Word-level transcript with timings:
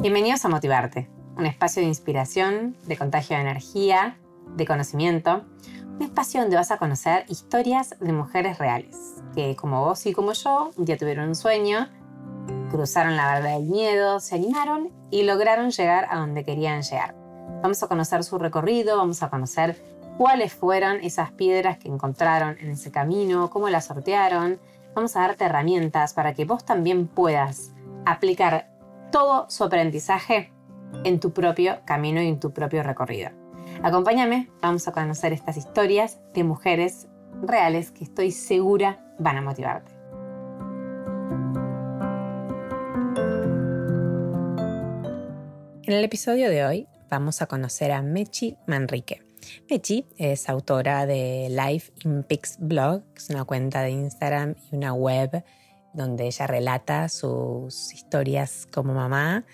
Bienvenidos 0.00 0.42
a 0.46 0.48
Motivarte, 0.48 1.10
un 1.36 1.44
espacio 1.44 1.82
de 1.82 1.88
inspiración, 1.88 2.74
de 2.86 2.96
contagio 2.96 3.36
de 3.36 3.42
energía, 3.42 4.16
de 4.56 4.64
conocimiento, 4.64 5.44
un 5.98 6.00
espacio 6.00 6.40
donde 6.40 6.56
vas 6.56 6.70
a 6.70 6.78
conocer 6.78 7.26
historias 7.28 7.94
de 8.00 8.10
mujeres 8.14 8.56
reales, 8.56 8.96
que 9.34 9.54
como 9.56 9.84
vos 9.84 10.06
y 10.06 10.14
como 10.14 10.32
yo, 10.32 10.70
un 10.74 10.86
día 10.86 10.96
tuvieron 10.96 11.28
un 11.28 11.34
sueño, 11.34 11.90
cruzaron 12.70 13.14
la 13.14 13.26
barrera 13.26 13.58
del 13.58 13.64
miedo, 13.64 14.20
se 14.20 14.36
animaron 14.36 14.88
y 15.10 15.24
lograron 15.24 15.70
llegar 15.70 16.06
a 16.08 16.16
donde 16.16 16.46
querían 16.46 16.80
llegar. 16.80 17.14
Vamos 17.60 17.82
a 17.82 17.86
conocer 17.86 18.24
su 18.24 18.38
recorrido, 18.38 18.96
vamos 18.96 19.22
a 19.22 19.28
conocer 19.28 19.76
cuáles 20.16 20.54
fueron 20.54 21.04
esas 21.04 21.30
piedras 21.32 21.76
que 21.76 21.88
encontraron 21.88 22.56
en 22.58 22.70
ese 22.70 22.90
camino, 22.90 23.50
cómo 23.50 23.68
las 23.68 23.84
sortearon. 23.84 24.60
Vamos 24.94 25.14
a 25.14 25.20
darte 25.20 25.44
herramientas 25.44 26.14
para 26.14 26.32
que 26.32 26.46
vos 26.46 26.64
también 26.64 27.06
puedas 27.06 27.72
aplicar 28.06 28.69
todo 29.10 29.46
su 29.48 29.64
aprendizaje 29.64 30.52
en 31.04 31.20
tu 31.20 31.32
propio 31.32 31.80
camino 31.84 32.22
y 32.22 32.28
en 32.28 32.40
tu 32.40 32.52
propio 32.52 32.82
recorrido. 32.82 33.30
Acompáñame, 33.82 34.50
vamos 34.60 34.88
a 34.88 34.92
conocer 34.92 35.32
estas 35.32 35.56
historias 35.56 36.18
de 36.34 36.44
mujeres 36.44 37.08
reales 37.42 37.90
que 37.90 38.04
estoy 38.04 38.30
segura 38.32 39.04
van 39.18 39.36
a 39.38 39.42
motivarte. 39.42 39.92
En 45.84 45.96
el 45.96 46.04
episodio 46.04 46.50
de 46.50 46.64
hoy 46.64 46.88
vamos 47.08 47.42
a 47.42 47.46
conocer 47.46 47.90
a 47.90 48.02
Mechi 48.02 48.56
Manrique. 48.66 49.22
Mechi 49.68 50.06
es 50.18 50.48
autora 50.48 51.06
de 51.06 51.48
Life 51.50 51.92
in 52.04 52.22
Pics 52.22 52.58
Blog, 52.60 53.02
que 53.12 53.18
es 53.18 53.30
una 53.30 53.44
cuenta 53.44 53.82
de 53.82 53.90
Instagram 53.90 54.54
y 54.70 54.76
una 54.76 54.92
web 54.92 55.42
donde 55.92 56.26
ella 56.26 56.46
relata 56.46 57.08
sus 57.08 57.92
historias 57.92 58.66
como 58.72 58.94
mamá, 58.94 59.44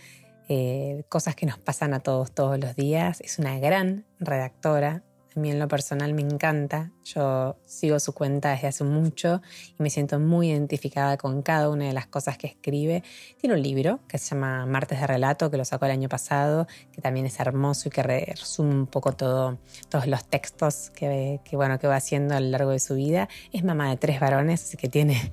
eh, 0.49 1.05
cosas 1.09 1.35
que 1.35 1.47
nos 1.47 1.59
pasan 1.59 1.93
a 1.95 2.01
todos 2.01 2.33
todos 2.33 2.59
los 2.59 2.77
días. 2.77 3.21
Es 3.21 3.39
una 3.39 3.59
gran 3.59 4.05
redactora. 4.21 5.03
A 5.35 5.41
mí 5.41 5.51
en 5.51 5.59
lo 5.59 5.69
personal 5.69 6.15
me 6.15 6.23
encanta. 6.23 6.93
Yo 7.05 7.59
sigo 7.67 8.01
su 8.01 8.15
cuenta 8.15 8.53
desde 8.53 8.69
hace 8.69 8.85
mucho 8.85 9.43
y 9.79 9.83
me 9.83 9.91
siento 9.91 10.19
muy 10.19 10.51
identificada 10.51 11.19
con 11.19 11.43
cada 11.43 11.69
una 11.69 11.85
de 11.85 11.93
las 11.93 12.07
cosas 12.07 12.39
que 12.39 12.47
escribe. 12.47 13.03
Tiene 13.39 13.55
un 13.55 13.63
libro 13.63 14.01
que 14.09 14.17
se 14.17 14.35
llama 14.35 14.65
Martes 14.65 14.99
de 14.99 15.07
Relato, 15.07 15.51
que 15.51 15.59
lo 15.59 15.67
sacó 15.67 15.85
el 15.85 15.91
año 15.91 16.09
pasado, 16.09 16.67
que 16.91 17.03
también 17.03 17.27
es 17.27 17.39
hermoso 17.39 17.89
y 17.89 17.91
que 17.91 18.03
resume 18.03 18.71
un 18.71 18.87
poco 18.87 19.13
todo, 19.13 19.59
todos 19.91 20.07
los 20.07 20.25
textos 20.25 20.91
que, 20.95 21.39
bueno, 21.53 21.79
que 21.79 21.87
va 21.87 21.97
haciendo 21.97 22.35
a 22.35 22.41
lo 22.41 22.49
largo 22.49 22.71
de 22.71 22.79
su 22.79 22.95
vida. 22.95 23.29
Es 23.53 23.63
mamá 23.63 23.91
de 23.91 23.99
tres 23.99 24.21
varones, 24.21 24.63
así 24.63 24.79
que 24.79 24.89
tiene 24.89 25.33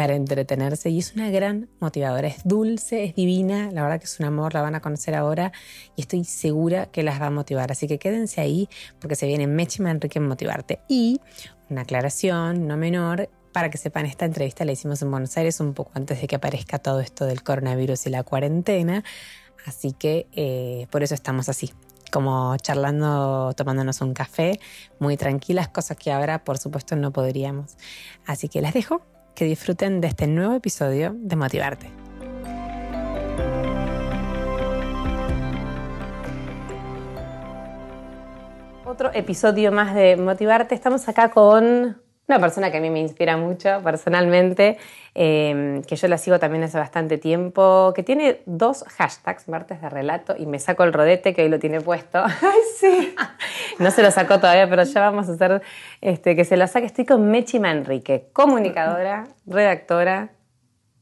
para 0.00 0.14
entretenerse 0.14 0.88
y 0.88 0.98
es 0.98 1.12
una 1.14 1.28
gran 1.28 1.68
motivadora. 1.78 2.26
Es 2.26 2.40
dulce, 2.44 3.04
es 3.04 3.14
divina, 3.14 3.70
la 3.70 3.82
verdad 3.82 3.98
que 3.98 4.06
es 4.06 4.18
un 4.18 4.24
amor, 4.24 4.54
la 4.54 4.62
van 4.62 4.74
a 4.74 4.80
conocer 4.80 5.14
ahora 5.14 5.52
y 5.94 6.00
estoy 6.00 6.24
segura 6.24 6.86
que 6.86 7.02
las 7.02 7.20
va 7.20 7.26
a 7.26 7.30
motivar. 7.30 7.70
Así 7.70 7.86
que 7.86 7.98
quédense 7.98 8.40
ahí 8.40 8.66
porque 8.98 9.14
se 9.14 9.26
viene 9.26 9.46
Mechi 9.46 9.82
Enrique 9.82 10.18
en 10.18 10.26
Motivarte. 10.26 10.80
Y 10.88 11.20
una 11.68 11.82
aclaración 11.82 12.66
no 12.66 12.78
menor, 12.78 13.28
para 13.52 13.68
que 13.68 13.76
sepan, 13.76 14.06
esta 14.06 14.24
entrevista 14.24 14.64
la 14.64 14.72
hicimos 14.72 15.02
en 15.02 15.10
Buenos 15.10 15.36
Aires 15.36 15.60
un 15.60 15.74
poco 15.74 15.90
antes 15.92 16.18
de 16.18 16.26
que 16.26 16.36
aparezca 16.36 16.78
todo 16.78 17.00
esto 17.00 17.26
del 17.26 17.42
coronavirus 17.42 18.06
y 18.06 18.08
la 18.08 18.22
cuarentena. 18.22 19.04
Así 19.66 19.92
que 19.92 20.28
eh, 20.32 20.86
por 20.90 21.02
eso 21.02 21.12
estamos 21.12 21.50
así, 21.50 21.74
como 22.10 22.56
charlando, 22.56 23.52
tomándonos 23.54 24.00
un 24.00 24.14
café, 24.14 24.60
muy 24.98 25.18
tranquilas, 25.18 25.68
cosas 25.68 25.98
que 25.98 26.10
ahora 26.10 26.42
por 26.42 26.56
supuesto 26.56 26.96
no 26.96 27.12
podríamos. 27.12 27.76
Así 28.24 28.48
que 28.48 28.62
las 28.62 28.72
dejo 28.72 29.02
que 29.34 29.44
disfruten 29.44 30.00
de 30.00 30.08
este 30.08 30.26
nuevo 30.26 30.54
episodio 30.54 31.14
de 31.16 31.36
Motivarte. 31.36 31.92
Otro 38.84 39.10
episodio 39.14 39.70
más 39.70 39.94
de 39.94 40.16
Motivarte. 40.16 40.74
Estamos 40.74 41.08
acá 41.08 41.30
con 41.30 41.99
una 42.30 42.38
persona 42.38 42.70
que 42.70 42.76
a 42.76 42.80
mí 42.80 42.90
me 42.90 43.00
inspira 43.00 43.36
mucho 43.36 43.80
personalmente, 43.82 44.78
em, 45.14 45.82
que 45.82 45.96
yo 45.96 46.06
la 46.06 46.16
sigo 46.16 46.38
también 46.38 46.62
hace 46.62 46.78
bastante 46.78 47.18
tiempo, 47.18 47.92
que 47.92 48.04
tiene 48.04 48.40
dos 48.46 48.84
hashtags, 48.84 49.48
martes 49.48 49.80
de 49.80 49.88
relato, 49.90 50.36
y 50.38 50.46
me 50.46 50.60
saco 50.60 50.84
el 50.84 50.92
rodete 50.92 51.34
que 51.34 51.42
hoy 51.42 51.48
lo 51.48 51.58
tiene 51.58 51.80
puesto. 51.80 52.22
Ay, 52.24 52.60
sí. 52.78 53.14
no 53.80 53.90
se 53.90 54.04
lo 54.04 54.12
sacó 54.12 54.38
todavía, 54.38 54.70
pero 54.70 54.84
ya 54.84 55.00
vamos 55.00 55.28
a 55.28 55.32
hacer 55.32 55.60
este, 56.00 56.36
que 56.36 56.44
se 56.44 56.56
lo 56.56 56.68
saque. 56.68 56.86
Estoy 56.86 57.04
con 57.04 57.28
Mechi 57.32 57.58
Manrique, 57.58 58.28
comunicadora, 58.32 59.26
redactora, 59.44 60.30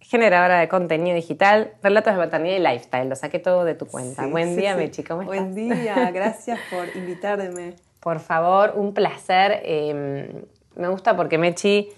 generadora 0.01 0.61
de 0.61 0.69
contenido 0.69 1.15
digital, 1.15 1.75
relatos 1.83 2.15
de 2.15 2.19
maternidad 2.21 2.57
y 2.57 2.61
lifestyle. 2.61 3.07
Lo 3.07 3.17
saqué 3.17 3.39
todo 3.39 3.67
de 3.67 3.75
tu 3.75 3.87
cuenta. 3.87 4.27
Buen 4.27 4.57
día, 4.57 4.75
Mechi, 4.75 5.03
¿cómo 5.03 5.21
estás? 5.21 5.37
Buen 5.41 5.55
día, 5.55 6.11
gracias 6.11 6.59
por 6.71 6.89
invitarme. 6.97 7.75
Por 8.01 8.21
favor, 8.21 8.73
un 8.77 8.95
placer. 8.95 9.61
Em, 9.65 10.29
me 10.79 10.89
gusta 10.89 11.17
porque 11.17 11.37
Mechi, 11.37 11.91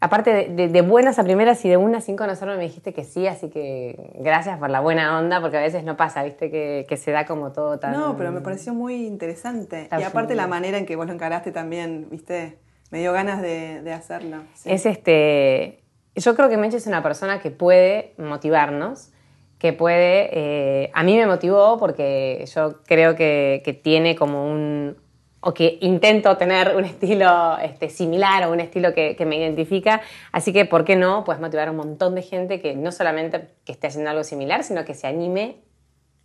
aparte 0.00 0.48
de, 0.48 0.82
buenas 0.82 1.18
a 1.18 1.24
primeras 1.24 1.64
y 1.64 1.68
de 1.68 1.76
una 1.76 2.00
sin 2.00 2.16
conocerme, 2.16 2.56
me 2.56 2.62
dijiste 2.62 2.92
que 2.92 3.04
sí, 3.04 3.26
así 3.26 3.50
que 3.50 4.10
gracias 4.14 4.58
por 4.58 4.70
la 4.70 4.80
buena 4.80 5.18
onda, 5.18 5.40
porque 5.40 5.58
a 5.58 5.60
veces 5.60 5.84
no 5.84 5.96
pasa, 5.96 6.22
viste, 6.22 6.50
que, 6.50 6.96
se 6.96 7.10
da 7.10 7.26
como 7.26 7.52
todo 7.52 7.78
tan... 7.78 7.92
No, 7.92 8.16
pero 8.16 8.32
me 8.32 8.40
pareció 8.40 8.74
muy 8.74 9.06
interesante. 9.06 9.88
Y 9.98 10.02
aparte 10.02 10.34
la 10.34 10.46
manera 10.46 10.78
en 10.78 10.86
que 10.86 10.96
vos 10.96 11.06
lo 11.06 11.12
encaraste 11.12 11.52
también, 11.52 12.08
viste, 12.10 12.58
me 12.90 13.00
dio 13.00 13.12
ganas 13.12 13.42
de, 13.42 13.92
hacerlo. 13.92 14.38
Es 14.64 14.86
este... 14.86 15.80
Yo 16.14 16.34
creo 16.36 16.50
que 16.50 16.58
Mechi 16.58 16.76
es 16.76 16.86
una 16.86 17.02
persona 17.02 17.40
que 17.40 17.50
puede 17.50 18.14
motivarnos, 18.18 19.10
que 19.58 19.72
puede... 19.72 20.30
Eh, 20.32 20.90
a 20.94 21.02
mí 21.02 21.16
me 21.16 21.26
motivó 21.26 21.78
porque 21.78 22.44
yo 22.54 22.82
creo 22.82 23.16
que 23.16 23.80
tiene 23.82 24.14
como 24.14 24.50
un, 24.50 24.96
o 25.44 25.52
que 25.52 25.78
intento 25.80 26.36
tener 26.36 26.76
un 26.76 26.84
estilo 26.84 27.58
este, 27.58 27.90
similar 27.90 28.46
o 28.46 28.52
un 28.52 28.60
estilo 28.60 28.94
que, 28.94 29.16
me 29.26 29.36
identifica. 29.36 30.00
Así 30.30 30.52
que, 30.52 30.64
¿por 30.64 30.84
qué 30.84 30.94
no? 30.94 31.24
Pues 31.24 31.40
motivar 31.40 31.68
a 31.68 31.72
un 31.72 31.76
montón 31.78 32.14
de 32.14 32.22
gente 32.22 32.60
que 32.60 32.76
no 32.76 32.92
solamente 32.92 33.48
que 33.64 33.72
esté 33.72 33.88
haciendo 33.88 34.10
algo 34.10 34.22
similar, 34.22 34.62
sino 34.62 34.84
que 34.84 34.94
se 34.94 35.08
anime 35.08 35.56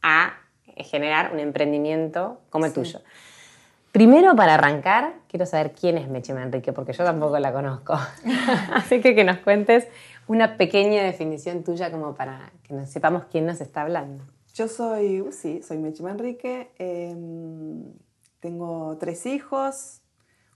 a 0.03 0.37
generar 0.77 1.33
un 1.33 1.39
emprendimiento 1.39 2.41
como 2.51 2.67
el 2.67 2.73
tuyo. 2.73 3.01
Primero, 3.91 4.35
para 4.35 4.53
arrancar, 4.53 5.15
quiero 5.27 5.47
saber 5.47 5.71
quién 5.71 5.97
es 5.97 6.07
Meche 6.07 6.35
Manrique, 6.35 6.71
porque 6.71 6.93
yo 6.93 7.03
tampoco 7.03 7.39
la 7.39 7.51
conozco. 7.51 7.93
Así 8.73 9.01
que 9.01 9.15
que 9.15 9.23
nos 9.23 9.37
cuentes 9.39 9.87
una 10.27 10.57
pequeña 10.57 11.01
definición 11.01 11.63
tuya 11.63 11.89
como 11.89 12.13
para 12.13 12.51
que 12.61 12.75
nos 12.75 12.87
sepamos 12.89 13.23
quién 13.31 13.47
nos 13.47 13.61
está 13.61 13.81
hablando. 13.81 14.23
Yo 14.53 14.67
soy, 14.67 15.25
sí, 15.31 15.63
soy 15.63 15.79
Meche 15.79 16.03
Manrique. 16.03 16.69
Em, 16.77 17.83
tengo 18.47 18.95
tres 18.97 19.25
hijos, 19.25 19.99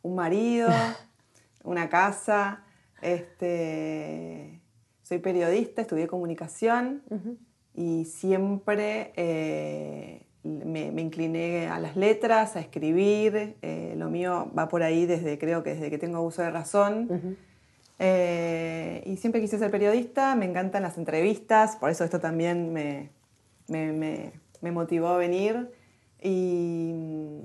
un 0.01 0.15
marido, 0.15 0.69
una 1.63 1.89
casa. 1.89 2.63
Este, 3.01 4.61
soy 5.01 5.17
periodista, 5.17 5.81
estudié 5.81 6.07
comunicación 6.07 7.03
y 7.73 8.05
siempre 8.05 9.11
eh, 9.17 10.25
me, 10.43 11.01
incliné 11.01 11.67
a 11.67 11.79
las 11.79 11.97
letras, 11.97 12.55
a 12.55 12.61
escribir. 12.61 13.57
Eh, 13.61 13.95
lo 13.97 14.09
mío 14.09 14.49
va 14.57 14.69
por 14.69 14.83
ahí 14.83 15.05
desde, 15.05 15.37
creo 15.37 15.61
que 15.61 15.71
desde 15.71 15.89
que 15.89 15.97
tengo 15.97 16.21
uso 16.21 16.43
de 16.43 16.49
razón. 16.49 17.37
Eh, 17.99 19.03
y 19.05 19.17
siempre 19.17 19.41
quise 19.41 19.59
ser 19.59 19.69
periodista, 19.69 20.33
me 20.35 20.45
encantan 20.45 20.81
las 20.81 20.97
entrevistas, 20.97 21.75
por 21.75 21.89
eso 21.89 22.05
esto 22.05 22.21
también 22.21 22.71
me, 22.71 23.09
me 23.67 24.71
motivó 24.71 25.09
a 25.09 25.17
venir. 25.17 25.71
Y 26.23 27.41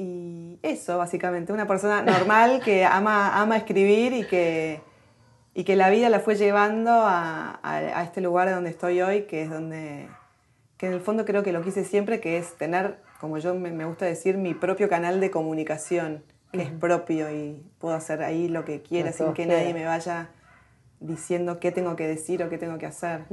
y 0.00 0.58
eso, 0.62 0.96
básicamente, 0.96 1.52
una 1.52 1.66
persona 1.66 2.00
normal 2.00 2.62
que 2.64 2.84
ama, 2.86 3.38
ama 3.38 3.58
escribir 3.58 4.14
y 4.14 4.24
que, 4.24 4.80
y 5.52 5.64
que 5.64 5.76
la 5.76 5.90
vida 5.90 6.08
la 6.08 6.20
fue 6.20 6.36
llevando 6.36 6.90
a, 6.90 7.60
a, 7.62 8.02
este 8.02 8.22
lugar 8.22 8.50
donde 8.50 8.70
estoy 8.70 9.02
hoy, 9.02 9.24
que 9.24 9.42
es 9.42 9.50
donde, 9.50 10.08
que 10.78 10.86
en 10.86 10.94
el 10.94 11.00
fondo 11.02 11.26
creo 11.26 11.42
que 11.42 11.52
lo 11.52 11.60
quise 11.60 11.84
siempre, 11.84 12.18
que 12.18 12.38
es 12.38 12.56
tener, 12.56 12.96
como 13.20 13.36
yo 13.36 13.54
me, 13.54 13.84
gusta 13.84 14.06
decir, 14.06 14.38
mi 14.38 14.54
propio 14.54 14.88
canal 14.88 15.20
de 15.20 15.30
comunicación, 15.30 16.24
que 16.50 16.62
es 16.62 16.70
propio 16.70 17.30
y 17.30 17.62
puedo 17.78 17.94
hacer 17.94 18.22
ahí 18.22 18.48
lo 18.48 18.64
que 18.64 18.80
quiera 18.80 19.12
sin 19.12 19.34
que 19.34 19.44
nadie 19.44 19.74
me 19.74 19.84
vaya 19.84 20.30
diciendo 20.98 21.60
qué 21.60 21.72
tengo 21.72 21.94
que 21.94 22.06
decir 22.06 22.42
o 22.42 22.48
qué 22.48 22.56
tengo 22.56 22.78
que 22.78 22.86
hacer. 22.86 23.24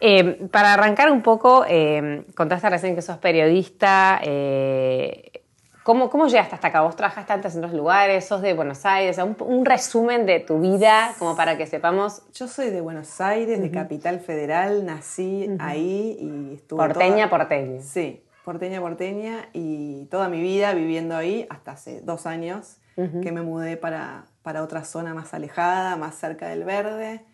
Eh, 0.00 0.46
para 0.50 0.74
arrancar 0.74 1.10
un 1.10 1.22
poco, 1.22 1.64
eh, 1.66 2.26
contaste 2.34 2.68
recién 2.68 2.94
que 2.94 3.00
sos 3.00 3.16
periodista. 3.16 4.20
Eh, 4.22 5.43
¿Cómo, 5.84 6.08
¿Cómo 6.08 6.26
llegaste 6.28 6.54
hasta 6.54 6.68
acá? 6.68 6.80
¿Vos 6.80 6.96
trabajaste 6.96 7.30
antes 7.34 7.52
en 7.54 7.58
otros 7.58 7.74
lugares? 7.76 8.24
¿Sos 8.24 8.40
de 8.40 8.54
Buenos 8.54 8.86
Aires? 8.86 9.18
Un, 9.18 9.66
resumen 9.66 10.24
de 10.24 10.40
tu 10.40 10.58
vida, 10.58 11.12
como 11.18 11.36
para 11.36 11.58
que 11.58 11.66
sepamos. 11.66 12.22
Yo 12.32 12.48
soy 12.48 12.70
de 12.70 12.80
Buenos 12.80 13.20
Aires, 13.20 13.60
de 13.60 13.70
Capital 13.70 14.20
Federal, 14.20 14.86
nací 14.86 15.46
ahí 15.58 16.16
y 16.18 16.54
estuve. 16.54 16.78
Porteña, 16.78 17.28
porteña. 17.28 17.82
Sí, 17.82 18.24
porteña, 18.46 18.80
porteña, 18.80 19.50
y 19.52 20.06
toda 20.06 20.30
mi 20.30 20.40
vida 20.40 20.72
viviendo 20.72 21.16
ahí 21.16 21.46
hasta 21.50 21.72
hace 21.72 22.00
dos 22.00 22.24
años 22.26 22.78
que 22.96 23.32
me 23.32 23.42
mudé 23.42 23.76
para, 23.76 24.24
para, 24.42 24.62
otra 24.62 24.84
zona 24.84 25.12
más 25.12 25.34
alejada, 25.34 25.96
más 25.96 26.14
cerca 26.14 26.48
del 26.48 26.64
verde. 26.64 27.24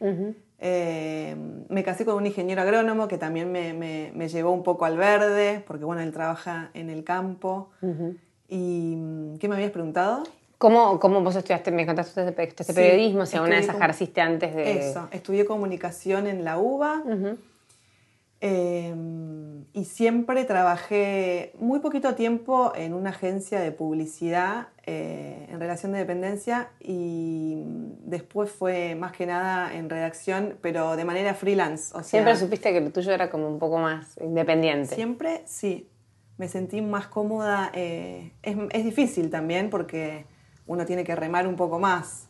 Eh, 0.59 1.37
me 1.69 1.85
casé 1.85 2.05
con 2.05 2.17
un 2.17 2.27
ingeniero 2.27 2.63
agrónomo 2.63 3.07
que 3.09 3.17
también 3.17 3.53
me, 3.53 3.75
me- 3.75 4.11
me 4.15 4.29
llevó 4.29 4.51
un 4.53 4.63
poco 4.65 4.87
al 4.87 4.97
verde, 4.97 5.63
porque 5.67 5.85
bueno, 5.85 6.03
él 6.03 6.13
trabaja 6.13 6.71
en 6.75 6.91
el 6.91 7.05
campo. 7.05 7.71
¿Y 8.51 8.95
mm, 8.97 9.39
qué 9.39 9.49
me 9.49 9.55
habías 9.55 9.71
preguntado? 9.71 10.25
¿Cómo, 10.59 11.01
cómo 11.01 11.23
vos 11.23 11.35
estudiaste, 11.37 11.71
me 11.71 11.87
contaste 11.87 12.29
este, 12.29 12.43
este 12.43 12.65
Sí, 12.65 12.73
periodismo, 12.75 13.25
si 13.25 13.37
alguna 13.37 13.53
vez 13.55 13.61
estudié 13.61 13.73
como- 13.79 13.85
ejerciste 13.85 14.21
antes 14.21 14.55
de... 14.55 14.91
Eso, 14.91 15.09
estudié 15.13 15.45
comunicación 15.47 16.27
en 16.27 16.45
la 16.45 16.59
UBA. 16.59 17.03
Eh, 18.43 18.95
y 19.75 19.85
siempre 19.85 20.45
trabajé 20.45 21.53
muy 21.59 21.81
poquito 21.81 22.15
tiempo 22.15 22.73
en 22.75 22.95
una 22.95 23.11
agencia 23.11 23.61
de 23.61 23.71
publicidad 23.71 24.69
eh, 24.87 25.47
en 25.51 25.61
relación 25.61 25.93
de 25.93 25.99
dependencia 25.99 26.71
y 26.81 27.63
después 28.03 28.51
fue 28.51 28.95
más 28.95 29.13
que 29.13 29.27
nada 29.27 29.75
en 29.75 29.91
redacción, 29.91 30.57
pero 30.63 30.97
de 30.97 31.05
manera 31.05 31.35
freelance. 31.35 31.91
O 31.95 31.99
sea, 31.99 32.05
Siempre 32.05 32.35
supiste 32.37 32.73
que 32.73 32.81
lo 32.81 32.91
tuyo 32.91 33.13
era 33.13 33.29
como 33.29 33.47
un 33.47 33.59
poco 33.59 33.77
más 33.79 34.17
independiente. 34.23 34.95
Siempre 34.95 35.43
sí, 35.45 35.87
me 36.41 36.49
sentí 36.49 36.81
más 36.81 37.07
cómoda. 37.07 37.71
eh, 37.75 38.33
es, 38.43 38.57
es 38.71 38.85
difícil 38.85 39.29
también 39.31 39.69
porque 39.69 40.25
uno 40.67 40.87
tiene 40.87 41.05
que 41.05 41.15
remar 41.15 41.47
un 41.47 41.55
poco 41.57 41.79
más, 41.79 42.29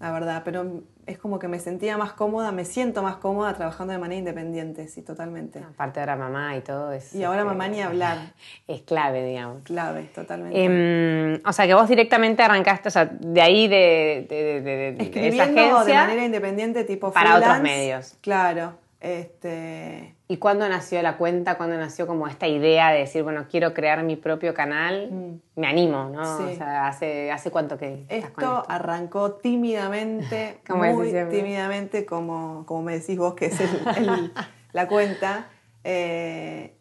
la 0.00 0.10
verdad, 0.10 0.42
pero 0.44 0.82
es 1.06 1.16
como 1.18 1.38
que 1.38 1.46
me 1.46 1.60
sentía 1.60 1.96
más 1.96 2.12
cómoda, 2.12 2.50
me 2.50 2.64
siento 2.64 3.04
más 3.04 3.16
cómoda 3.18 3.54
trabajando 3.54 3.92
de 3.92 4.00
manera 4.00 4.18
independiente, 4.18 4.88
sí, 4.88 5.00
totalmente. 5.02 5.60
Aparte 5.60 6.00
ahora 6.00 6.16
mamá 6.16 6.56
y 6.56 6.60
todo. 6.62 6.90
Y 7.14 7.22
ahora 7.22 7.42
este, 7.42 7.48
mamá 7.52 7.68
ni 7.68 7.80
hablar, 7.80 8.18
Es 8.66 8.82
clave, 8.82 9.24
digamos. 9.24 9.62
clave, 9.62 10.02
totalmente. 10.12 10.64
Em, 10.64 11.40
o 11.46 11.52
sea, 11.52 11.66
que 11.68 11.74
vos 11.74 11.88
directamente 11.88 12.42
arrancaste, 12.42 12.88
o 12.88 12.90
sea, 12.90 13.04
de 13.06 13.40
ahí 13.40 13.68
de, 13.68 14.26
de, 14.28 14.36
de- 14.36 14.60
de- 14.60 14.62
de 14.62 14.90
esa 14.96 15.02
Escribiendo 15.04 15.60
agencia. 15.76 15.84
de 16.00 16.06
manera 16.08 16.24
independiente, 16.24 16.82
tipo 16.82 17.12
para 17.12 17.36
otros 17.36 17.60
medios. 17.60 18.16
Claro, 18.22 18.74
este... 19.00 20.15
¿Y 20.28 20.38
cuándo 20.38 20.68
nació 20.68 21.00
la 21.02 21.16
cuenta? 21.16 21.56
¿Cuándo 21.56 21.76
nació 21.76 22.06
como 22.06 22.26
esta 22.26 22.48
idea 22.48 22.90
de 22.90 22.98
decir, 23.00 23.22
bueno, 23.22 23.46
quiero 23.48 23.72
crear 23.74 24.02
mi 24.02 24.16
propio 24.16 24.54
canal? 24.54 25.40
Me 25.54 25.66
animo, 25.68 26.08
¿no? 26.10 26.22
Mm. 26.22 26.38
Sí. 26.38 26.54
O 26.54 26.56
sea, 26.56 26.88
¿hace, 26.88 27.30
¿hace 27.30 27.50
cuánto 27.52 27.78
que 27.78 28.06
estás 28.08 28.30
con 28.32 28.44
Esto 28.44 28.64
arrancó 28.68 29.32
tímidamente, 29.34 30.58
muy 30.68 31.12
tímidamente, 31.30 32.04
como, 32.04 32.64
como 32.66 32.82
me 32.82 32.98
decís 32.98 33.16
vos, 33.16 33.34
que 33.34 33.46
es 33.46 33.60
el- 33.60 33.68
el- 33.96 34.32
la 34.72 34.88
cuenta. 34.88 35.46
Eh, 35.84 36.72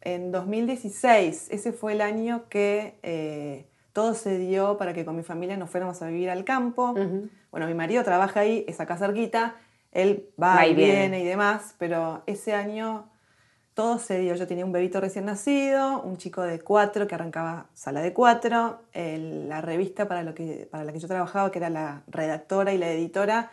en 0.00 0.32
2016, 0.32 1.48
ese 1.50 1.72
fue 1.72 1.92
el 1.92 2.00
año 2.00 2.44
que 2.48 2.98
eh, 3.02 3.66
todo 3.92 4.14
se 4.14 4.38
dio 4.38 4.78
para 4.78 4.94
que 4.94 5.04
con 5.04 5.14
mi 5.16 5.22
familia 5.22 5.56
nos 5.58 5.68
fuéramos 5.70 6.00
a 6.00 6.06
vivir 6.06 6.30
al 6.30 6.44
campo. 6.44 6.94
Bueno, 7.50 7.66
mi 7.66 7.74
marido 7.74 8.02
trabaja 8.04 8.40
ahí, 8.40 8.64
es 8.68 8.80
acá 8.80 8.96
cerquita, 8.96 9.56
él 10.02 10.30
va, 10.40 10.56
Va 10.56 10.66
y 10.66 10.74
viene. 10.74 10.92
viene 10.94 11.20
y 11.20 11.24
demás, 11.24 11.74
pero 11.78 12.22
ese 12.26 12.54
año 12.54 13.10
todo 13.74 13.98
se 13.98 14.18
dio. 14.18 14.34
Yo 14.34 14.46
tenía 14.46 14.64
un 14.64 14.72
bebito 14.72 15.00
recién 15.00 15.24
nacido, 15.26 16.02
un 16.02 16.16
chico 16.16 16.42
de 16.42 16.60
cuatro 16.60 17.06
que 17.06 17.14
arrancaba 17.14 17.66
sala 17.74 18.00
de 18.00 18.12
cuatro, 18.12 18.80
el- 18.92 19.48
la 19.48 19.60
revista 19.60 20.08
para, 20.08 20.22
lo 20.22 20.34
que, 20.34 20.68
para 20.70 20.84
la 20.84 20.92
que 20.92 20.98
yo 20.98 21.08
trabajaba, 21.08 21.50
que 21.52 21.58
era 21.58 21.70
la 21.70 22.02
redactora 22.08 22.72
y 22.72 22.78
la 22.78 22.90
editora, 22.90 23.50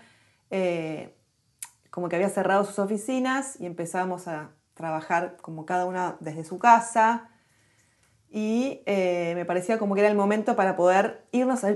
eh, 0.49 1.13
como 1.91 2.09
que 2.09 2.15
había 2.15 2.29
cerrado 2.29 2.65
sus 2.65 2.79
oficinas 2.79 3.59
y 3.59 3.65
empezábamos 3.65 4.27
a 4.27 4.49
trabajar 4.73 5.37
como 5.41 5.65
cada 5.65 5.85
una 5.85 6.17
desde 6.19 6.43
su 6.43 6.57
casa. 6.59 7.29
Y 8.29 8.81
eh, 8.85 9.31
me 9.35 9.45
parecía 9.45 9.77
como 9.79 9.95
que 9.95 10.01
era 10.01 10.09
el 10.09 10.17
momento 10.17 10.55
para 10.55 10.75
poder 10.75 11.23
irnos 11.31 11.63
a, 11.63 11.75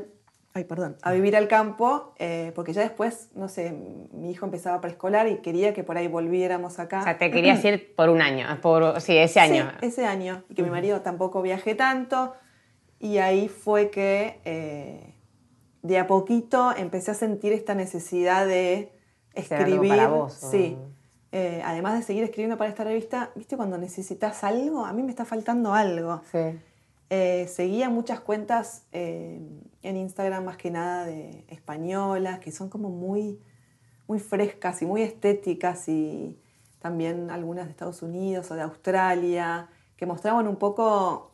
ay, 0.54 0.63
perdón, 0.63 0.98
a 1.01 1.12
vivir 1.12 1.36
al 1.38 1.48
campo, 1.48 2.13
eh, 2.18 2.51
porque 2.56 2.74
ya 2.74 2.81
después, 2.81 3.30
no 3.36 3.48
sé, 3.48 3.72
mi 4.12 4.31
hijo 4.31 4.46
empezaba 4.46 4.81
preescolar 4.81 5.28
y 5.28 5.38
quería 5.38 5.74
que 5.74 5.84
por 5.84 5.98
ahí 5.98 6.07
volviéramos 6.07 6.80
acá. 6.80 7.01
O 7.01 7.04
sea, 7.04 7.18
te 7.18 7.31
querías 7.31 7.63
ir 7.63 7.94
por 7.96 8.10
un 8.10 8.22
año, 8.22 8.46
por, 8.62 9.00
sí, 9.01 9.16
ese 9.18 9.40
año. 9.40 9.72
Sí, 9.80 9.86
ese 9.88 10.06
año. 10.06 10.44
Y 10.50 10.56
que 10.56 10.63
mi 10.63 10.69
marido 10.69 11.01
tampoco 11.01 11.42
viaje 11.42 11.75
tanto. 11.75 12.34
Y 13.00 13.18
ahí 13.19 13.48
fue 13.48 13.90
que 13.92 14.40
eh, 14.44 15.16
de 15.84 15.98
a 16.00 16.07
poquito 16.07 16.74
empecé 16.75 17.12
a 17.12 17.13
sentir 17.13 17.54
esta 17.54 17.75
necesidad 17.75 18.45
de 18.45 18.92
escribir. 19.34 19.90
para 19.90 20.07
vos, 20.10 20.44
o- 20.44 20.52
Sí. 20.52 20.78
Eh, 21.31 21.62
además 21.63 21.94
de 21.94 22.02
seguir 22.02 22.24
escribiendo 22.24 22.57
para 22.57 22.72
esta 22.72 22.84
revista, 22.84 23.30
¿viste 23.36 23.56
cuando 23.56 23.78
necesitas 23.78 24.44
algo? 24.44 24.84
A 24.86 24.94
mí 24.94 25.04
me 25.04 25.12
está 25.12 25.25
faltando 25.25 25.75
algo. 25.75 26.22
Sí. 26.31 26.60
Eh, 27.10 27.48
seguía 27.48 27.90
muchas 27.90 28.20
cuentas 28.20 28.84
eh, 28.92 29.42
en 29.82 29.98
Instagram 29.98 30.46
más 30.46 30.58
que 30.58 30.70
nada 30.70 31.06
de 31.06 31.44
españolas, 31.48 32.40
que 32.40 32.52
son 32.52 32.70
como 32.70 32.90
muy, 32.90 33.40
muy 34.08 34.20
frescas 34.20 34.82
y 34.82 34.86
muy 34.86 35.02
estéticas 35.02 35.88
y 35.90 36.38
también 36.80 37.32
algunas 37.32 37.66
de 37.66 37.72
Estados 37.72 38.02
Unidos 38.04 38.50
o 38.52 38.56
de 38.56 38.62
Australia, 38.62 39.68
que 39.98 40.06
mostraban 40.06 40.48
un 40.48 40.56
poco 40.58 41.32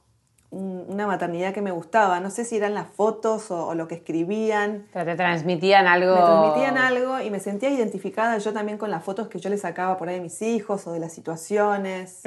un- 0.52 0.86
una 0.88 1.06
maternidad 1.08 1.54
que 1.54 1.62
me 1.62 1.72
gustaba. 1.72 2.20
No 2.22 2.30
sé 2.30 2.46
si 2.46 2.56
eran 2.56 2.74
las 2.74 2.88
fotos 2.88 3.52
o, 3.52 3.68
o 3.68 3.76
lo 3.76 3.88
que 3.90 3.96
escribían. 3.96 4.88
Pero 4.94 5.04
te 5.06 5.16
transmitían 5.16 5.88
algo. 5.88 6.16
Me 6.16 6.22
transmitían 6.22 6.78
algo 6.78 7.20
y 7.20 7.30
me 7.30 7.40
sentía 7.42 7.70
identificada 7.70 8.38
yo 8.38 8.54
también 8.54 8.78
con 8.78 8.90
las 8.90 9.04
fotos 9.04 9.28
que 9.28 9.40
yo 9.40 9.50
le 9.50 9.58
sacaba 9.58 9.98
por 9.98 10.08
ahí 10.08 10.16
de 10.16 10.22
mis 10.22 10.42
hijos 10.42 10.88
o 10.88 10.94
de 10.94 11.00
las 11.00 11.12
situaciones. 11.12 12.22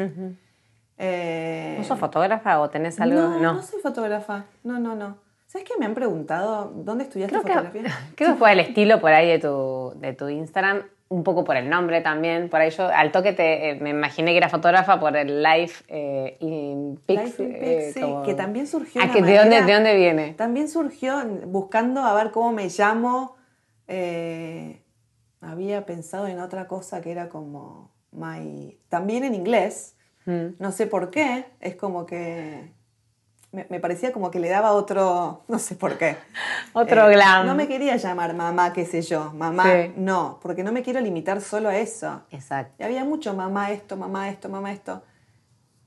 Eh, 0.99 1.77
¿Vos 1.79 1.87
sos 1.87 1.99
fotógrafa 1.99 2.61
o 2.61 2.69
tenés 2.71 3.01
algo? 3.01 3.21
no, 3.21 3.39
no, 3.39 3.63
soy 3.63 3.81
fotógrafa. 3.81 4.45
No, 4.65 4.79
no, 4.81 4.95
no. 4.97 5.17
¿Sabes 5.47 5.67
qué? 5.67 5.75
Me 5.79 5.87
han 5.87 5.95
preguntado 5.95 6.73
dónde 6.75 7.05
estudiaste 7.05 7.33
Creo 7.39 7.45
que, 7.45 7.53
fotografía. 7.53 7.99
creo 8.17 8.33
que 8.33 8.37
fue 8.39 8.53
el 8.53 8.61
estilo 8.61 9.01
por 9.01 9.13
ahí 9.13 9.29
de 9.29 9.39
tu, 9.39 9.93
de 9.97 10.13
tu 10.13 10.29
Instagram, 10.29 10.83
un 11.09 11.23
poco 11.25 11.45
por 11.45 11.57
el 11.57 11.71
nombre 11.71 12.03
también. 12.03 12.51
Por 12.51 12.61
ahí 12.61 12.71
yo 12.71 12.87
al 12.89 13.13
toque 13.13 13.33
te, 13.33 13.71
eh, 13.71 13.75
me 13.81 13.91
imaginé 13.91 14.33
que 14.33 14.37
era 14.39 14.49
fotógrafa 14.51 15.01
por 15.01 15.17
el 15.17 15.43
Life 15.43 15.85
eh, 15.89 16.37
in 16.41 16.53
in 16.53 16.97
eh, 16.97 17.01
Pics, 17.07 17.95
sí, 17.95 18.01
como- 18.01 18.23
que 18.25 18.35
también 18.35 18.67
surgió. 18.67 19.01
Ah, 19.03 19.11
que 19.11 19.23
¿de, 19.23 19.39
dónde, 19.39 19.63
¿De 19.63 19.73
dónde 19.73 19.97
viene? 19.97 20.35
También 20.35 20.69
surgió 20.69 21.15
buscando 21.47 22.03
a 22.03 22.13
ver 22.13 22.31
cómo 22.31 22.53
me 22.53 22.69
llamo. 22.69 23.37
había 25.41 25.87
pensado 25.87 26.27
en 26.27 26.41
otra 26.41 26.67
cosa 26.67 27.01
que 27.01 27.13
era 27.13 27.29
como 27.29 27.91
my. 28.13 28.79
También 28.89 29.25
en 29.25 29.35
inglés. 29.35 29.95
Mm. 30.31 30.57
No 30.59 30.73
sé 30.73 30.87
por 30.87 31.11
qué. 31.11 31.47
Es 31.61 31.75
como 31.77 32.05
que. 32.07 32.73
Me, 33.51 33.67
me 33.71 33.81
parecía 33.81 34.13
como 34.13 34.31
que 34.31 34.41
le 34.41 34.49
daba 34.51 34.73
otro. 34.73 35.43
No 35.49 35.59
sé 35.59 35.75
por 35.75 35.97
qué. 35.97 36.17
Otro 36.75 37.09
Eh, 37.11 37.15
glam. 37.15 37.47
No 37.47 37.55
me 37.55 37.67
quería 37.67 37.97
llamar 37.97 38.35
mamá, 38.35 38.73
qué 38.75 38.85
sé 38.85 39.01
yo. 39.03 39.33
Mamá, 39.33 39.65
Sí. 39.65 39.93
no. 39.97 40.39
Porque 40.43 40.63
no 40.63 40.71
me 40.73 40.83
quiero 40.83 41.01
limitar 41.01 41.41
solo 41.41 41.71
a 41.71 41.77
eso. 41.79 42.23
Exacto. 42.31 42.75
Y 42.79 42.83
había 42.85 43.05
mucho 43.05 43.33
mamá 43.35 43.71
esto, 43.73 43.97
mamá 43.97 44.29
esto, 44.29 44.49
mamá 44.49 44.71
esto. 44.73 45.03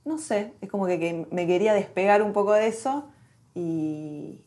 No 0.03 0.17
sé, 0.17 0.53
es 0.61 0.69
como 0.69 0.87
que, 0.87 0.99
que 0.99 1.27
me 1.29 1.45
quería 1.45 1.73
despegar 1.75 2.23
un 2.23 2.33
poco 2.33 2.53
de 2.53 2.65
eso 2.65 3.07
y, 3.53 4.43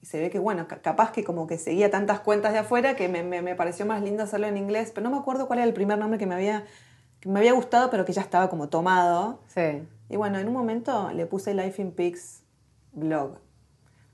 y 0.00 0.06
se 0.06 0.18
ve 0.18 0.30
que, 0.30 0.40
bueno, 0.40 0.66
ca- 0.66 0.82
capaz 0.82 1.12
que 1.12 1.22
como 1.22 1.46
que 1.46 1.58
seguía 1.58 1.92
tantas 1.92 2.18
cuentas 2.18 2.52
de 2.52 2.58
afuera 2.58 2.96
que 2.96 3.08
me, 3.08 3.22
me- 3.22 3.40
me 3.42 3.54
pareció 3.54 3.86
más 3.86 4.02
lindo 4.02 4.24
hacerlo 4.24 4.48
en 4.48 4.56
inglés, 4.56 4.90
pero 4.92 5.04
no 5.08 5.14
me 5.14 5.20
acuerdo 5.20 5.46
cuál 5.46 5.60
era 5.60 5.68
el 5.68 5.74
primer 5.74 5.96
nombre 5.98 6.18
que 6.18 6.26
me 6.26 6.34
había, 6.34 6.64
que 7.22 7.28
me 7.28 7.38
había 7.38 7.52
gustado, 7.52 7.88
pero 7.88 8.04
que 8.04 8.12
ya 8.12 8.20
estaba 8.20 8.50
como 8.50 8.68
tomado. 8.68 9.38
Sí. 9.46 9.82
Y 10.10 10.16
bueno, 10.16 10.38
en 10.38 10.48
un 10.48 10.52
momento 10.52 11.10
le 11.14 11.24
puse 11.24 11.54
Life 11.54 11.80
in 11.80 11.92
Pics 11.92 12.42
blog. 12.92 13.38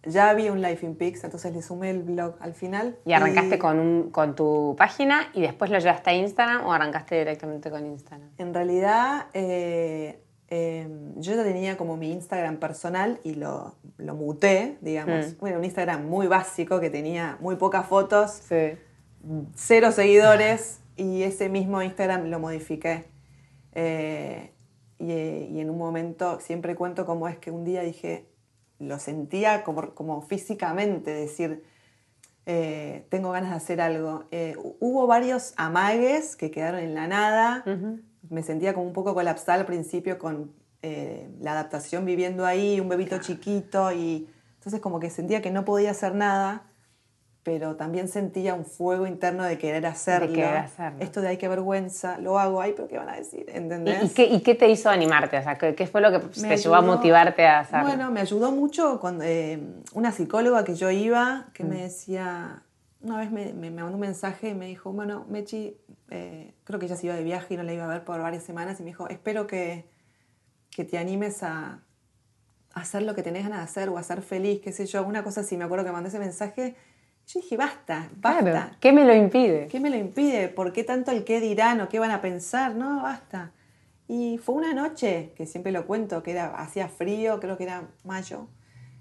Ya 0.04 0.28
había 0.30 0.52
un 0.52 0.60
Life 0.62 0.84
in 0.86 0.94
Pics, 0.94 1.24
entonces 1.24 1.52
le 1.54 1.62
sumé 1.62 1.90
el 1.90 2.02
blog 2.02 2.36
al 2.40 2.52
final. 2.54 2.96
¿Y 3.04 3.14
arrancaste 3.14 3.58
con, 3.58 3.80
un, 3.80 4.10
con 4.10 4.36
tu 4.36 4.76
página 4.78 5.30
y 5.34 5.40
después 5.40 5.70
lo 5.70 5.78
llevaste 5.78 6.10
a 6.10 6.14
Instagram 6.14 6.66
o 6.66 6.72
arrancaste 6.72 7.16
directamente 7.18 7.70
con 7.70 7.84
Instagram? 7.86 8.28
En 8.38 8.54
realidad, 8.54 9.26
eh, 9.32 10.22
eh, 10.50 10.88
yo 11.16 11.34
ya 11.34 11.42
tenía 11.42 11.76
como 11.78 11.96
mi 11.96 12.12
Instagram 12.12 12.58
personal 12.58 13.20
y 13.24 13.34
lo, 13.34 13.74
lo 13.96 14.14
muté, 14.14 14.76
digamos. 14.82 15.32
Mm. 15.32 15.38
Bueno, 15.40 15.58
un 15.58 15.64
Instagram 15.64 16.06
muy 16.06 16.26
básico 16.26 16.78
que 16.78 16.90
tenía 16.90 17.38
muy 17.40 17.56
pocas 17.56 17.86
fotos, 17.86 18.30
Sí. 18.30 18.78
cero 19.56 19.92
seguidores 19.92 20.80
y 20.98 21.22
ese 21.22 21.48
mismo 21.48 21.80
Instagram 21.82 22.26
lo 22.26 22.38
modifiqué. 22.38 23.06
Eh, 23.72 24.52
y, 24.98 25.12
y 25.12 25.60
en 25.60 25.70
un 25.70 25.78
momento 25.78 26.40
siempre 26.40 26.74
cuento 26.74 27.06
cómo 27.06 27.28
es 27.28 27.38
que 27.38 27.50
un 27.50 27.64
día 27.64 27.82
dije, 27.82 28.26
lo 28.78 28.98
sentía 28.98 29.64
como, 29.64 29.94
como 29.94 30.20
físicamente, 30.22 31.10
decir, 31.12 31.64
eh, 32.46 33.06
tengo 33.10 33.30
ganas 33.30 33.50
de 33.50 33.56
hacer 33.56 33.80
algo. 33.80 34.24
Eh, 34.30 34.54
hu- 34.58 34.76
hubo 34.80 35.06
varios 35.06 35.54
amagues 35.56 36.36
que 36.36 36.50
quedaron 36.50 36.80
en 36.80 36.94
la 36.94 37.06
nada. 37.06 37.62
Me 38.30 38.42
sentía 38.42 38.74
como 38.74 38.86
un 38.86 38.92
poco 38.92 39.14
colapsada 39.14 39.58
al 39.60 39.66
principio 39.66 40.18
con 40.18 40.52
la 41.40 41.52
adaptación 41.52 42.04
viviendo 42.04 42.46
ahí, 42.46 42.78
un 42.78 42.88
bebito 42.88 43.18
chiquito 43.18 43.92
y 43.92 44.28
entonces 44.54 44.80
como 44.80 45.00
que 45.00 45.10
sentía 45.10 45.42
que 45.42 45.50
no 45.50 45.64
podía 45.64 45.90
hacer 45.90 46.14
nada, 46.14 46.67
pero 47.48 47.76
también 47.76 48.08
sentía 48.08 48.52
un 48.52 48.66
fuego 48.66 49.06
interno 49.06 49.42
de 49.42 49.56
querer 49.56 49.86
hacerlo. 49.86 50.34
querer 50.34 50.56
hacerlo. 50.58 50.98
Esto 51.00 51.22
de 51.22 51.28
ay, 51.28 51.38
qué 51.38 51.48
vergüenza, 51.48 52.18
lo 52.18 52.38
hago, 52.38 52.60
ay, 52.60 52.74
pero 52.76 52.88
¿qué 52.88 52.98
van 52.98 53.08
a 53.08 53.16
decir? 53.16 53.46
¿Y, 53.48 53.56
¿Entendés? 53.56 54.04
y 54.04 54.08
qué, 54.14 54.26
y 54.26 54.40
qué 54.42 54.54
te 54.54 54.68
hizo 54.68 54.90
animarte? 54.90 55.38
O 55.38 55.42
sea, 55.42 55.56
¿qué, 55.56 55.74
qué 55.74 55.86
fue 55.86 56.02
lo 56.02 56.10
que 56.10 56.18
Me 56.42 56.48
te 56.48 56.56
llevó 56.58 56.74
a 56.74 56.80
ayudó- 56.80 56.82
motivarte 56.96 57.46
a 57.46 57.60
hacerlo? 57.60 57.86
Bueno, 57.86 58.10
me 58.10 58.20
ayudó 58.20 58.50
mucho 58.52 59.00
cuando, 59.00 59.24
eh, 59.24 59.58
una 59.94 60.12
psicóloga 60.12 60.62
que 60.62 60.74
yo 60.74 60.90
iba 60.90 61.46
que 61.54 61.64
Mm. 61.64 61.68
me 61.68 61.82
decía, 61.84 62.62
una 63.00 63.16
vez 63.16 63.30
me, 63.30 63.54
me, 63.54 63.70
mandó 63.70 63.94
un 63.94 64.00
mensaje 64.00 64.50
y 64.50 64.54
me 64.54 64.66
dijo, 64.66 64.92
bueno, 64.92 65.24
Mechi, 65.30 65.74
eh, 66.10 66.52
creo 66.64 66.78
que 66.78 66.84
ella 66.84 66.96
se 66.96 67.06
iba 67.06 67.14
de 67.14 67.24
viaje 67.24 67.54
y 67.54 67.56
no 67.56 67.62
la 67.62 67.72
iba 67.72 67.84
a 67.86 67.88
ver 67.88 68.04
por 68.04 68.20
varias 68.20 68.42
semanas 68.42 68.78
y 68.78 68.82
me 68.82 68.88
dijo, 68.90 69.08
espero 69.08 69.46
que, 69.46 69.88
que 70.70 70.84
te 70.84 70.98
animes 70.98 71.42
a, 71.42 71.80
hacer 72.74 73.02
lo 73.04 73.14
que 73.14 73.22
tenés 73.22 73.42
ganas 73.44 73.60
de 73.60 73.64
hacer 73.64 73.88
o 73.88 73.96
a 73.96 74.02
ser 74.02 74.20
feliz, 74.20 74.60
qué 74.62 74.70
sé 74.70 74.84
yo, 74.84 75.02
una 75.02 75.24
cosa 75.24 75.40
así. 75.40 75.56
Me 75.56 75.64
acuerdo 75.64 75.86
que 75.86 75.92
mandé 75.92 76.10
ese 76.10 76.18
mensaje. 76.18 76.76
Yo 77.28 77.40
dije, 77.40 77.58
basta, 77.58 78.08
basta. 78.16 78.78
¿Qué 78.80 78.90
me 78.90 79.04
lo 79.04 79.14
impide? 79.14 79.66
¿Qué 79.66 79.80
me 79.80 79.90
lo 79.90 79.96
impide? 79.96 80.48
¿Por 80.48 80.72
qué 80.72 80.82
tanto 80.82 81.10
el 81.10 81.24
qué 81.24 81.40
dirán 81.40 81.78
o 81.82 81.88
qué 81.90 81.98
van 81.98 82.10
a 82.10 82.22
pensar? 82.22 82.74
No, 82.74 83.02
basta. 83.02 83.52
Y 84.08 84.38
fue 84.38 84.54
una 84.54 84.72
noche, 84.72 85.34
que 85.36 85.44
siempre 85.44 85.70
lo 85.70 85.86
cuento, 85.86 86.22
que 86.22 86.30
era, 86.30 86.56
hacía 86.56 86.88
frío, 86.88 87.38
creo 87.38 87.58
que 87.58 87.64
era 87.64 87.86
mayo, 88.02 88.48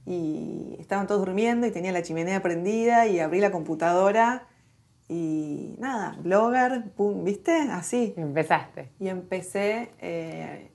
y 0.06 0.76
estaban 0.78 1.08
todos 1.08 1.26
durmiendo 1.26 1.68
y 1.68 1.72
tenía 1.72 1.94
la 1.94 2.02
chimenea 2.02 2.42
prendida 2.42 3.08
y 3.08 3.22
abrí 3.22 3.40
la 3.40 3.50
computadora 3.50 4.48
y 5.08 5.76
nada, 5.80 6.18
blogger, 6.22 6.92
pum, 6.98 7.24
¿viste? 7.24 7.54
Así. 7.54 8.14
Empezaste. 8.18 8.90
Y 9.00 9.08
empecé 9.08 9.92
eh, 10.00 10.70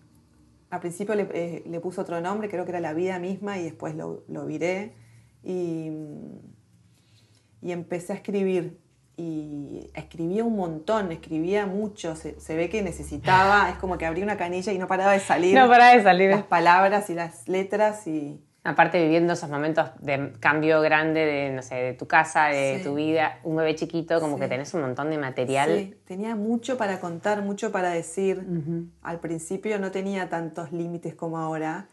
al 0.70 0.80
principio 0.80 1.14
le, 1.14 1.28
eh, 1.34 1.62
le, 1.66 1.80
puse 1.80 2.00
otro 2.00 2.18
nombre, 2.22 2.48
creo 2.48 2.64
que 2.64 2.70
era 2.70 2.80
La 2.80 2.94
Vida 2.94 3.18
misma, 3.18 3.58
y 3.58 3.64
después 3.64 3.94
lo, 3.94 4.24
lo 4.26 4.46
viré. 4.46 4.94
Y, 5.44 5.90
y, 7.62 7.72
empecé 7.72 8.12
a 8.12 8.16
escribir. 8.16 8.78
Y 9.16 9.90
escribía 9.94 10.42
un 10.42 10.56
montón, 10.56 11.12
escribía 11.12 11.66
mucho. 11.66 12.16
Se, 12.16 12.40
se, 12.40 12.56
ve 12.56 12.68
que 12.68 12.82
necesitaba, 12.82 13.70
es 13.70 13.76
como 13.76 13.98
que 13.98 14.06
abrí 14.06 14.22
una 14.22 14.36
canilla 14.36 14.72
y 14.72 14.78
no 14.78 14.86
paraba 14.86 15.12
de 15.12 15.20
salir. 15.20 15.54
No 15.54 15.68
paraba 15.68 15.94
de 15.94 16.02
salir. 16.02 16.30
Las 16.30 16.44
palabras 16.44 17.10
y 17.10 17.14
las 17.14 17.46
letras 17.46 18.06
y 18.06 18.40
Aparte 18.64 19.02
viviendo 19.02 19.32
esos 19.32 19.50
momentos 19.50 19.90
de 19.98 20.34
cambio 20.38 20.80
grande 20.80 21.26
de, 21.26 21.50
no 21.50 21.62
sé, 21.62 21.74
de 21.74 21.94
tu 21.94 22.06
casa, 22.06 22.46
de 22.46 22.80
tu 22.84 22.94
vida, 22.94 23.40
un 23.42 23.56
bebé 23.56 23.74
chiquito, 23.74 24.20
como 24.20 24.38
que 24.38 24.46
tenés 24.46 24.72
un 24.74 24.82
montón 24.82 25.10
de 25.10 25.18
material. 25.18 25.68
Sí, 25.76 25.94
tenía 26.04 26.36
mucho 26.36 26.76
para 26.76 27.00
contar, 27.00 27.42
mucho 27.42 27.72
para 27.72 27.90
decir. 27.90 28.46
Al 29.02 29.18
principio 29.18 29.80
no 29.80 29.90
tenía 29.90 30.28
tantos 30.28 30.70
límites 30.70 31.16
como 31.16 31.38
ahora. 31.38 31.88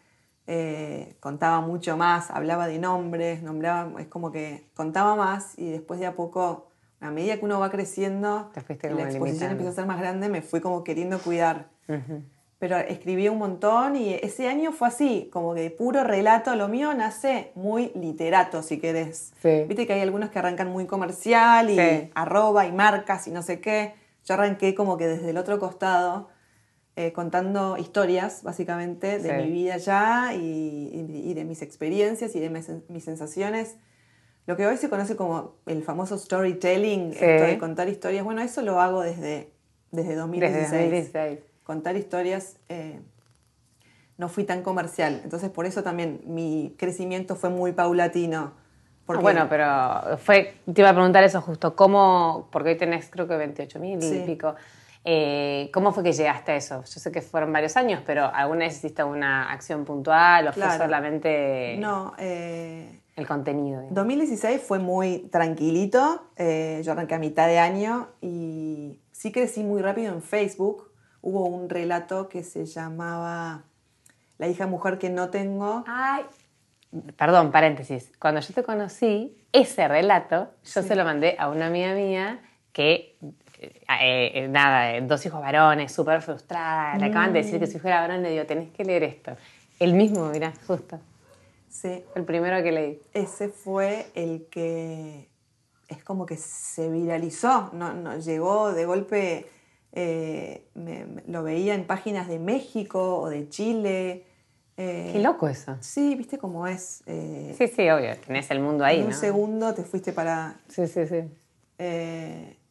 Eh, 0.51 1.15
contaba 1.20 1.62
mucho 1.62 1.96
más, 1.96 2.32
hablaba 2.32 2.65
de 2.65 2.79
nombres, 2.79 3.44
nombraba, 3.44 4.01
es 4.01 4.08
como 4.08 4.32
que 4.32 4.65
contaba 4.74 5.15
más 5.15 5.53
y 5.60 5.70
después 5.70 6.00
de 6.00 6.08
a 6.08 6.15
poco, 6.15 6.72
a 7.00 7.12
medida 7.12 7.38
que 7.38 7.46
uno 7.46 7.60
va 7.60 7.70
creciendo 7.70 8.50
y 8.56 8.94
la 8.96 9.03
exposición 9.03 9.51
empieza 9.51 9.70
a 9.70 9.75
ser 9.75 9.86
más 9.86 10.00
grande, 10.00 10.27
me 10.27 10.41
fui 10.41 10.60
como 10.60 10.84
queriendo 10.84 11.20
cuidar. 11.20 11.68
Pero 12.58 12.77
escribí 12.77 13.29
un 13.29 13.38
montón 13.38 13.96
y 13.96 14.15
ese 14.15 14.50
año 14.50 14.72
fue 14.72 14.88
así, 14.88 15.29
como 15.32 15.53
que 15.53 15.70
puro 15.70 16.03
relato, 16.03 16.56
lo 16.56 16.68
mío 16.68 16.96
nace 16.96 17.51
muy 17.53 17.91
literato, 17.94 18.63
si 18.63 18.79
querés. 18.79 19.32
Viste 19.68 19.86
que 19.86 19.94
hay 19.94 20.01
algunos 20.01 20.32
que 20.32 20.39
arrancan 20.39 20.72
muy 20.72 20.88
comercial 20.88 21.70
y 21.70 22.10
arroba 22.15 22.65
y 22.65 22.72
marcas 22.72 23.27
y 23.27 23.32
no 23.32 23.44
sé 23.44 23.60
qué. 23.62 23.94
Yo 24.25 24.34
arranqué 24.34 24.74
como 24.74 24.98
que 24.98 25.06
desde 25.06 25.29
el 25.29 25.38
otro 25.38 25.60
costado, 25.60 26.27
eh, 27.00 27.13
contando 27.13 27.77
historias, 27.77 28.44
básicamente, 28.44 29.20
de 29.20 29.32
mi 29.41 29.50
vida 29.50 29.77
ya 29.77 30.34
y, 30.34 31.34
de 31.34 31.46
mis 31.46 31.62
experiencias 31.62 32.36
y 32.36 32.41
de 32.41 32.50
mis, 32.50 33.03
sensaciones. 33.06 33.77
Lo 34.46 34.58
que 34.58 34.68
hoy 34.68 34.75
se 34.75 34.89
conoce 34.89 35.15
como 35.15 35.56
el 35.65 35.82
famoso 35.82 36.18
storytelling, 36.18 37.13
esto 37.13 37.46
de 37.46 37.58
contar 37.58 37.88
historias, 37.88 38.25
bueno, 38.25 38.41
eso 38.41 38.62
lo 38.63 38.82
hago 38.82 39.01
desde, 39.01 39.50
desde 39.91 40.15
2016. 40.15 40.72
Desde 40.72 40.77
2016 40.77 41.39
contar 41.63 41.96
historias 41.96 42.58
eh, 42.68 43.00
no 44.18 44.27
fui 44.27 44.44
tan 44.44 44.62
comercial. 44.62 45.22
Entonces, 45.24 45.50
por 45.51 45.65
eso 45.65 45.84
también 45.84 46.20
mi 46.25 46.75
crecimiento 46.77 47.38
fue 47.38 47.50
muy 47.50 47.72
paulatino. 47.72 48.51
Porque... 49.06 49.22
bueno, 49.22 49.48
pero 49.48 50.18
fue, 50.18 50.56
te 50.65 50.82
iba 50.82 50.89
a 50.89 50.94
preguntar 50.94 51.24
eso 51.24 51.39
justo, 51.39 51.77
¿cómo, 51.77 52.50
porque 52.51 52.72
hoy 52.72 52.77
tenés 52.77 53.10
creo 53.10 53.25
que 53.25 53.38
28 53.38 53.79
mil 53.79 54.03
y 54.03 54.20
pico, 54.25 54.56
eh, 55.03 55.70
¿cómo 55.74 55.91
fue 55.91 56.03
que 56.03 56.13
llegaste 56.13 56.51
a 56.51 56.56
eso? 56.56 56.84
Yo 56.84 57.00
sé 57.00 57.12
que 57.12 57.22
fueron 57.22 57.51
varios 57.53 57.77
años, 57.77 58.01
pero 58.06 58.25
¿alguna 58.25 58.65
vez 58.65 58.77
hiciste 58.77 59.03
una 59.03 59.51
acción 59.51 59.86
puntual 59.86 60.48
o 60.48 60.53
fue 60.53 60.77
solamente 60.77 61.77
no, 61.79 62.13
eh, 62.18 63.01
el 63.15 63.27
contenido? 63.27 63.84
2016 63.89 64.62
fue 64.62 64.79
muy 64.79 65.29
tranquilito, 65.32 66.32
yo 66.38 66.91
arranqué 66.91 67.15
a 67.15 67.20
mitad 67.20 67.48
de 67.48 67.60
año 67.60 68.10
y 68.22 69.00
sí 69.12 69.32
crecí 69.32 69.63
muy 69.63 69.82
rápido 69.82 70.13
en 70.13 70.22
Facebook, 70.22 70.91
hubo 71.22 71.46
un 71.46 71.70
relato 71.70 72.29
que 72.29 72.44
se 72.44 72.65
llamaba 72.65 73.63
La 74.38 74.48
hija 74.48 74.68
mujer 74.68 74.98
que 74.98 75.10
no 75.10 75.29
tengo. 75.29 75.84
Ay, 75.88 76.24
perdón, 77.18 77.51
paréntesis. 77.51 78.12
Cuando 78.20 78.41
yo 78.41 78.53
te 78.53 78.63
conocí, 78.63 79.38
ese 79.51 79.88
relato 79.88 80.51
yo 80.63 80.84
se 80.84 80.96
lo 80.96 81.03
mandé 81.03 81.36
a 81.39 81.50
una 81.50 81.68
amiga 81.68 81.94
mía 81.94 82.39
que, 82.72 83.18
eh, 83.60 84.32
eh, 84.34 84.48
nada, 84.48 84.96
eh, 84.96 85.01
dos 85.01 85.25
hijos 85.25 85.42
varones, 85.42 85.92
súper 85.92 86.22
frustrada. 86.22 86.98
Le 86.98 87.06
acaban 87.06 87.34
de 87.34 87.44
decir 87.44 87.60
que 87.60 87.68
si 87.68 87.80
fuera 87.80 88.01
varón 88.01 88.24
le 88.24 88.32
digo, 88.32 88.46
tenés 88.46 88.70
que 88.72 88.84
leer 88.84 89.04
esto. 89.04 89.36
El 89.80 89.94
mismo, 89.94 90.30
mira, 90.30 90.54
justo. 90.68 91.00
Sí. 91.70 92.04
El 92.16 92.24
primero 92.25 92.62
que 92.63 92.72
leí. 92.72 93.01
Ese 93.13 93.50
fue 93.50 94.08
el 94.16 94.48
que 94.50 95.28
es 95.88 96.04
como 96.04 96.25
que 96.25 96.38
se 96.38 96.89
viralizó, 96.89 97.70
no, 97.74 97.94
no 97.94 98.18
llegó 98.18 98.74
de 98.74 98.86
golpe 98.86 99.46
eh, 99.92 100.66
lo 101.28 101.44
veía 101.44 101.74
en 101.74 101.86
páginas 101.86 102.28
de 102.28 102.39
México 102.39 103.20
o 103.20 103.30
de 103.30 103.50
Chile. 103.50 104.24
Eh, 104.78 105.10
Qué 105.13 105.20
loco 105.20 105.48
eso. 105.48 105.78
Sí, 105.82 106.16
viste 106.16 106.38
cómo 106.38 106.68
es. 106.68 107.04
Eh, 107.06 107.56
sí, 107.58 107.68
sí, 107.68 107.89
obvio, 107.89 108.16
tenés 108.25 108.50
el 108.51 108.60
mundo 108.60 108.86
ahí. 108.86 109.00
En 109.00 109.08
un 109.08 109.13
segundo 109.13 109.74
te 109.74 109.84
fuiste 109.84 110.13
para. 110.13 110.56
Sí, 110.68 110.88
sí, 110.88 111.06
sí. 111.08 111.24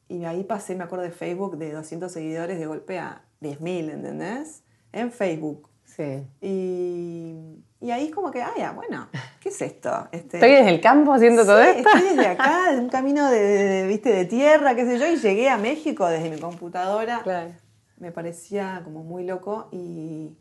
Y 0.09 0.25
ahí 0.25 0.45
pasé, 0.45 0.75
me 0.75 0.85
acuerdo 0.85 1.05
de 1.05 1.11
Facebook, 1.11 1.59
de 1.59 1.73
200 1.73 2.11
seguidores 2.11 2.59
de 2.59 2.67
golpe 2.67 2.99
a 2.99 3.25
10.000, 3.41 3.91
¿entendés? 3.91 4.63
En 4.93 5.13
Facebook. 5.13 5.69
Sí. 5.85 6.27
Y 6.41 7.63
y 7.81 7.93
ahí 7.93 8.11
como 8.11 8.33
que, 8.33 8.43
ah, 8.43 8.53
ya, 8.57 8.73
bueno, 8.73 9.09
¿qué 9.41 9.51
es 9.51 9.63
esto? 9.63 10.09
Este, 10.11 10.39
estoy 10.39 10.51
desde 10.51 10.71
el 10.71 10.81
campo 10.81 11.13
haciendo 11.13 11.45
todo 11.45 11.61
esto. 11.61 11.89
Estoy 11.89 12.11
desde 12.11 12.27
acá, 12.27 12.73
de 12.73 12.81
un 12.81 12.89
camino 12.89 13.31
de, 13.31 13.87
¿viste? 13.87 14.11
de 14.11 14.25
tierra, 14.25 14.75
qué 14.75 14.85
sé 14.85 14.99
yo, 14.99 15.07
y 15.07 15.17
llegué 15.17 15.49
a 15.49 15.59
México 15.59 16.09
desde 16.09 16.29
mi 16.29 16.39
computadora. 16.39 17.21
Claro. 17.23 17.53
Me 17.99 18.11
parecía 18.11 18.81
como 18.85 19.05
muy 19.05 19.25
loco 19.25 19.69
y, 19.71 20.37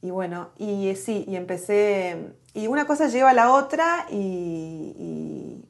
y 0.00 0.10
bueno, 0.10 0.50
y 0.56 0.94
sí, 0.96 1.26
y 1.28 1.36
empecé, 1.36 2.34
y 2.54 2.68
una 2.68 2.86
cosa 2.86 3.08
lleva 3.08 3.30
a 3.30 3.34
la 3.34 3.52
otra 3.52 4.06
y, 4.10 4.16
y, 4.98 5.68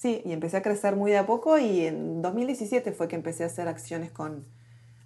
sí, 0.00 0.22
y 0.24 0.32
empecé 0.32 0.56
a 0.56 0.62
crecer 0.62 0.96
muy 0.96 1.10
de 1.10 1.18
a 1.18 1.26
poco 1.26 1.58
y 1.58 1.86
en 1.86 2.22
2017 2.22 2.92
fue 2.92 3.06
que 3.06 3.16
empecé 3.16 3.44
a 3.44 3.46
hacer 3.46 3.68
acciones 3.68 4.10
con, 4.10 4.46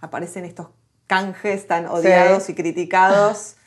aparecen 0.00 0.44
estos 0.44 0.68
canjes 1.08 1.66
tan 1.66 1.86
odiados 1.86 2.48
y 2.48 2.54
criticados. 2.54 3.56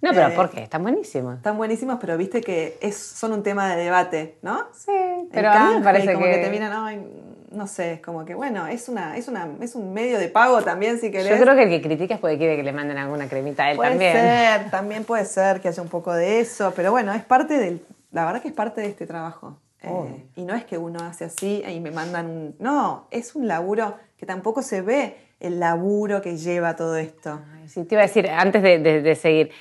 No, 0.00 0.10
pero 0.10 0.28
eh, 0.28 0.36
¿por 0.36 0.48
qué? 0.48 0.62
Están 0.62 0.84
buenísimos. 0.84 1.38
Están 1.38 1.56
buenísimos, 1.56 1.98
pero 2.00 2.16
viste 2.16 2.40
que 2.40 2.78
es, 2.80 2.96
son 2.96 3.32
un 3.32 3.42
tema 3.42 3.74
de 3.74 3.82
debate, 3.82 4.38
¿no? 4.42 4.68
Sí, 4.72 4.92
pero 5.32 5.50
a 5.50 5.70
mí 5.70 5.74
me 5.74 5.82
parece 5.82 6.12
como 6.12 6.24
que... 6.24 6.36
te 6.36 6.50
miran, 6.50 7.04
no 7.50 7.66
sé, 7.66 7.94
es 7.94 8.00
como 8.00 8.24
que, 8.24 8.36
bueno, 8.36 8.68
es 8.68 8.88
una, 8.88 9.16
es 9.16 9.26
una, 9.26 9.48
es 9.60 9.74
un 9.74 9.92
medio 9.92 10.20
de 10.20 10.28
pago 10.28 10.62
también, 10.62 11.00
si 11.00 11.10
querés. 11.10 11.36
Yo 11.36 11.42
creo 11.42 11.56
que 11.56 11.64
el 11.64 11.70
que 11.70 11.82
critica 11.82 12.14
es 12.14 12.20
porque 12.20 12.38
quiere 12.38 12.56
que 12.56 12.62
le 12.62 12.72
manden 12.72 12.96
alguna 12.96 13.28
cremita 13.28 13.64
a 13.64 13.72
él 13.72 13.78
también. 13.78 14.12
Puede 14.12 14.22
ser, 14.22 14.70
también 14.70 15.04
puede 15.04 15.24
ser 15.24 15.60
que 15.60 15.66
haya 15.66 15.82
un 15.82 15.88
poco 15.88 16.12
de 16.12 16.38
eso, 16.38 16.72
pero 16.76 16.92
bueno, 16.92 17.12
es 17.12 17.24
parte 17.24 17.58
del, 17.58 17.84
la 18.12 18.24
verdad 18.24 18.40
que 18.40 18.46
es 18.46 18.54
parte 18.54 18.80
de 18.80 18.86
este 18.86 19.04
trabajo. 19.04 19.58
Eh, 19.82 20.24
y 20.36 20.44
no 20.44 20.54
es 20.54 20.64
que 20.64 20.76
uno 20.76 21.00
hace 21.04 21.24
así 21.24 21.62
y 21.66 21.80
me 21.80 21.90
mandan 21.90 22.26
un... 22.26 22.56
No, 22.58 23.06
es 23.10 23.34
un 23.34 23.46
laburo 23.46 23.96
que 24.16 24.26
tampoco 24.26 24.62
se 24.62 24.82
ve 24.82 25.16
el 25.40 25.60
laburo 25.60 26.20
que 26.20 26.36
lleva 26.36 26.74
todo 26.74 26.96
esto. 26.96 27.40
sí, 27.66 27.84
te 27.84 27.94
iba 27.94 28.02
a 28.02 28.06
decir, 28.06 28.28
antes 28.28 28.62
de, 28.62 28.78
de 28.78 29.14
seguir, 29.14 29.52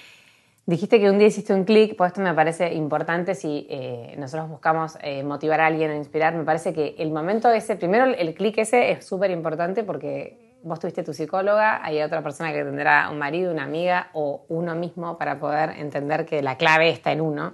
Dijiste 0.68 1.00
que 1.00 1.10
un 1.10 1.18
día 1.18 1.30
hiciste 1.30 1.54
un 1.54 1.64
clic, 1.64 1.96
pues 1.96 2.10
esto 2.10 2.20
me 2.20 2.34
parece 2.34 2.74
importante 2.74 3.36
si 3.36 3.66
eh, 3.70 4.16
nosotros 4.18 4.50
buscamos 4.50 4.98
eh, 5.02 5.24
motivar 5.24 5.62
a 5.62 5.68
alguien 5.68 5.92
o 5.92 5.96
inspirar. 5.96 6.36
Me 6.36 6.44
parece 6.44 6.74
que 6.74 6.94
el 6.98 7.10
momento 7.10 7.50
ese, 7.50 7.78
primero 7.78 8.04
el 8.04 8.34
clic 8.34 8.58
ese 8.58 8.92
es 8.92 9.06
súper 9.06 9.32
importante 9.32 9.86
porque 9.86 10.58
vos 10.64 10.78
tuviste 10.78 11.04
tu 11.04 11.14
psicóloga, 11.14 11.82
hay 11.86 12.02
otra 12.02 12.22
persona 12.22 12.52
que 12.52 12.66
tendrá 12.66 13.10
un 13.10 13.18
marido, 13.18 13.54
una 13.54 13.64
amiga 13.64 14.10
o 14.12 14.44
uno 14.50 14.76
mismo 14.76 15.18
para 15.18 15.40
poder 15.40 15.70
entender 15.78 16.26
que 16.26 16.42
la 16.42 16.58
clave 16.58 16.90
está 16.90 17.14
en 17.14 17.22
uno 17.22 17.54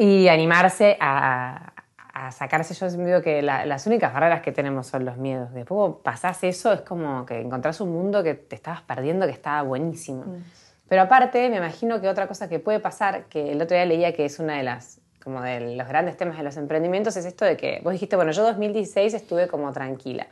y 0.00 0.28
animarse 0.28 0.96
a, 0.98 1.74
sacarse. 2.30 2.72
Yo 2.72 2.88
siempre 2.88 3.12
digo 3.12 3.22
que 3.22 3.42
las 3.42 3.86
únicas 3.86 4.14
barreras 4.14 4.40
que 4.40 4.50
tenemos 4.50 4.86
son 4.86 5.04
los 5.04 5.18
miedos. 5.18 5.52
Después 5.52 5.96
pasás 6.02 6.42
eso, 6.42 6.72
es 6.72 6.80
como 6.80 7.26
que 7.26 7.40
encontrás 7.40 7.82
un 7.82 7.92
mundo 7.92 8.22
que 8.22 8.34
te 8.34 8.56
estabas 8.56 8.80
perdiendo 8.80 9.26
que 9.26 9.32
estaba 9.32 9.60
buenísimo. 9.62 10.24
Mm. 10.24 10.44
Pero 10.88 11.02
aparte, 11.02 11.50
me 11.50 11.58
imagino 11.58 12.00
que 12.00 12.08
otra 12.08 12.26
cosa 12.26 12.48
que 12.48 12.58
puede 12.58 12.80
pasar, 12.80 13.24
que 13.24 13.52
el 13.52 13.60
otro 13.60 13.76
día 13.76 13.84
leía 13.84 14.14
que 14.14 14.24
es 14.24 14.38
una 14.38 14.56
de 14.56 14.62
las 14.62 15.00
como 15.22 15.42
de 15.42 15.76
los 15.76 15.86
grandes 15.86 16.16
temas 16.16 16.38
de 16.38 16.44
los 16.44 16.56
emprendimientos, 16.56 17.14
es 17.18 17.26
esto 17.26 17.44
de 17.44 17.58
que 17.58 17.80
vos 17.84 17.92
dijiste, 17.92 18.16
bueno, 18.16 18.32
yo 18.32 18.42
2016 18.42 19.12
estuve 19.12 19.48
como 19.48 19.70
tranquila. 19.72 20.26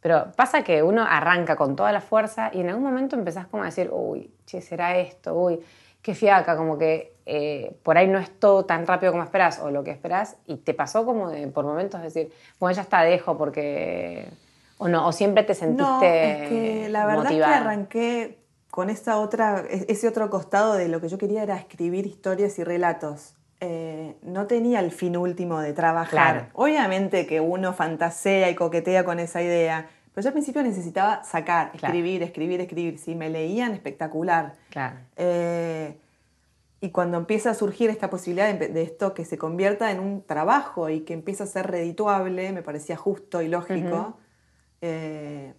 Pero 0.00 0.32
pasa 0.34 0.64
que 0.64 0.82
uno 0.82 1.04
arranca 1.06 1.56
con 1.56 1.76
toda 1.76 1.92
la 1.92 2.00
fuerza 2.00 2.50
y 2.54 2.60
en 2.60 2.70
algún 2.70 2.84
momento 2.84 3.16
empezás 3.16 3.46
como 3.48 3.64
a 3.64 3.66
decir, 3.66 3.90
uy, 3.92 4.30
che, 4.46 4.62
será 4.62 4.96
esto, 4.96 5.34
uy, 5.34 5.60
qué 6.00 6.14
fiaca, 6.14 6.56
como 6.56 6.78
que 6.78 7.13
eh, 7.26 7.74
por 7.82 7.96
ahí 7.96 8.06
no 8.08 8.18
es 8.18 8.30
todo 8.38 8.64
tan 8.64 8.86
rápido 8.86 9.12
como 9.12 9.24
esperás 9.24 9.58
o 9.60 9.70
lo 9.70 9.82
que 9.84 9.90
esperás 9.90 10.36
y 10.46 10.56
te 10.56 10.74
pasó 10.74 11.04
como 11.06 11.30
de, 11.30 11.46
por 11.48 11.64
momentos 11.64 12.02
decir, 12.02 12.30
bueno, 12.60 12.74
ya 12.76 12.82
está, 12.82 13.02
dejo 13.02 13.36
porque... 13.38 14.26
O 14.78 14.88
no, 14.88 15.06
o 15.06 15.12
siempre 15.12 15.44
te 15.44 15.54
sentiste 15.54 15.82
No, 15.82 16.02
es 16.02 16.48
que 16.48 16.88
la 16.90 17.06
verdad 17.06 17.24
motivada. 17.24 17.54
es 17.54 17.58
que 17.60 17.64
arranqué 17.64 18.38
con 18.70 18.90
esta 18.90 19.18
otra, 19.18 19.64
ese 19.70 20.08
otro 20.08 20.28
costado 20.30 20.74
de 20.74 20.88
lo 20.88 21.00
que 21.00 21.08
yo 21.08 21.16
quería 21.16 21.44
era 21.44 21.56
escribir 21.56 22.06
historias 22.06 22.58
y 22.58 22.64
relatos. 22.64 23.34
Eh, 23.60 24.16
no 24.22 24.46
tenía 24.46 24.80
el 24.80 24.90
fin 24.90 25.16
último 25.16 25.60
de 25.60 25.72
trabajar. 25.72 26.10
Claro. 26.10 26.46
Obviamente 26.54 27.24
que 27.24 27.40
uno 27.40 27.72
fantasea 27.72 28.50
y 28.50 28.56
coquetea 28.56 29.04
con 29.04 29.20
esa 29.20 29.40
idea, 29.42 29.86
pero 30.12 30.24
yo 30.24 30.28
al 30.30 30.32
principio 30.34 30.62
necesitaba 30.64 31.22
sacar, 31.22 31.70
Claro. 31.70 31.86
escribir, 31.94 32.22
escribir, 32.24 32.60
escribir. 32.60 32.98
Si 32.98 33.14
me 33.14 33.30
leían, 33.30 33.72
espectacular. 33.72 34.54
Claro. 34.70 34.96
Eh, 35.16 35.96
y 36.84 36.90
cuando 36.90 37.16
empieza 37.16 37.50
a 37.50 37.54
surgir 37.54 37.88
esta 37.88 38.10
posibilidad 38.10 38.52
de, 38.52 38.68
de 38.68 38.82
esto 38.82 39.14
que 39.14 39.24
se 39.24 39.38
convierta 39.38 39.90
en 39.90 40.00
un 40.00 40.22
trabajo 40.22 40.90
y 40.90 41.00
que 41.00 41.14
empieza 41.14 41.44
a 41.44 41.46
ser 41.46 41.66
redituable, 41.70 42.52
me 42.52 42.62
parecía 42.62 42.96
justo 42.96 43.40
y 43.40 43.48
lógico. 43.48 44.18
eh, 44.82 45.54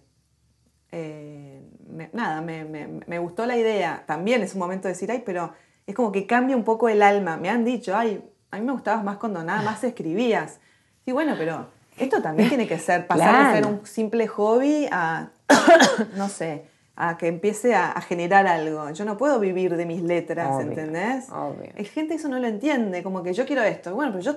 eh, 0.92 1.62
me- 1.88 2.10
nada, 2.12 2.40
me, 2.42 2.64
me- 2.64 3.00
me 3.06 3.18
gustó 3.18 3.44
la 3.46 3.56
idea. 3.56 4.04
También 4.06 4.42
es 4.42 4.54
un 4.54 4.60
momento 4.60 4.86
de 4.88 4.94
decir, 4.94 5.10
ay, 5.10 5.22
pero 5.26 5.52
es 5.86 5.94
como 5.96 6.12
que 6.12 6.26
cambia 6.26 6.56
un 6.56 6.62
poco 6.64 6.88
el 6.88 7.02
alma. 7.02 7.36
Me 7.36 7.50
han 7.50 7.64
dicho, 7.64 7.96
ay, 7.96 8.22
a 8.52 8.58
mí 8.58 8.64
me 8.64 8.72
gustabas 8.72 9.02
más 9.04 9.16
cuando 9.18 9.42
nada 9.42 9.62
más 9.62 9.82
escribías. 9.84 10.60
Sí, 11.04 11.10
bueno, 11.12 11.34
pero 11.36 11.66
esto 11.98 12.22
también 12.22 12.48
tiene 12.48 12.68
que 12.68 12.78
ser, 12.78 13.06
pasar 13.08 13.34
de 13.46 13.52
ser 13.52 13.64
un 13.66 13.84
simple 13.86 14.28
hobby 14.28 14.86
a, 14.92 15.30
no 16.16 16.28
sé, 16.28 16.66
a 16.96 17.16
que 17.18 17.28
empiece 17.28 17.74
a, 17.74 17.90
a 17.92 18.00
generar 18.00 18.46
algo. 18.46 18.90
Yo 18.90 19.04
no 19.04 19.16
puedo 19.18 19.38
vivir 19.38 19.76
de 19.76 19.84
mis 19.86 20.02
letras, 20.02 20.48
Obvio, 20.50 20.68
¿entendés? 20.68 21.26
obvio. 21.30 21.70
Hay 21.76 21.84
gente 21.84 22.14
que 22.14 22.18
eso 22.20 22.28
no 22.28 22.38
lo 22.38 22.46
entiende, 22.46 23.02
como 23.02 23.22
que 23.22 23.32
yo 23.34 23.44
quiero 23.46 23.62
esto. 23.62 23.94
Bueno, 23.94 24.12
pero 24.12 24.24
yo, 24.24 24.36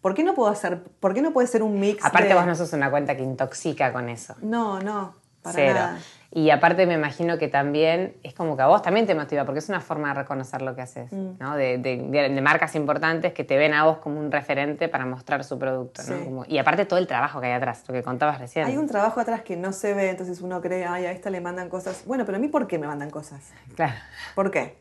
¿por 0.00 0.14
qué 0.14 0.24
no 0.24 0.34
puedo 0.34 0.50
hacer, 0.50 0.82
por 1.00 1.14
qué 1.14 1.22
no 1.22 1.32
puede 1.32 1.46
ser 1.46 1.62
un 1.62 1.78
mix 1.78 2.04
Aparte 2.04 2.28
de- 2.28 2.34
vos 2.34 2.44
no 2.46 2.54
sos 2.56 2.72
una 2.72 2.90
cuenta 2.90 3.16
que 3.16 3.22
intoxica 3.22 3.92
con 3.92 4.08
eso. 4.08 4.34
No, 4.42 4.80
no, 4.80 5.14
para 5.42 5.54
Cero. 5.54 5.74
nada. 5.74 5.98
Y 6.34 6.48
aparte 6.48 6.86
me 6.86 6.94
imagino 6.94 7.36
que 7.36 7.48
también 7.48 8.14
es 8.22 8.32
como 8.32 8.56
que 8.56 8.62
a 8.62 8.66
vos 8.66 8.80
también 8.80 9.06
te 9.06 9.14
motiva, 9.14 9.44
porque 9.44 9.58
es 9.58 9.68
una 9.68 9.82
forma 9.82 10.08
de 10.08 10.14
reconocer 10.22 10.62
lo 10.62 10.74
que 10.74 10.80
haces, 10.80 11.12
Mm. 11.12 11.32
¿no? 11.38 11.56
De, 11.56 11.76
de- 11.76 11.98
de- 12.08 12.28
de 12.30 12.40
marcas 12.40 12.74
importantes 12.74 13.34
que 13.34 13.44
te 13.44 13.58
ven 13.58 13.74
a 13.74 13.84
vos 13.84 13.98
como 13.98 14.18
un 14.18 14.32
referente 14.32 14.88
para 14.88 15.04
mostrar 15.04 15.44
su 15.44 15.58
producto, 15.58 16.00
¿no? 16.08 16.16
Sí. 16.18 16.24
Como- 16.24 16.44
y 16.48 16.56
aparte 16.56 16.86
todo 16.86 16.98
el 16.98 17.06
trabajo 17.06 17.38
que 17.40 17.48
hay 17.48 17.52
atrás, 17.52 17.84
lo 17.86 17.92
que 17.92 18.02
contabas 18.02 18.38
recién. 18.38 18.64
Hay 18.66 18.78
un 18.78 18.86
trabajo 18.86 19.20
atrás 19.20 19.42
que 19.42 19.56
no 19.56 19.72
se 19.72 19.92
ve, 19.92 20.08
entonces 20.08 20.40
uno 20.40 20.62
cree, 20.62 20.86
ay, 20.86 21.04
a 21.04 21.12
esta 21.12 21.28
le 21.28 21.42
mandan 21.42 21.68
cosas. 21.68 22.04
Bueno, 22.06 22.24
pero 22.24 22.36
a 22.36 22.40
mí, 22.40 22.48
¿por 22.48 22.66
qué 22.66 22.78
me 22.78 22.86
mandan 22.86 23.10
cosas? 23.10 23.52
Claro. 23.76 23.92
¿Por 24.34 24.50
qué? 24.50 24.78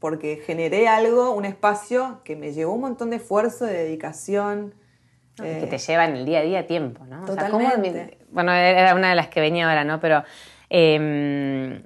Porque 0.00 0.42
generé 0.46 0.86
algo, 0.86 1.30
un 1.32 1.46
espacio 1.46 2.20
que 2.24 2.36
me 2.36 2.52
llevó 2.52 2.74
un 2.74 2.80
montón 2.82 3.08
de 3.08 3.16
esfuerzo, 3.16 3.64
de 3.64 3.72
dedicación. 3.72 4.74
Y 5.38 5.42
eh, 5.46 5.56
que 5.60 5.66
te 5.66 5.78
lleva 5.78 6.04
en 6.04 6.16
el 6.16 6.26
día 6.26 6.40
a 6.40 6.42
día 6.42 6.66
tiempo, 6.66 7.06
¿no? 7.06 7.22
O 7.24 7.26
sea, 7.26 7.48
¿cómo 7.48 7.64
Totalmente. 7.64 8.18
bueno, 8.30 8.52
era 8.52 8.94
una 8.94 9.08
de 9.08 9.14
las 9.14 9.28
que 9.28 9.40
venía 9.40 9.66
ahora, 9.66 9.84
¿no? 9.84 9.98
Pero, 9.98 10.22
em, 10.70 11.82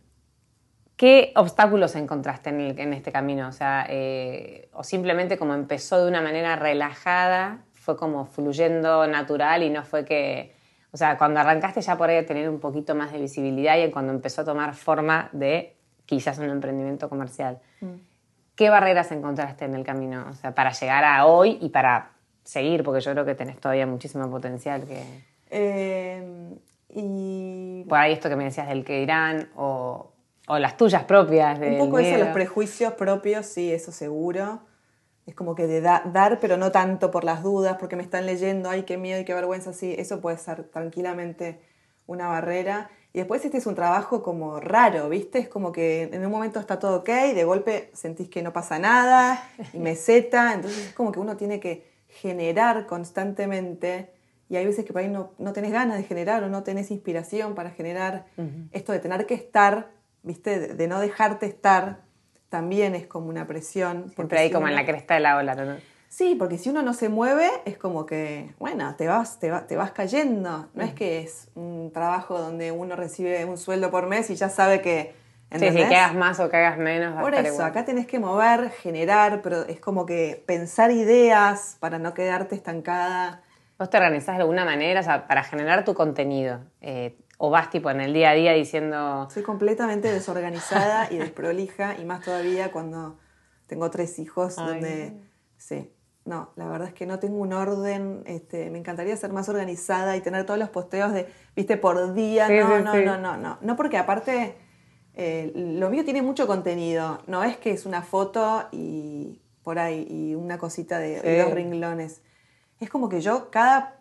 ¿qué 0.96 1.32
obstáculos 1.36 1.96
encontraste 1.96 2.50
en, 2.50 2.60
el- 2.60 2.78
en 2.78 2.92
este 2.92 3.10
camino? 3.10 3.48
O 3.48 3.52
sea, 3.52 3.86
eh, 3.88 4.68
o 4.72 4.84
simplemente 4.84 5.36
como 5.38 5.54
empezó 5.54 6.00
de 6.02 6.08
una 6.08 6.20
manera 6.22 6.54
relajada, 6.56 7.64
fue 7.72 7.96
como 7.96 8.26
fluyendo 8.26 9.06
natural 9.06 9.62
y 9.62 9.70
no 9.70 9.82
fue 9.84 10.04
que... 10.04 10.54
O 10.92 10.96
sea, 10.96 11.18
cuando 11.18 11.40
arrancaste 11.40 11.80
ya 11.80 11.96
por 11.98 12.08
ahí 12.08 12.18
a 12.18 12.24
tener 12.26 12.48
un 12.48 12.60
poquito 12.60 12.94
más 12.94 13.10
de 13.12 13.18
visibilidad 13.20 13.76
y 13.76 13.90
cuando 13.90 14.12
empezó 14.12 14.42
a 14.42 14.44
tomar 14.44 14.74
forma 14.74 15.28
de 15.32 15.74
quizás 16.06 16.38
un 16.38 16.48
emprendimiento 16.50 17.08
comercial. 17.08 17.58
¿Qué 18.54 18.70
barreras 18.70 19.10
encontraste 19.10 19.64
en 19.64 19.74
el 19.74 19.82
camino? 19.84 20.26
O 20.30 20.34
sea, 20.34 20.54
para 20.54 20.70
llegar 20.70 21.02
a 21.02 21.26
hoy 21.26 21.58
y 21.60 21.70
para 21.70 22.12
seguir, 22.44 22.84
porque 22.84 23.00
yo 23.00 23.10
creo 23.10 23.24
que 23.24 23.34
tenés 23.34 23.58
todavía 23.58 23.86
muchísimo 23.86 24.30
potencial 24.30 24.84
que... 24.86 25.02
eh, 25.50 26.22
y 26.94 27.84
Por 27.88 27.98
ahí 27.98 28.12
esto 28.12 28.28
que 28.28 28.36
me 28.36 28.44
decías 28.44 28.68
del 28.68 28.84
que 28.84 29.00
dirán, 29.00 29.48
o, 29.56 30.12
o 30.48 30.58
las 30.58 30.76
tuyas 30.76 31.04
propias. 31.04 31.58
un 31.58 31.78
poco 31.78 31.98
eso, 31.98 32.10
miedo. 32.10 32.24
los 32.24 32.34
prejuicios 32.34 32.92
propios, 32.94 33.46
sí, 33.46 33.72
eso 33.72 33.92
seguro. 33.92 34.60
Es 35.26 35.34
como 35.34 35.54
que 35.54 35.66
de 35.66 35.80
da- 35.80 36.02
dar, 36.12 36.38
pero 36.38 36.56
no 36.58 36.70
tanto 36.70 37.10
por 37.10 37.24
las 37.24 37.42
dudas, 37.42 37.76
porque 37.80 37.96
me 37.96 38.02
están 38.02 38.26
leyendo, 38.26 38.68
ay, 38.68 38.82
qué 38.82 38.98
miedo 38.98 39.20
y 39.20 39.24
qué 39.24 39.32
vergüenza, 39.34 39.72
sí, 39.72 39.94
eso 39.98 40.20
puede 40.20 40.36
ser 40.36 40.64
tranquilamente 40.64 41.60
una 42.06 42.28
barrera. 42.28 42.90
Y 43.14 43.18
después 43.18 43.42
este 43.44 43.56
es 43.58 43.66
un 43.66 43.74
trabajo 43.74 44.22
como 44.22 44.60
raro, 44.60 45.08
¿viste? 45.08 45.38
Es 45.38 45.48
como 45.48 45.72
que 45.72 46.02
en 46.12 46.24
un 46.26 46.30
momento 46.30 46.60
está 46.60 46.78
todo 46.78 46.98
ok, 46.98 47.08
de 47.08 47.44
golpe 47.44 47.90
sentís 47.94 48.28
que 48.28 48.42
no 48.42 48.52
pasa 48.52 48.78
nada 48.78 49.48
y 49.72 49.78
meseta, 49.78 50.52
entonces 50.54 50.88
es 50.88 50.92
como 50.94 51.10
que 51.12 51.20
uno 51.20 51.36
tiene 51.36 51.58
que 51.60 51.86
generar 52.08 52.86
constantemente 52.86 54.13
y 54.48 54.56
hay 54.56 54.66
veces 54.66 54.84
que 54.84 54.92
por 54.92 55.02
ahí 55.02 55.08
no, 55.08 55.30
no 55.38 55.52
tenés 55.52 55.72
ganas 55.72 55.96
de 55.96 56.02
generar 56.04 56.42
o 56.44 56.48
no 56.48 56.62
tenés 56.62 56.90
inspiración 56.90 57.54
para 57.54 57.70
generar 57.70 58.26
esto 58.72 58.92
de 58.92 58.98
tener 59.00 59.26
que 59.26 59.34
estar, 59.34 59.90
¿viste? 60.22 60.58
De, 60.58 60.74
de 60.74 60.86
no 60.88 61.00
dejarte 61.00 61.46
estar, 61.46 62.00
también 62.48 62.94
es 62.94 63.06
como 63.06 63.28
una 63.28 63.46
presión. 63.46 64.10
Siempre 64.14 64.38
ahí 64.38 64.48
si 64.48 64.52
como 64.52 64.68
en 64.68 64.74
la 64.76 64.84
cresta 64.86 65.14
de 65.14 65.20
la 65.20 65.36
ola, 65.36 65.54
¿no? 65.54 65.76
Sí, 66.08 66.36
porque 66.38 66.58
si 66.58 66.70
uno 66.70 66.82
no 66.82 66.94
se 66.94 67.08
mueve, 67.08 67.50
es 67.64 67.76
como 67.76 68.06
que, 68.06 68.54
bueno, 68.60 68.94
te 68.96 69.08
vas, 69.08 69.40
te 69.40 69.50
va- 69.50 69.66
te 69.66 69.74
vas 69.74 69.90
cayendo. 69.90 70.68
No 70.72 70.84
es 70.84 70.94
que 70.94 71.20
es 71.22 71.48
un 71.56 71.90
trabajo 71.92 72.38
donde 72.38 72.70
uno 72.70 72.94
recibe 72.94 73.44
un 73.44 73.58
sueldo 73.58 73.90
por 73.90 74.06
mes 74.06 74.30
y 74.30 74.36
ya 74.36 74.48
sabe 74.48 74.80
que. 74.80 75.14
Sí, 75.50 75.58
sí, 75.60 75.66
¿entendés? 75.66 75.88
que 75.88 75.96
hagas 75.96 76.14
más 76.14 76.38
o 76.38 76.48
que 76.48 76.56
hagas 76.56 76.78
menos. 76.78 77.14
va 77.16 77.18
a 77.18 77.22
Por 77.22 77.34
eso, 77.34 77.54
igual. 77.54 77.66
acá 77.68 77.84
tenés 77.84 78.06
que 78.06 78.20
mover, 78.20 78.70
generar, 78.70 79.40
pero 79.42 79.62
es 79.66 79.80
como 79.80 80.06
que 80.06 80.42
pensar 80.46 80.92
ideas 80.92 81.76
para 81.80 81.98
no 81.98 82.14
quedarte 82.14 82.54
estancada. 82.54 83.42
¿Vos 83.78 83.90
te 83.90 83.96
organizás 83.96 84.36
de 84.36 84.42
alguna 84.42 84.64
manera 84.64 85.00
o 85.00 85.02
sea, 85.02 85.26
para 85.26 85.42
generar 85.42 85.84
tu 85.84 85.94
contenido? 85.94 86.60
Eh, 86.80 87.18
¿O 87.38 87.50
vas 87.50 87.70
tipo 87.70 87.90
en 87.90 88.00
el 88.00 88.14
día 88.14 88.30
a 88.30 88.34
día 88.34 88.52
diciendo... 88.52 89.28
Soy 89.30 89.42
completamente 89.42 90.12
desorganizada 90.12 91.08
y 91.10 91.18
desprolija, 91.18 91.96
y 91.98 92.04
más 92.04 92.22
todavía 92.22 92.70
cuando 92.70 93.18
tengo 93.66 93.90
tres 93.90 94.18
hijos, 94.18 94.58
Ay. 94.58 94.66
donde. 94.66 95.20
Sí. 95.56 95.90
No, 96.24 96.52
la 96.56 96.68
verdad 96.68 96.88
es 96.88 96.94
que 96.94 97.06
no 97.06 97.18
tengo 97.18 97.36
un 97.36 97.52
orden. 97.52 98.22
Este, 98.26 98.70
me 98.70 98.78
encantaría 98.78 99.14
ser 99.16 99.32
más 99.32 99.48
organizada 99.48 100.16
y 100.16 100.20
tener 100.20 100.46
todos 100.46 100.58
los 100.58 100.70
posteos 100.70 101.12
de, 101.12 101.26
viste, 101.54 101.76
por 101.76 102.14
día. 102.14 102.46
Sí, 102.46 102.54
no, 102.54 102.76
sí, 102.76 102.82
no, 102.82 102.92
sí. 102.92 103.04
no, 103.04 103.18
no, 103.18 103.36
no. 103.36 103.58
No, 103.60 103.76
porque 103.76 103.98
aparte, 103.98 104.56
eh, 105.14 105.52
lo 105.54 105.90
mío 105.90 106.04
tiene 106.04 106.22
mucho 106.22 106.46
contenido. 106.46 107.18
No 107.26 107.42
es 107.42 107.56
que 107.58 107.72
es 107.72 107.84
una 107.84 108.02
foto 108.02 108.68
y 108.72 109.42
por 109.62 109.78
ahí, 109.78 110.06
y 110.08 110.34
una 110.34 110.56
cosita 110.56 110.98
de 110.98 111.20
y 111.24 111.42
dos 111.42 111.52
renglones. 111.52 112.22
Es 112.80 112.90
como 112.90 113.08
que 113.08 113.20
yo, 113.20 113.50
cada 113.50 114.00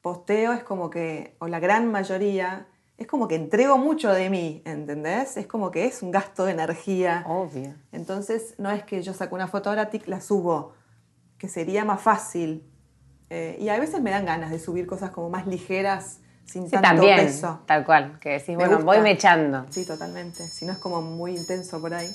posteo 0.00 0.52
es 0.52 0.62
como 0.64 0.90
que, 0.90 1.36
o 1.38 1.48
la 1.48 1.60
gran 1.60 1.90
mayoría, 1.90 2.66
es 2.96 3.06
como 3.06 3.28
que 3.28 3.36
entrego 3.36 3.78
mucho 3.78 4.10
de 4.12 4.28
mí, 4.30 4.62
¿entendés? 4.64 5.36
Es 5.36 5.46
como 5.46 5.70
que 5.70 5.84
es 5.86 6.02
un 6.02 6.10
gasto 6.10 6.44
de 6.44 6.52
energía. 6.52 7.24
Obvio. 7.28 7.74
Entonces, 7.92 8.54
no 8.58 8.70
es 8.70 8.82
que 8.82 9.02
yo 9.02 9.12
saco 9.14 9.34
una 9.34 9.46
foto 9.46 9.70
ahora, 9.70 9.90
tic, 9.90 10.08
la 10.08 10.20
subo, 10.20 10.74
que 11.38 11.48
sería 11.48 11.84
más 11.84 12.00
fácil. 12.00 12.64
Eh, 13.30 13.56
y 13.60 13.68
a 13.68 13.78
veces 13.78 14.00
me 14.00 14.10
dan 14.10 14.24
ganas 14.24 14.50
de 14.50 14.58
subir 14.58 14.86
cosas 14.86 15.10
como 15.10 15.28
más 15.30 15.46
ligeras, 15.46 16.20
sin 16.44 16.64
Sí, 16.64 16.70
tanto 16.70 16.88
también, 16.88 17.18
peso. 17.18 17.60
tal 17.66 17.84
cual. 17.84 18.18
Que 18.20 18.30
decís, 18.30 18.48
Me 18.48 18.56
bueno, 18.56 18.76
gusta. 18.76 18.86
voy 18.86 19.00
me 19.00 19.10
echando. 19.12 19.66
Sí, 19.68 19.84
totalmente. 19.84 20.48
Si 20.48 20.64
no 20.64 20.72
es 20.72 20.78
como 20.78 21.02
muy 21.02 21.36
intenso 21.36 21.80
por 21.80 21.92
ahí. 21.94 22.10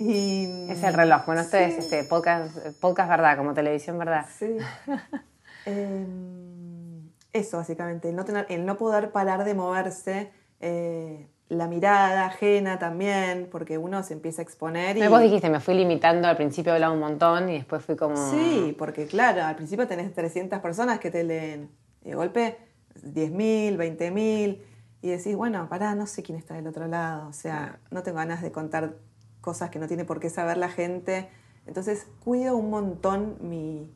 Y, 0.00 0.66
Es 0.70 0.82
el 0.82 0.94
reloj. 0.94 1.26
Bueno, 1.26 1.42
esto 1.42 1.58
es 1.58 1.76
este, 1.76 2.04
podcast, 2.04 2.56
podcast 2.80 3.10
verdad, 3.10 3.36
como 3.36 3.52
televisión 3.52 3.98
verdad. 3.98 4.26
Sí. 4.36 4.56
Em, 5.66 7.10
eso, 7.34 7.58
básicamente, 7.58 8.08
el 8.08 8.16
no, 8.16 8.24
tener, 8.24 8.46
el 8.48 8.64
no 8.64 8.78
poder 8.78 9.12
parar 9.12 9.44
de 9.44 9.52
moverse, 9.52 10.32
eh, 10.58 11.28
la 11.50 11.68
mirada 11.68 12.24
ajena 12.24 12.78
también, 12.78 13.46
porque 13.52 13.76
uno 13.76 14.02
se 14.02 14.14
empieza 14.14 14.40
a 14.40 14.44
exponer 14.44 14.96
y... 14.96 15.06
Vos 15.06 15.20
dijiste, 15.20 15.50
me 15.50 15.60
fui 15.60 15.74
limitando, 15.74 16.28
al 16.28 16.36
principio 16.36 16.72
hablaba 16.72 16.94
un 16.94 17.00
montón 17.00 17.50
y 17.50 17.58
después 17.58 17.84
fui 17.84 17.94
como... 17.94 18.16
Sí, 18.30 18.74
porque 18.78 19.06
claro, 19.06 19.44
al 19.44 19.54
principio 19.54 19.86
tenés 19.86 20.14
300 20.14 20.60
personas 20.60 20.98
que 20.98 21.10
te 21.10 21.24
leen, 21.24 21.68
y 22.02 22.08
de 22.08 22.14
golpe 22.14 22.56
10.000, 23.04 23.76
20.000, 23.76 24.62
y 25.02 25.08
decís, 25.08 25.36
bueno, 25.36 25.68
pará, 25.68 25.94
no 25.94 26.06
sé 26.06 26.22
quién 26.22 26.38
está 26.38 26.54
del 26.54 26.66
otro 26.68 26.86
lado, 26.86 27.28
o 27.28 27.34
sea, 27.34 27.80
no 27.90 28.02
tengo 28.02 28.16
ganas 28.16 28.40
de 28.40 28.50
contar 28.50 28.94
cosas 29.40 29.70
que 29.70 29.78
no 29.78 29.86
tiene 29.86 30.04
por 30.04 30.20
qué 30.20 30.30
saber 30.30 30.56
la 30.56 30.68
gente, 30.68 31.28
entonces 31.66 32.06
cuido 32.24 32.56
un 32.56 32.70
montón 32.70 33.36
mi, 33.40 33.92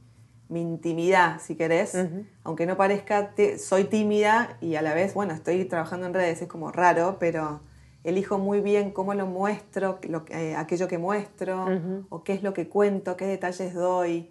mi 0.48 0.61
intimidad, 0.61 1.40
si 1.40 1.57
querés, 1.57 1.96
aunque 2.44 2.66
no 2.66 2.76
parezca, 2.76 3.33
soy 3.59 3.85
tímida 3.85 4.57
y 4.61 4.76
a 4.76 4.83
la 4.83 4.94
vez, 4.94 5.14
bueno, 5.14 5.33
estoy 5.35 5.64
trabajando 5.64 6.07
en 6.07 6.14
redes, 6.14 6.42
es 6.42 6.48
como 6.48 6.70
raro, 6.72 7.16
pero 7.18 7.61
elijo 8.04 8.38
muy 8.38 8.61
bien 8.61 8.90
cómo 8.90 9.14
lo 9.14 9.26
muestro, 9.26 9.98
lo 10.09 10.24
eh, 10.28 10.54
aquello 10.57 10.88
que 10.88 10.98
muestro, 10.98 11.66
o 12.11 12.22
qué 12.22 12.35
es 12.35 12.42
lo 12.42 12.52
que 12.52 12.68
cuento, 12.68 13.16
qué 13.16 13.26
detalles 13.26 13.74
doy. 13.74 14.30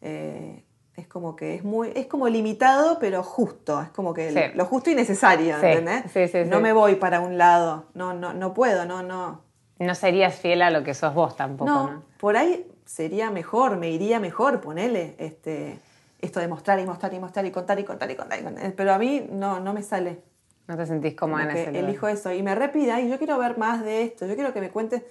Eh, 0.00 0.64
es 0.96 1.06
como 1.06 1.36
que 1.36 1.54
es 1.54 1.64
muy, 1.64 1.90
es 1.94 2.06
como 2.06 2.28
limitado, 2.28 2.98
pero 2.98 3.22
justo, 3.22 3.80
es 3.80 3.88
como 3.90 4.12
que 4.12 4.30
Sí. 4.30 4.40
lo 4.56 4.64
justo 4.66 4.90
y 4.90 4.94
necesario, 4.94 5.58
Sí, 5.60 5.66
¿entendés? 5.66 6.10
sí, 6.12 6.28
sí, 6.28 6.38
no 6.48 6.60
me 6.60 6.72
voy 6.72 6.96
para 6.96 7.20
un 7.20 7.38
lado, 7.38 7.86
no, 7.94 8.12
no, 8.12 8.34
no 8.34 8.52
puedo, 8.52 8.84
no, 8.84 9.02
no. 9.02 9.40
No 9.86 9.94
serías 9.94 10.34
fiel 10.36 10.62
a 10.62 10.70
lo 10.70 10.84
que 10.84 10.94
sos 10.94 11.14
vos 11.14 11.36
tampoco, 11.36 11.70
No, 11.70 11.90
¿no? 11.90 12.02
por 12.18 12.36
ahí 12.36 12.66
sería 12.84 13.30
mejor, 13.30 13.76
me 13.76 13.90
iría 13.90 14.20
mejor, 14.20 14.60
ponele, 14.60 15.14
este, 15.18 15.78
esto 16.20 16.40
de 16.40 16.48
mostrar 16.48 16.78
y 16.80 16.84
mostrar 16.86 17.12
y 17.14 17.18
mostrar 17.18 17.44
y 17.46 17.50
contar 17.50 17.78
y 17.78 17.84
contar 17.84 18.10
y 18.10 18.14
contar. 18.14 18.40
Y 18.40 18.42
contar. 18.44 18.72
Pero 18.76 18.92
a 18.92 18.98
mí 18.98 19.26
no, 19.30 19.60
no 19.60 19.72
me 19.72 19.82
sale. 19.82 20.20
No 20.68 20.76
te 20.76 20.86
sentís 20.86 21.14
cómoda 21.14 21.42
en 21.42 21.48
Como 21.48 21.58
ese 21.60 21.70
lugar. 21.72 21.84
elijo 21.84 22.08
eso 22.08 22.32
y 22.32 22.42
me 22.42 22.54
repida 22.54 23.00
y 23.00 23.08
yo 23.10 23.18
quiero 23.18 23.36
ver 23.38 23.58
más 23.58 23.84
de 23.84 24.02
esto, 24.04 24.26
yo 24.26 24.34
quiero 24.34 24.52
que 24.52 24.60
me 24.60 24.70
cuentes, 24.70 25.02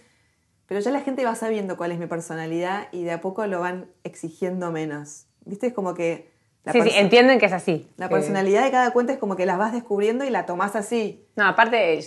pero 0.65 0.79
ya 0.79 0.91
la 0.91 1.01
gente 1.01 1.25
va 1.25 1.35
sabiendo 1.35 1.75
cuál 1.75 1.91
es 1.91 1.99
mi 1.99 2.05
personalidad 2.07 2.87
y 2.93 3.03
de 3.03 3.11
a 3.11 3.19
poco 3.21 3.45
lo 3.47 3.59
van 3.59 3.87
exigiendo 4.05 4.71
menos. 4.71 5.25
¿Viste? 5.43 5.67
Es 5.67 5.73
como 5.73 5.93
que 5.93 6.31
la, 6.63 6.71
Sí, 6.71 6.81
sí, 6.83 6.91
entienden 6.93 7.39
que 7.39 7.47
es 7.47 7.51
así. 7.53 7.89
la 7.97 8.07
que- 8.07 8.15
personalidad 8.15 8.63
de 8.63 8.71
cada 8.71 8.91
cuenta 8.91 9.11
es 9.11 9.19
como 9.19 9.35
que 9.35 9.45
las 9.45 9.57
vas 9.57 9.73
descubriendo 9.73 10.23
y 10.23 10.29
la 10.29 10.45
tomás 10.45 10.75
así. 10.77 11.25
No, 11.35 11.45
aparte, 11.45 11.99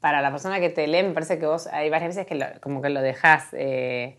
para 0.00 0.20
la 0.20 0.30
persona 0.30 0.60
que 0.60 0.70
te 0.70 0.86
lee, 0.86 1.02
me 1.02 1.12
parece 1.12 1.38
que 1.38 1.46
vos 1.46 1.66
hay 1.66 1.90
varias 1.90 2.14
veces 2.14 2.26
que 2.26 2.34
lo, 2.34 2.46
como 2.60 2.82
que 2.82 2.88
lo 2.90 3.00
dejás 3.00 3.48
eh, 3.52 4.16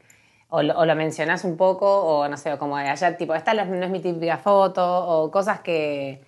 o, 0.50 0.62
lo, 0.62 0.78
o 0.78 0.86
lo 0.86 0.96
mencionás 0.96 1.44
un 1.46 1.58
poco, 1.58 1.88
o 1.88 2.28
no 2.28 2.38
sé, 2.38 2.56
como 2.60 2.78
allá, 2.78 3.18
tipo, 3.18 3.34
esta 3.34 3.54
no 3.54 3.84
es 3.84 3.90
mi 3.90 4.00
típica 4.00 4.38
foto, 4.38 4.84
o 5.08 5.32
cosas 5.32 5.62
que. 5.62 6.22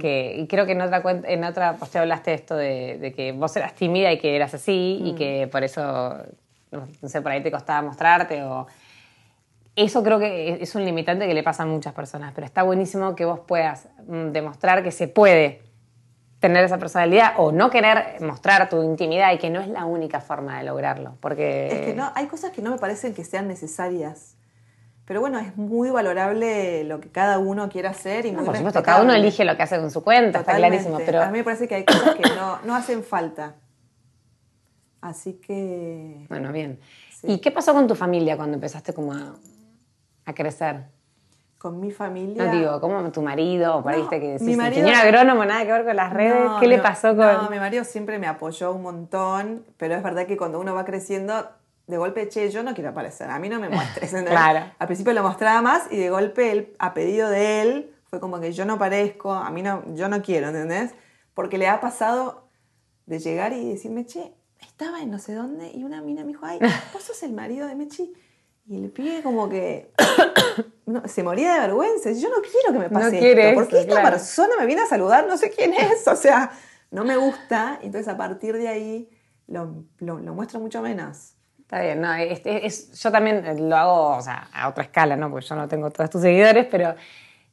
que 0.00 0.34
y 0.38 0.46
creo 0.48 0.66
que 0.66 0.72
en 0.72 0.80
otra 0.80 1.02
cuenta, 1.02 1.28
en 1.28 1.44
otra 1.44 1.74
posteo 1.76 2.02
hablaste 2.02 2.30
de 2.30 2.36
esto 2.36 2.56
de, 2.56 2.98
de 2.98 3.12
que 3.12 3.30
vos 3.30 3.54
eras 3.56 3.74
tímida 3.74 4.10
y 4.12 4.18
que 4.18 4.34
eras 4.34 4.54
así, 4.54 5.00
y 5.04 5.14
que 5.14 5.48
por 5.50 5.62
eso, 5.62 6.16
no 6.72 7.08
sé, 7.08 7.22
por 7.22 7.30
ahí 7.30 7.42
te 7.42 7.50
costaba 7.50 7.82
mostrarte, 7.82 8.42
o. 8.42 8.66
Eso 9.76 10.02
creo 10.02 10.18
que 10.18 10.58
es 10.60 10.74
un 10.74 10.84
limitante 10.84 11.28
que 11.28 11.32
le 11.32 11.44
pasa 11.44 11.62
a 11.62 11.66
muchas 11.66 11.94
personas, 11.94 12.32
pero 12.34 12.44
está 12.44 12.64
buenísimo 12.64 13.14
que 13.14 13.24
vos 13.24 13.38
puedas 13.38 13.88
mm, 14.08 14.32
demostrar 14.32 14.82
que 14.82 14.90
se 14.90 15.06
puede 15.06 15.62
tener 16.40 16.64
esa 16.64 16.78
personalidad 16.78 17.34
o 17.36 17.52
no 17.52 17.70
querer 17.70 18.20
mostrar 18.22 18.68
tu 18.68 18.82
intimidad 18.82 19.32
y 19.32 19.38
que 19.38 19.50
no 19.50 19.60
es 19.60 19.68
la 19.68 19.84
única 19.84 20.20
forma 20.20 20.58
de 20.58 20.64
lograrlo. 20.64 21.16
Porque. 21.20 21.68
Es 21.68 21.86
que 21.86 21.94
no, 21.94 22.10
hay 22.14 22.26
cosas 22.26 22.50
que 22.50 22.62
no 22.62 22.70
me 22.70 22.78
parecen 22.78 23.14
que 23.14 23.24
sean 23.24 23.46
necesarias. 23.46 24.36
Pero 25.04 25.20
bueno, 25.20 25.38
es 25.40 25.56
muy 25.56 25.90
valorable 25.90 26.84
lo 26.84 27.00
que 27.00 27.10
cada 27.10 27.38
uno 27.38 27.68
quiera 27.68 27.90
hacer 27.90 28.26
y 28.26 28.30
No, 28.30 28.38
muy 28.38 28.46
por 28.46 28.56
supuesto, 28.56 28.82
cada 28.82 29.02
uno 29.02 29.12
elige 29.12 29.44
lo 29.44 29.56
que 29.56 29.64
hace 29.64 29.76
con 29.78 29.90
su 29.90 30.04
cuenta, 30.04 30.40
está 30.40 30.54
clarísimo. 30.54 30.98
Pero 31.04 31.20
A 31.20 31.26
mí 31.26 31.38
me 31.38 31.44
parece 31.44 31.66
que 31.66 31.74
hay 31.74 31.84
cosas 31.84 32.14
que 32.14 32.22
no, 32.36 32.60
no 32.64 32.76
hacen 32.76 33.02
falta. 33.02 33.56
Así 35.00 35.34
que... 35.34 36.26
bueno, 36.28 36.52
bien. 36.52 36.78
Sí. 37.10 37.26
¿Y 37.32 37.38
qué 37.38 37.50
pasó 37.50 37.74
con 37.74 37.88
tu 37.88 37.96
familia 37.96 38.36
cuando 38.36 38.54
empezaste 38.54 38.94
como 38.94 39.12
a, 39.12 39.34
a 40.26 40.32
crecer? 40.32 40.84
Con 41.60 41.78
mi 41.78 41.90
familia... 41.90 42.46
No 42.46 42.52
digo, 42.52 42.80
¿cómo 42.80 43.12
tu 43.12 43.20
marido? 43.20 43.76
O 43.76 43.82
por 43.82 43.92
ahí 43.92 43.98
No, 43.98 44.04
viste 44.04 44.18
que 44.18 44.28
decís, 44.32 44.46
mi 44.46 44.56
marido- 44.56 44.80
ingeniero 44.88 45.18
agrónomo, 45.18 45.44
nada 45.44 45.66
que 45.66 45.72
ver 45.72 45.84
con 45.84 45.94
las 45.94 46.10
redes. 46.10 46.42
No, 46.42 46.58
¿Qué 46.58 46.66
le 46.66 46.78
pasó 46.78 47.14
con...? 47.14 47.26
No, 47.34 47.50
mi 47.50 47.58
marido 47.58 47.84
siempre 47.84 48.18
me 48.18 48.26
apoyó 48.26 48.72
un 48.72 48.80
montón, 48.80 49.66
pero 49.76 49.94
es 49.94 50.02
verdad 50.02 50.26
que 50.26 50.38
cuando 50.38 50.58
uno 50.58 50.74
va 50.74 50.86
creciendo, 50.86 51.50
de 51.86 51.98
golpe, 51.98 52.26
che, 52.30 52.50
yo 52.50 52.62
no 52.62 52.72
quiero 52.72 52.88
aparecer, 52.88 53.28
a 53.28 53.38
mí 53.38 53.50
no 53.50 53.60
me 53.60 53.68
muestres. 53.76 54.10
Claro. 54.10 54.72
Al 54.78 54.86
principio 54.86 55.12
lo 55.12 55.22
mostraba 55.22 55.60
más 55.60 55.82
y 55.92 55.98
de 55.98 56.08
golpe, 56.08 56.50
él, 56.50 56.74
a 56.78 56.94
pedido 56.94 57.28
de 57.28 57.60
él, 57.60 57.94
fue 58.08 58.20
como 58.20 58.40
que 58.40 58.52
yo 58.52 58.64
no 58.64 58.78
parezco, 58.78 59.30
a 59.34 59.50
mí 59.50 59.60
no, 59.60 59.82
yo 59.94 60.08
no 60.08 60.22
quiero, 60.22 60.46
¿entendés? 60.48 60.94
Porque 61.34 61.58
le 61.58 61.68
ha 61.68 61.78
pasado 61.80 62.48
de 63.04 63.18
llegar 63.18 63.52
y 63.52 63.68
decirme, 63.68 64.06
che, 64.06 64.32
estaba 64.62 65.02
en 65.02 65.10
no 65.10 65.18
sé 65.18 65.34
dónde 65.34 65.70
y 65.74 65.84
una 65.84 66.00
mina 66.00 66.22
me 66.22 66.28
dijo, 66.28 66.46
ay, 66.46 66.58
vos 66.94 67.02
sos 67.02 67.22
el 67.22 67.34
marido 67.34 67.66
de 67.66 67.74
Mechi. 67.74 68.14
Y 68.66 68.76
el 68.84 68.90
pibe 68.90 69.22
como 69.22 69.48
que 69.48 69.90
no, 70.90 71.08
se 71.08 71.22
moría 71.22 71.54
de 71.54 71.60
vergüenza. 71.60 72.10
Yo 72.12 72.28
no 72.28 72.36
quiero 72.42 72.72
que 72.72 72.78
me 72.78 72.90
pase 72.90 73.18
quiere 73.18 73.48
esto. 73.50 73.54
¿Por 73.60 73.68
qué 73.68 73.76
eso, 73.76 73.82
esta 73.88 74.00
claro. 74.00 74.16
persona 74.16 74.52
me 74.58 74.66
viene 74.66 74.82
a 74.82 74.86
saludar? 74.86 75.26
No 75.26 75.36
sé 75.36 75.50
quién 75.50 75.72
es. 75.74 76.06
O 76.08 76.16
sea, 76.16 76.50
no 76.90 77.04
me 77.04 77.16
gusta. 77.16 77.78
Entonces 77.82 78.08
a 78.08 78.16
partir 78.16 78.56
de 78.56 78.68
ahí 78.68 79.10
lo, 79.46 79.84
lo- 79.98 80.18
lo 80.18 80.34
muestro 80.34 80.60
mucho 80.60 80.82
menos. 80.82 81.34
Está 81.60 81.82
bien, 81.82 82.00
no, 82.00 82.12
es, 82.14 83.00
yo 83.00 83.12
también 83.12 83.68
lo 83.68 83.76
hago, 83.76 84.16
o 84.16 84.20
sea, 84.22 84.48
a 84.52 84.68
otra 84.68 84.82
escala, 84.82 85.14
¿no? 85.16 85.30
Porque 85.30 85.46
yo 85.46 85.54
no 85.54 85.68
tengo 85.68 85.88
todos 85.90 86.10
tus 86.10 86.20
seguidores, 86.20 86.66
pero 86.68 86.96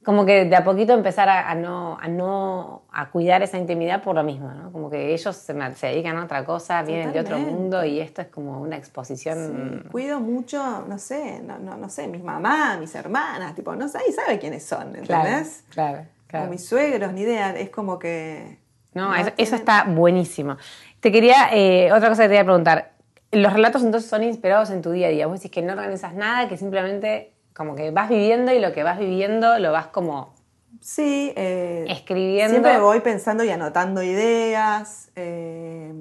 como 0.08 0.26
que 0.26 0.46
de 0.46 0.56
a 0.56 0.64
poquito 0.64 0.94
empezar 0.94 1.28
a, 1.28 1.52
a 1.52 1.54
no, 1.54 1.98
a 2.00 2.08
no, 2.08 2.84
a 2.94 3.10
cuidar 3.10 3.44
esa 3.44 3.58
intimidad 3.58 4.02
por 4.02 4.16
lo 4.16 4.24
mismo, 4.24 4.50
¿no? 4.54 4.72
Como 4.72 4.90
que 4.90 5.14
ellos 5.14 5.36
se, 5.36 5.54
se 5.76 5.88
dedican 5.88 6.16
a 6.16 6.24
otra 6.24 6.46
cosa, 6.46 6.82
vienen 6.82 7.12
de 7.12 7.20
otro 7.20 7.38
mundo 7.38 7.84
y 7.84 8.00
esto 8.00 8.22
es 8.22 8.30
como 8.30 8.62
una 8.62 8.78
exposición. 8.78 9.82
Sí, 9.84 9.90
Cuido 9.90 10.22
mucho, 10.22 10.86
no 10.88 10.98
sé, 10.98 11.42
no, 11.42 11.60
no, 11.60 11.76
no 11.76 11.90
sé, 11.90 12.08
mis 12.08 12.24
mamás, 12.24 12.80
mis 12.80 12.96
hermanas, 12.96 13.54
tipo, 13.54 13.76
no 13.76 13.90
sé, 13.90 14.00
y 14.08 14.14
sabe 14.14 14.40
quiénes 14.40 14.64
son, 14.64 14.94
Claro, 14.94 15.28
¿entendés? 15.28 15.66
claro, 15.72 16.06
claro. 16.28 16.46
O 16.46 16.50
mis 16.52 16.66
suegros, 16.66 17.12
ni 17.12 17.24
idea. 17.24 17.54
Es 17.58 17.70
como 17.70 18.00
que. 18.00 18.60
No, 18.94 19.10
no 19.10 19.16
eso, 19.36 19.56
está 19.58 19.84
buenísimo. 19.84 20.56
Te 21.02 21.12
quería, 21.12 21.50
eh, 21.52 21.92
otra 21.92 22.08
cosa 22.08 22.22
que 22.22 22.30
te 22.30 22.36
quería 22.36 22.46
preguntar. 22.46 22.94
Los 23.34 23.52
relatos 23.52 23.84
entonces 23.84 24.10
son 24.10 24.24
inspirados 24.24 24.70
en 24.70 24.82
tu 24.82 24.92
día 24.92 25.08
a 25.08 25.10
día. 25.10 25.28
Vos 25.28 25.42
decís 25.42 25.52
que 25.52 25.62
no 25.62 25.74
organizas 25.74 26.14
nada, 26.14 26.48
que 26.48 26.56
simplemente 26.56 27.34
como 27.58 27.74
que 27.76 27.90
vas 27.90 28.08
viviendo 28.08 28.54
y 28.54 28.60
lo 28.60 28.72
que 28.72 28.84
vas 28.84 29.00
viviendo 29.00 29.58
lo 29.58 29.72
vas 29.72 29.88
como 29.88 30.36
Sí, 30.80 31.34
eh, 31.36 31.86
escribiendo. 31.90 32.52
Siempre 32.52 32.80
voy 32.80 33.00
pensando 33.00 33.44
y 33.44 33.50
anotando 33.50 34.04
ideas 34.04 35.10
eh, 35.16 35.92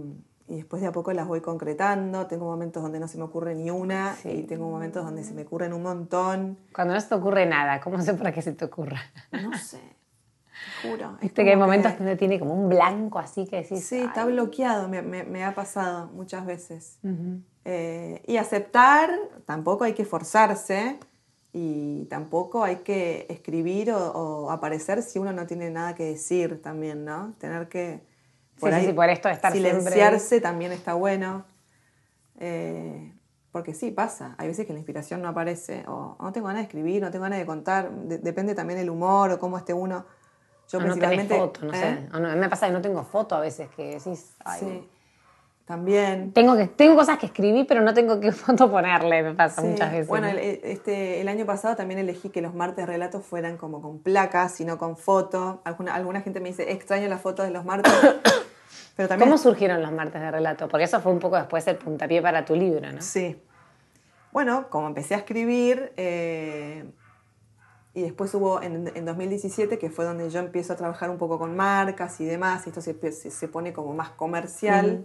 y 0.48 0.56
después 0.56 0.82
de 0.82 0.88
a 0.88 0.92
poco 0.92 1.12
las 1.14 1.26
voy 1.26 1.40
concretando. 1.40 2.26
Tengo 2.26 2.44
momentos 2.44 2.82
donde 2.82 3.00
no 3.00 3.08
se 3.08 3.16
me 3.16 3.24
ocurre 3.24 3.54
ni 3.54 3.70
una 3.70 4.14
Sí. 4.16 4.28
y 4.30 4.42
tengo 4.42 4.68
momentos 4.68 5.02
donde 5.02 5.24
se 5.24 5.32
me 5.32 5.42
ocurren 5.42 5.72
un 5.72 5.82
montón. 5.82 6.58
Cuando 6.74 6.92
no 6.92 7.00
se 7.00 7.08
te 7.08 7.14
ocurre 7.14 7.46
nada, 7.46 7.80
¿cómo 7.80 8.00
sé 8.02 8.12
para 8.14 8.32
qué 8.32 8.42
se 8.42 8.52
te 8.52 8.66
ocurra? 8.66 9.00
No 9.32 9.56
sé, 9.56 9.78
te 9.78 10.70
juro. 10.82 11.16
Viste 11.22 11.42
que 11.42 11.50
hay 11.50 11.56
momentos 11.56 11.92
que 11.92 12.02
uno 12.02 12.16
tiene 12.18 12.38
como 12.38 12.52
un 12.52 12.68
blanco 12.68 13.18
así 13.18 13.46
que 13.46 13.62
decís. 13.62 13.82
Sí, 13.86 14.00
está 14.02 14.26
bloqueado, 14.26 14.88
me, 14.88 15.00
me- 15.00 15.24
me 15.24 15.42
ha 15.42 15.54
pasado 15.54 16.08
muchas 16.08 16.44
veces. 16.44 16.98
Eh, 17.64 18.22
y 18.26 18.36
aceptar, 18.36 19.10
tampoco 19.46 19.84
hay 19.84 19.94
que 19.94 20.04
forzarse 20.04 20.98
y 21.58 22.04
tampoco 22.10 22.64
hay 22.64 22.76
que 22.76 23.24
escribir 23.30 23.90
o, 23.90 24.10
o 24.12 24.50
aparecer 24.50 25.02
si 25.02 25.18
uno 25.18 25.32
no 25.32 25.46
tiene 25.46 25.70
nada 25.70 25.94
que 25.94 26.04
decir 26.04 26.60
también, 26.60 27.06
¿no? 27.06 27.32
Tener 27.38 27.68
que 27.68 28.02
Sí, 28.60 28.66
sí, 28.80 28.86
sí, 28.86 28.92
por 28.92 29.08
esto 29.08 29.28
de 29.28 29.34
estar 29.34 29.52
siempre- 29.52 29.72
silenciarse 29.80 30.40
también 30.42 30.72
está 30.72 30.92
bueno. 30.94 31.44
Eh, 32.38 33.12
porque 33.52 33.72
sí, 33.72 33.90
pasa. 33.90 34.34
Hay 34.38 34.48
veces 34.48 34.66
que 34.66 34.72
la 34.74 34.78
inspiración 34.78 35.22
no 35.22 35.28
aparece 35.28 35.84
o 35.88 36.16
no 36.20 36.32
tengo 36.32 36.46
ganas 36.48 36.60
de 36.60 36.64
escribir, 36.66 37.00
no 37.02 37.10
tengo 37.10 37.22
ganas 37.22 37.38
de 37.38 37.46
contar. 37.46 37.90
De- 37.90 38.18
depende 38.18 38.54
también 38.54 38.78
el 38.78 38.90
humor 38.90 39.30
o 39.32 39.38
cómo 39.38 39.56
esté 39.56 39.72
uno. 39.72 40.04
Yo 40.68 40.78
O 40.78 40.82
no 40.82 40.94
tenés 40.94 41.26
principalmente... 41.26 41.38
foto, 41.38 41.60
no 41.64 41.72
¿eh? 41.72 42.08
sé. 42.10 42.16
O 42.16 42.20
no, 42.20 42.36
me 42.36 42.48
pasa 42.50 42.66
que 42.66 42.72
no 42.72 42.82
tengo 42.82 43.02
foto 43.04 43.34
a 43.34 43.40
veces 43.40 43.68
que 43.74 43.94
decís. 43.94 44.34
"Ay, 44.44 44.60
Sí, 44.60 44.88
también. 45.66 46.32
Tengo, 46.32 46.56
que, 46.56 46.66
tengo 46.68 46.94
cosas 46.94 47.18
que 47.18 47.26
escribí, 47.26 47.64
pero 47.64 47.82
no 47.82 47.92
tengo 47.92 48.18
qué 48.20 48.32
foto 48.32 48.70
ponerle, 48.70 49.22
me 49.22 49.34
pasa 49.34 49.60
Sí. 49.60 49.68
muchas 49.68 49.90
veces. 49.92 50.08
Bueno, 50.08 50.28
¿no? 50.28 50.32
el, 50.38 50.60
este, 50.62 51.20
el 51.20 51.28
año 51.28 51.44
pasado 51.44 51.76
también 51.76 51.98
elegí 52.00 52.30
que 52.30 52.40
los 52.40 52.54
martes 52.54 52.86
relatos 52.86 53.24
fueran 53.26 53.56
como 53.56 53.82
con 53.82 53.98
placas 53.98 54.60
y 54.60 54.64
no 54.64 54.78
con 54.78 54.96
foto. 54.96 55.60
Alguna, 55.64 55.94
alguna 55.94 56.20
gente 56.22 56.40
me 56.40 56.48
dice, 56.50 56.70
extraño 56.72 57.08
las 57.08 57.20
fotos 57.20 57.44
de 57.46 57.52
los 57.52 57.64
martes. 57.64 57.92
Pero 58.96 59.08
también... 59.08 59.28
¿Cómo 59.28 59.36
surgieron 59.38 59.82
los 59.82 59.92
martes 59.92 60.20
de 60.22 60.30
relato? 60.30 60.68
Porque 60.68 60.84
eso 60.84 61.00
fue 61.00 61.12
un 61.12 61.18
poco 61.18 61.36
después 61.36 61.66
el 61.66 61.76
puntapié 61.76 62.22
para 62.22 62.44
tu 62.44 62.54
libro, 62.56 62.90
¿no? 62.92 63.02
Sí. 63.02 63.36
Bueno, 64.32 64.68
como 64.70 64.86
empecé 64.86 65.14
a 65.14 65.18
escribir, 65.18 65.92
eh, 65.96 66.84
y 67.94 68.02
después 68.02 68.32
hubo 68.34 68.62
en, 68.62 68.90
en 68.94 69.04
2017, 69.04 69.78
que 69.78 69.90
fue 69.90 70.04
donde 70.04 70.28
yo 70.30 70.38
empiezo 70.40 70.74
a 70.74 70.76
trabajar 70.76 71.10
un 71.10 71.18
poco 71.18 71.38
con 71.38 71.56
marcas 71.56 72.20
y 72.20 72.24
demás, 72.24 72.66
y 72.66 72.70
esto 72.70 72.80
se, 72.80 72.94
se- 73.12 73.30
se 73.30 73.48
pone 73.48 73.72
como 73.72 73.92
más 73.94 74.10
comercial. 74.10 75.04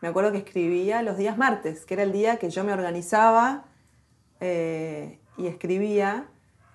Me 0.00 0.08
acuerdo 0.08 0.32
que 0.32 0.38
escribía 0.38 1.02
los 1.02 1.16
días 1.16 1.36
martes, 1.36 1.84
que 1.84 1.94
era 1.94 2.02
el 2.02 2.12
día 2.12 2.36
que 2.38 2.50
yo 2.50 2.64
me 2.64 2.72
organizaba 2.72 3.64
eh, 4.40 5.18
y 5.36 5.46
escribía. 5.46 6.26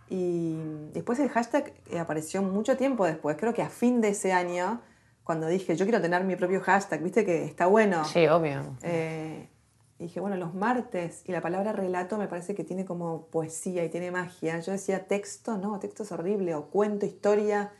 Y 0.09 0.57
después 0.93 1.19
el 1.19 1.29
hashtag 1.29 1.73
eh, 1.89 1.97
apareció 1.97 2.43
mucho 2.43 2.77
tiempo 2.77 3.05
después, 3.05 3.37
creo 3.37 3.53
que 3.53 3.63
a 3.63 3.69
fin 3.69 4.01
de 4.01 4.09
ese 4.09 4.33
año, 4.33 4.81
cuando 5.23 5.47
dije, 5.47 5.75
yo 5.75 5.85
quiero 5.85 5.99
tener 5.99 6.23
mi 6.23 6.35
propio 6.35 6.61
hashtag, 6.61 7.01
viste 7.01 7.25
que 7.25 7.45
está 7.45 7.65
bueno. 7.65 8.05
Sí, 8.05 8.27
obvio. 8.27 8.77
Eh, 8.83 9.49
dije, 9.97 10.19
bueno, 10.19 10.35
los 10.35 10.53
martes, 10.53 11.23
y 11.25 11.31
la 11.31 11.41
palabra 11.41 11.71
relato 11.71 12.19
me 12.19 12.27
parece 12.27 12.53
que 12.53 12.63
tiene 12.63 12.85
como 12.85 13.25
poesía 13.27 13.83
y 13.83 13.89
tiene 13.89 14.11
magia. 14.11 14.59
Yo 14.59 14.73
decía 14.73 15.07
texto, 15.07 15.57
no, 15.57 15.79
texto 15.79 16.03
es 16.03 16.11
horrible, 16.11 16.53
o 16.53 16.67
cuento, 16.67 17.07
historia. 17.07 17.71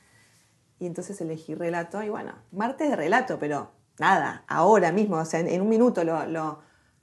Y 0.79 0.88
entonces 0.88 1.21
elegí 1.21 1.53
relato, 1.53 2.01
y 2.01 2.10
bueno, 2.10 2.34
martes 2.51 2.89
de 2.89 2.95
relato, 2.95 3.38
pero 3.38 3.69
nada, 3.99 4.43
ahora 4.47 4.91
mismo, 4.91 5.17
o 5.17 5.25
sea, 5.25 5.39
en, 5.39 5.47
en 5.47 5.62
un 5.62 5.69
minuto 5.69 6.03
lo, 6.03 6.25
lo, 6.25 6.60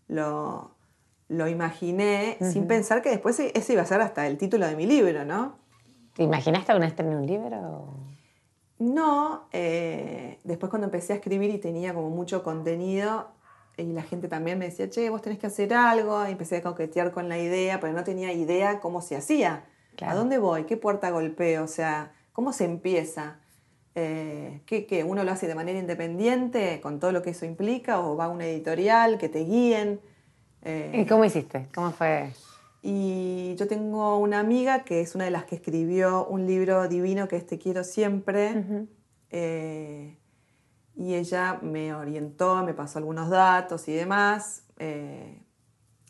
lo, 0.09 0.75
lo 1.29 1.49
imaginé 1.49 2.37
sin 2.41 2.67
pensar 2.67 3.03
que 3.03 3.11
después 3.11 3.39
e- 3.41 3.53
ese 3.55 3.73
iba 3.73 3.83
a 3.83 3.87
ser 3.87 4.01
hasta 4.01 4.27
el 4.27 4.37
título 4.39 4.67
de 4.67 4.77
mi 4.77 4.87
libro, 4.87 5.25
¿no? 5.25 5.57
¿Te 6.15 6.23
imaginaste 6.23 6.73
alguna 6.73 6.87
vez 6.87 6.97
tener 6.97 7.17
un 7.17 7.27
libro? 7.27 7.97
No, 8.79 9.49
eh, 9.53 10.39
después 10.45 10.69
cuando 10.69 10.87
empecé 10.87 11.13
a 11.13 11.17
escribir 11.17 11.51
y 11.51 11.59
tenía 11.59 11.95
como 11.95 12.11
mucho 12.11 12.43
contenido 12.43 13.29
y 13.77 13.93
la 13.93 14.03
gente 14.03 14.29
también 14.29 14.59
me 14.59 14.67
decía, 14.67 14.91
che, 14.91 15.09
vos 15.09 15.23
tenés 15.23 15.39
que 15.39 15.47
hacer 15.47 15.73
algo, 15.73 16.27
y 16.27 16.33
empecé 16.33 16.59
a 16.59 16.63
coquetear 16.63 17.13
con 17.13 17.29
la 17.29 17.39
idea, 17.39 17.81
pero 17.81 17.93
no 17.93 18.05
tenía 18.05 18.33
idea 18.33 18.81
cómo 18.81 19.01
se 19.01 19.17
hacía. 19.17 19.65
Claro. 19.97 20.13
¿A 20.13 20.17
dónde 20.17 20.39
voy? 20.39 20.65
¿Qué 20.65 20.77
puerta 20.77 21.11
golpeo? 21.11 21.65
O 21.65 21.69
sea, 21.69 22.13
¿cómo 22.33 22.53
se 22.53 22.65
empieza? 22.65 23.39
Eh, 23.95 24.63
¿qué, 24.65 24.87
qué? 24.87 25.05
¿Uno 25.05 25.23
lo 25.25 25.33
hace 25.33 25.47
de 25.47 25.55
manera 25.55 25.79
independiente 25.79 26.81
con 26.81 26.99
todo 26.99 27.13
lo 27.13 27.23
que 27.23 27.31
eso 27.31 27.45
implica 27.45 28.01
o 28.01 28.17
va 28.17 28.27
a 28.27 28.29
una 28.29 28.47
editorial 28.47 29.19
que 29.19 29.29
te 29.29 29.41
guíen? 29.41 30.01
Eh, 30.63 30.93
¿Y 30.95 31.07
cómo 31.07 31.25
hiciste? 31.25 31.69
¿Cómo 31.75 31.91
fue? 31.91 32.33
Y 32.83 33.55
yo 33.57 33.69
tengo 33.69 34.19
una 34.19 34.41
amiga 34.41 34.85
que 34.85 35.01
es 35.01 35.15
una 35.15 35.25
de 35.25 35.31
las 35.31 35.45
que 35.45 35.57
escribió 35.57 36.27
un 36.27 36.47
libro 36.47 36.89
divino 36.89 37.29
que 37.29 37.37
es 37.37 37.47
Te 37.47 37.59
quiero 37.59 37.85
siempre. 37.85 38.65
Eh, 39.31 40.17
y 40.97 41.15
ella 41.15 41.59
me 41.63 41.95
orientó, 41.95 42.65
me 42.65 42.75
pasó 42.75 42.99
algunos 42.99 43.31
datos 43.31 43.87
y 43.89 43.93
demás. 43.93 44.65
Eh, 44.79 45.42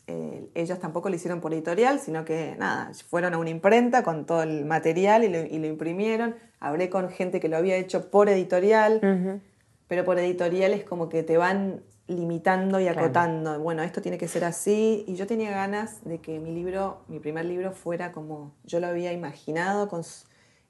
eh, 0.05 0.49
ellos 0.53 0.79
tampoco 0.79 1.09
lo 1.09 1.15
hicieron 1.15 1.39
por 1.39 1.53
editorial, 1.53 1.99
sino 1.99 2.25
que 2.25 2.55
nada, 2.57 2.91
fueron 3.07 3.33
a 3.33 3.37
una 3.37 3.49
imprenta 3.49 4.03
con 4.03 4.25
todo 4.25 4.43
el 4.43 4.65
material 4.65 5.23
y 5.23 5.29
lo, 5.59 5.67
imprimieron. 5.67 6.35
Hablé 6.59 6.89
con 6.89 7.09
gente 7.09 7.39
que 7.39 7.47
lo 7.47 7.57
había 7.57 7.77
hecho 7.77 8.09
por 8.11 8.29
editorial, 8.29 9.41
pero 9.87 10.03
por 10.03 10.19
editorial 10.19 10.73
es 10.73 10.83
como 10.83 11.09
que 11.09 11.23
te 11.23 11.37
van 11.37 11.81
limitando 12.07 12.79
y 12.79 12.87
acotando. 12.87 13.59
Bueno, 13.59 13.81
esto 13.83 14.01
tiene 14.01 14.17
que 14.17 14.27
ser 14.27 14.43
así. 14.43 15.05
Y 15.07 15.15
yo 15.15 15.25
tenía 15.25 15.51
ganas 15.51 16.03
de 16.03 16.19
que 16.19 16.39
mi 16.39 16.51
libro, 16.51 17.03
mi 17.07 17.19
primer 17.19 17.45
libro, 17.45 17.71
fuera 17.71 18.11
como 18.11 18.53
yo 18.65 18.79
lo 18.79 18.87
había 18.87 19.13
imaginado, 19.13 19.87
con 19.87 20.01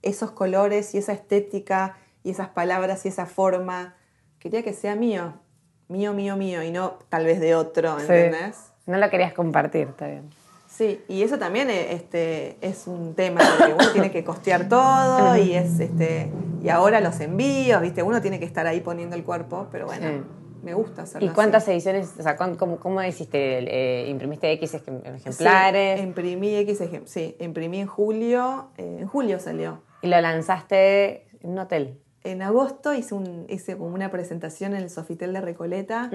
esos 0.02 0.32
colores 0.32 0.94
y 0.94 1.00
esa 1.00 1.14
estética 1.14 1.98
y 2.24 2.32
esas 2.32 2.50
palabras 2.50 3.06
y 3.06 3.10
esa 3.10 3.26
forma. 3.26 3.96
Quería 4.38 4.62
que 4.62 4.74
sea 4.74 4.96
mío, 4.96 5.40
mío, 5.88 6.14
mío, 6.14 6.36
mío, 6.36 6.62
y 6.62 6.72
no 6.72 7.00
tal 7.10 7.26
vez 7.26 7.40
de 7.40 7.56
otro, 7.56 7.98
¿entendés? 8.00 8.73
No 8.86 8.98
lo 8.98 9.10
querías 9.10 9.34
compartir, 9.34 9.88
está 9.90 10.08
bien. 10.08 10.30
Sí, 10.68 11.04
y 11.08 11.22
eso 11.22 11.38
también 11.38 11.70
eh, 11.70 11.94
este, 11.94 12.58
es 12.62 12.88
un 12.88 13.14
tema, 13.14 13.42
porque 13.58 13.74
uno 13.74 13.92
tiene 13.92 14.12
que 14.12 14.24
costear 14.24 14.68
todo 14.68 15.38
y 15.38 15.54
es 15.54 15.80
este 15.80 16.32
y 16.64 16.70
ahora 16.70 17.02
los 17.02 17.20
envíos, 17.20 17.82
¿viste? 17.82 18.02
Uno 18.02 18.22
tiene 18.22 18.40
que 18.40 18.46
estar 18.46 18.66
ahí 18.66 18.80
poniendo 18.80 19.16
el 19.16 19.24
cuerpo, 19.24 19.68
pero 19.72 19.86
bueno, 19.86 20.24
me 20.64 20.74
gusta 20.74 21.04
hacerlo. 21.04 21.30
¿Y 21.30 21.34
cuántas 21.34 21.68
ediciones, 21.68 22.14
o 22.18 22.24
sea, 22.24 22.38
cómo, 22.38 22.78
cómo 22.80 23.04
hiciste? 23.04 23.60
Eh, 23.60 24.10
¿Imprimiste 24.10 24.50
X 24.54 24.74
ejemplares? 24.74 26.00
Sí, 26.00 26.04
imprimí 26.06 26.56
X 26.56 26.82
ejemplares, 26.82 27.12
sí, 27.12 27.36
imprimí 27.40 27.82
en 27.82 27.88
julio, 27.88 28.70
eh, 28.78 29.00
en 29.02 29.08
julio 29.08 29.40
salió. 29.40 29.82
¿Y 30.02 30.08
lo 30.08 30.20
lanzaste 30.22 31.28
en 31.42 31.52
un 31.52 31.60
hotel? 31.60 32.00
En 32.24 32.42
agosto 32.42 32.94
hice, 32.94 33.14
un, 33.14 33.46
hice 33.50 33.78
como 33.78 33.94
una 33.94 34.10
presentación 34.10 34.74
en 34.74 34.84
el 34.84 34.90
Sofitel 34.90 35.34
de 35.34 35.42
Recoleta, 35.42 36.10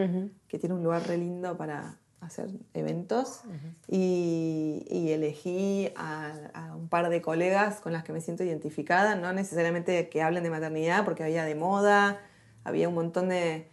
que 0.48 0.58
tiene 0.58 0.74
un 0.74 0.82
lugar 0.82 1.06
re 1.06 1.18
lindo 1.18 1.58
para 1.58 1.98
hacer 2.20 2.48
eventos 2.74 3.42
y, 3.86 4.84
elegí 5.10 5.90
a, 5.96 6.74
un 6.76 6.88
par 6.88 7.08
de 7.08 7.22
colegas 7.22 7.80
con 7.80 7.92
las 7.92 8.04
que 8.04 8.12
me 8.12 8.20
siento 8.20 8.44
identificada, 8.44 9.14
no 9.14 9.32
necesariamente 9.32 10.08
que 10.08 10.22
hablen 10.22 10.42
de 10.42 10.50
maternidad, 10.50 11.04
porque 11.04 11.24
había 11.24 11.44
de 11.44 11.54
moda, 11.54 12.20
había 12.64 12.88
un 12.88 12.94
montón 12.94 13.28
de, 13.28 13.68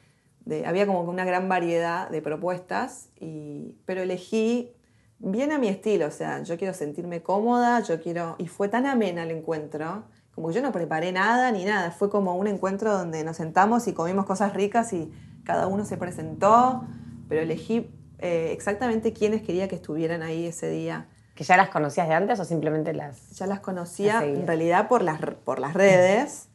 había 0.65 0.86
como 0.86 1.01
una 1.01 1.25
gran 1.25 1.49
variedad 1.49 2.10
de 2.10 2.21
propuestas, 2.21 3.10
y, 3.19 3.75
pero 3.86 4.01
elegí 4.01 4.71
bien 5.19 5.51
a 5.51 5.58
mi 5.58 5.67
estilo, 5.67 6.08
o 6.08 6.12
sea, 6.12 6.41
yo 6.43 6.58
quiero 6.58 6.73
sentirme 6.73 7.21
cómoda, 7.21 7.81
yo 7.81 8.01
quiero, 8.01 8.36
y 8.38 8.47
fue 8.47 8.69
tan 8.69 8.86
amena 8.86 9.23
el 9.23 9.31
encuentro, 9.31 10.05
como 10.34 10.49
que 10.49 10.55
yo 10.55 10.62
no 10.62 10.71
preparé 10.71 11.12
nada 11.12 11.51
ni 11.51 11.65
nada, 11.65 11.91
fue 11.91 12.10
como 12.10 12.36
un 12.36 12.47
encuentro 12.47 12.91
donde 12.91 13.23
nos 13.23 13.38
sentamos 13.38 13.88
y 13.88 13.93
comimos 13.93 14.25
cosas 14.25 14.53
ricas 14.53 14.93
y 14.93 15.12
cada 15.43 15.67
uno 15.67 15.86
se 15.86 15.97
presentó, 15.97 16.84
pero 17.29 17.41
elegí 17.41 17.89
eh, 18.19 18.49
exactamente 18.51 19.13
quiénes 19.13 19.41
quería 19.41 19.67
que 19.67 19.75
estuvieran 19.75 20.21
ahí 20.21 20.45
ese 20.45 20.69
día. 20.69 21.08
¿Que 21.36 21.43
ya 21.43 21.58
las 21.58 21.69
conocías 21.69 22.08
de 22.08 22.13
antes 22.13 22.39
o 22.39 22.45
simplemente 22.45 22.93
las.? 22.93 23.32
Ya 23.32 23.45
las 23.45 23.60
conocía 23.60 24.23
en 24.23 24.47
realidad 24.47 24.88
por 24.88 25.01
las, 25.01 25.19
por 25.43 25.60
las 25.60 25.73
redes. 25.73 26.49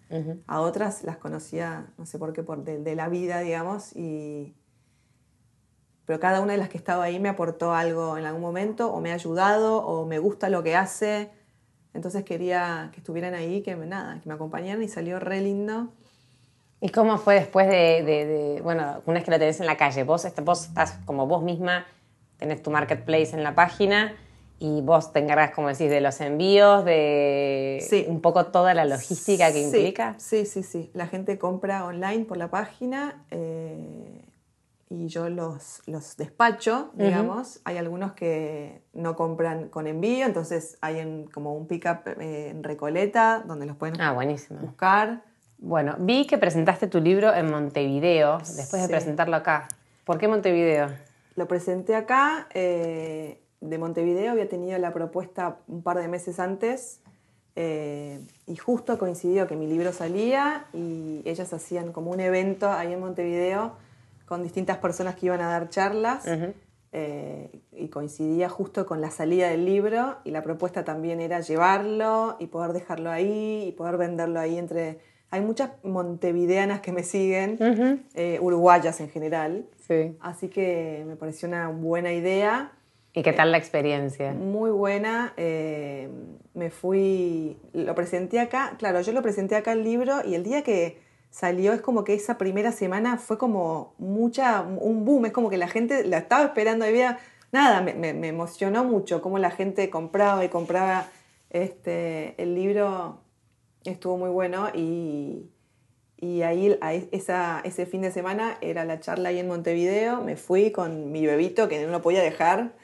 A 0.49 0.61
otras 0.61 1.05
las 1.05 1.18
conocía, 1.18 1.87
no 1.96 2.05
sé 2.05 2.18
por 2.18 2.33
qué, 2.33 2.42
por 2.42 2.64
de, 2.64 2.96
la 2.96 3.09
vida, 3.09 3.40
digamos. 3.40 3.94
Y... 3.94 4.57
Pero 6.05 6.18
cada 6.18 6.40
una 6.40 6.53
de 6.53 6.59
las 6.59 6.68
que 6.68 6.79
estaba 6.79 7.05
ahí 7.05 7.20
me 7.20 7.29
aportó 7.29 7.75
algo 7.75 8.18
en 8.18 8.25
algún 8.25 8.42
momento, 8.42 8.92
o 8.92 9.01
me 9.01 9.12
ha 9.12 9.14
ayudado, 9.14 9.87
o 9.87 10.07
me 10.07 10.18
gusta 10.18 10.49
lo 10.49 10.64
que 10.64 10.75
hace. 10.75 11.31
Entonces 11.94 12.25
quería 12.25 12.90
que 12.92 12.99
estuvieran 12.99 13.35
ahí, 13.35 13.62
que 13.62 13.77
nada, 13.77 14.20
que 14.20 14.29
me 14.29 14.35
acompañaran 14.35 14.83
y 14.83 14.88
salió 14.88 15.20
re 15.20 15.40
lindo. 15.40 15.92
¿Y 16.81 16.88
cómo 16.88 17.19
fue 17.19 17.35
después 17.35 17.69
de, 17.69 18.61
bueno, 18.62 19.03
una 19.05 19.14
vez 19.14 19.25
que 19.25 19.31
lo 19.31 19.38
tenés 19.38 19.61
en 19.61 19.66
la 19.66 19.77
calle? 19.77 20.03
Vos, 20.05 20.25
este, 20.25 20.40
vos 20.40 20.66
estás 20.66 20.99
como 21.05 21.27
vos 21.27 21.43
misma, 21.43 21.87
tenés 22.38 22.62
tu 22.62 22.71
marketplace 22.71 23.37
en 23.37 23.43
la 23.43 23.55
página 23.55 24.14
y 24.59 24.81
vos 24.83 25.12
te 25.12 25.19
encargas, 25.19 25.53
como 25.53 25.69
decís, 25.69 25.90
de 25.90 26.01
los 26.01 26.21
envíos, 26.21 26.85
de 26.85 28.07
un 28.09 28.21
poco 28.21 28.47
toda 28.47 28.73
la 28.75 28.85
logística 28.85 29.53
que 29.53 29.62
implica. 29.62 30.14
Sí, 30.19 30.47
sí, 30.47 30.62
sí. 30.62 30.90
La 30.95 31.07
gente 31.07 31.38
compra 31.38 31.85
online 31.85 32.25
por 32.25 32.37
la 32.37 32.49
página 32.49 33.25
eh, 33.31 34.23
y 34.88 35.07
yo 35.09 35.29
los, 35.29 35.83
los 35.87 36.16
despacho, 36.16 36.90
digamos. 36.95 37.61
Hay 37.64 37.77
algunos 37.77 38.12
que 38.12 38.83
no 38.93 39.16
compran 39.16 39.69
con 39.69 39.87
envío, 39.87 40.27
entonces 40.27 40.79
hay 40.81 41.27
como 41.33 41.55
un 41.55 41.66
pick-up 41.66 42.09
eh, 42.21 42.49
en 42.51 42.62
Recoleta 42.62 43.43
donde 43.47 43.66
los 43.66 43.77
pueden 43.77 44.01
ah, 44.01 44.14
buscar. 44.61 45.30
Bueno, 45.62 45.96
vi 45.99 46.27
que 46.27 46.38
presentaste 46.38 46.87
tu 46.87 47.01
libro 47.01 47.35
en 47.35 47.51
Montevideo, 47.51 48.38
después 48.38 48.81
de 48.83 48.88
presentarlo 48.88 49.37
acá. 49.37 49.68
¿Por 50.05 50.16
qué 50.16 50.27
Montevideo? 50.27 50.88
Lo 51.37 51.46
presenté 51.46 51.94
acá. 51.94 52.49
Eh, 52.55 53.42
de 53.61 53.79
Montevideo 53.79 54.33
había 54.33 54.49
tenido 54.49 54.79
la 54.79 54.92
propuesta 54.94 55.59
un 55.68 55.83
par 55.83 55.99
de 55.99 56.09
meses 56.09 56.40
antes 56.40 57.01
eh, 57.57 58.20
y 58.46 58.57
justo 58.57 58.99
coincidió 58.99 59.46
que 59.46 59.55
mi 59.55 59.66
libro 59.66 59.92
salía 59.92 60.64
y 60.73 61.20
ellas 61.27 61.53
hacían 61.53 61.92
como 61.92 62.11
un 62.11 62.20
evento 62.20 62.70
ahí 62.70 62.94
en 62.94 63.01
Montevideo 63.01 63.73
con 64.25 64.42
distintas 64.42 64.79
personas 64.79 65.16
que 65.16 65.27
iban 65.27 65.42
a 65.42 65.49
dar 65.51 65.68
charlas. 65.68 66.25
Eh, 66.92 67.61
y 67.73 67.88
coincidía 67.88 68.49
justo 68.49 68.85
con 68.87 69.01
la 69.01 69.11
salida 69.11 69.49
del 69.51 69.64
libro 69.64 70.16
y 70.25 70.33
la 70.33 70.42
propuesta 70.42 70.85
también 70.85 71.20
era 71.20 71.40
llevarlo 71.40 72.37
y 72.40 72.46
poder 72.46 72.73
dejarlo 72.73 73.11
ahí 73.11 73.64
y 73.68 73.73
poder 73.73 73.96
venderlo 73.96 74.40
ahí 74.40 74.59
entre 74.59 74.99
hay 75.31 75.40
muchas 75.40 75.71
montevideanas 75.85 76.81
que 76.81 76.93
me 76.93 77.05
siguen, 77.05 77.57
eh, 78.14 78.38
uruguayas 78.40 79.01
en 79.01 79.11
general. 79.11 79.64
Sí. 79.87 80.16
Así 80.21 80.49
que 80.49 81.05
me 81.07 81.16
pareció 81.16 81.49
una 81.49 81.69
buena 81.69 82.12
idea. 82.12 82.73
¿Y 83.12 83.23
qué 83.23 83.33
tal 83.33 83.53
la 83.53 83.59
experiencia? 83.59 84.33
Muy 84.33 84.71
buena. 84.71 85.33
Eh, 85.37 86.09
me 86.55 86.71
fui, 86.71 87.59
lo 87.73 87.95
presenté 87.95 88.40
acá, 88.40 88.75
claro, 88.79 89.01
yo 89.01 89.12
lo 89.12 89.23
presenté 89.23 89.55
acá 89.55 89.73
el 89.73 89.85
libro 89.85 90.16
y 90.25 90.35
el 90.35 90.43
día 90.43 90.62
que 90.62 90.99
salió 91.31 91.73
es 91.73 91.81
como 91.81 92.03
que 92.03 92.14
esa 92.14 92.37
primera 92.38 92.73
semana 92.73 93.16
fue 93.16 93.38
como 93.38 93.95
mucha, 93.99 94.62
un 94.62 95.05
boom, 95.05 95.27
es 95.27 95.33
como 95.33 95.49
que 95.49 95.57
la 95.57 95.69
gente 95.69 96.05
la 96.05 96.19
estaba 96.19 96.45
esperando, 96.45 96.85
había, 96.85 97.19
nada, 97.53 97.83
me, 97.83 97.95
me, 97.95 98.14
me 98.14 98.29
emocionó 98.29 98.85
mucho 98.85 99.23
cómo 99.23 99.38
la 99.38 99.51
gente 99.51 99.90
compraba 99.90 100.45
y 100.45 100.49
compraba 100.49 101.07
este, 101.51 102.35
el 102.43 102.57
libro 102.57 103.21
estuvo 103.85 104.16
muy 104.16 104.31
bueno 104.31 104.69
y, 104.75 105.51
y 106.16 106.43
ahí 106.43 106.79
esa, 107.12 107.61
ese 107.64 107.87
fin 107.87 108.03
de 108.03 108.11
semana 108.11 108.59
era 108.61 108.85
la 108.85 109.01
charla 109.01 109.31
ahí 109.31 109.38
en 109.38 109.49
Montevideo, 109.49 110.23
me 110.23 110.37
fui 110.37 110.71
con 110.71 111.12
mi 111.12 111.27
bebito 111.27 111.69
que 111.69 111.85
no 111.85 111.90
lo 111.90 112.03
podía 112.03 112.23
dejar 112.23 112.75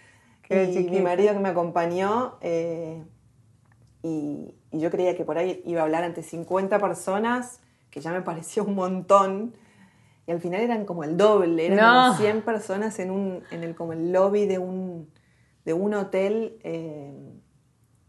y 0.49 0.89
mi 0.91 1.01
marido 1.01 1.33
que 1.33 1.41
me 1.41 1.49
acompañó 1.49 2.37
eh, 2.41 3.05
y, 4.03 4.55
yo 4.73 4.91
creía 4.91 5.17
que 5.17 5.25
por 5.25 5.39
ahí 5.39 5.63
iba 5.65 5.81
a 5.81 5.85
hablar 5.85 6.05
ante 6.05 6.23
50 6.23 6.79
personas, 6.79 7.61
que 7.91 8.01
ya 8.01 8.13
me 8.13 8.21
pareció 8.21 8.63
un 8.63 8.75
montón. 8.75 9.55
Y 10.27 10.33
al 10.33 10.41
final 10.41 10.61
eran 10.61 10.85
como 10.85 11.03
el 11.03 11.17
doble, 11.17 11.67
eran 11.67 12.09
como 12.09 12.19
100 12.19 12.43
personas 12.43 12.99
en, 12.99 13.11
un, 13.11 13.43
en 13.51 13.65
el, 13.65 13.75
como 13.75 13.95
el 13.95 14.13
lobby 14.13 14.45
de 14.45 14.59
un, 14.59 15.11
de 15.65 15.73
un 15.73 15.95
hotel. 15.95 16.59
Eh, 16.63 17.41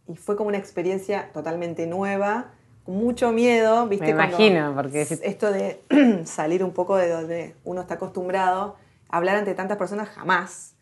y 0.10 0.16
fue 0.18 0.36
como 0.36 0.50
una 0.50 0.58
experiencia 0.58 1.32
totalmente 1.32 1.88
nueva 1.88 2.52
mucho 2.88 3.32
miedo, 3.32 3.88
¿viste? 3.88 4.06
Me 4.06 4.12
imagino, 4.12 4.74
porque 4.76 5.02
esto 5.02 5.52
de 5.52 5.82
salir 6.26 6.64
un 6.64 6.72
poco 6.72 6.96
de 6.96 7.10
donde 7.10 7.56
uno 7.64 7.82
está 7.82 7.96
acostumbrado, 7.96 8.78
hablar 9.10 9.38
ante 9.38 9.54
tantas 9.54 9.78
personas 9.78 10.10
jamás. 10.10 10.76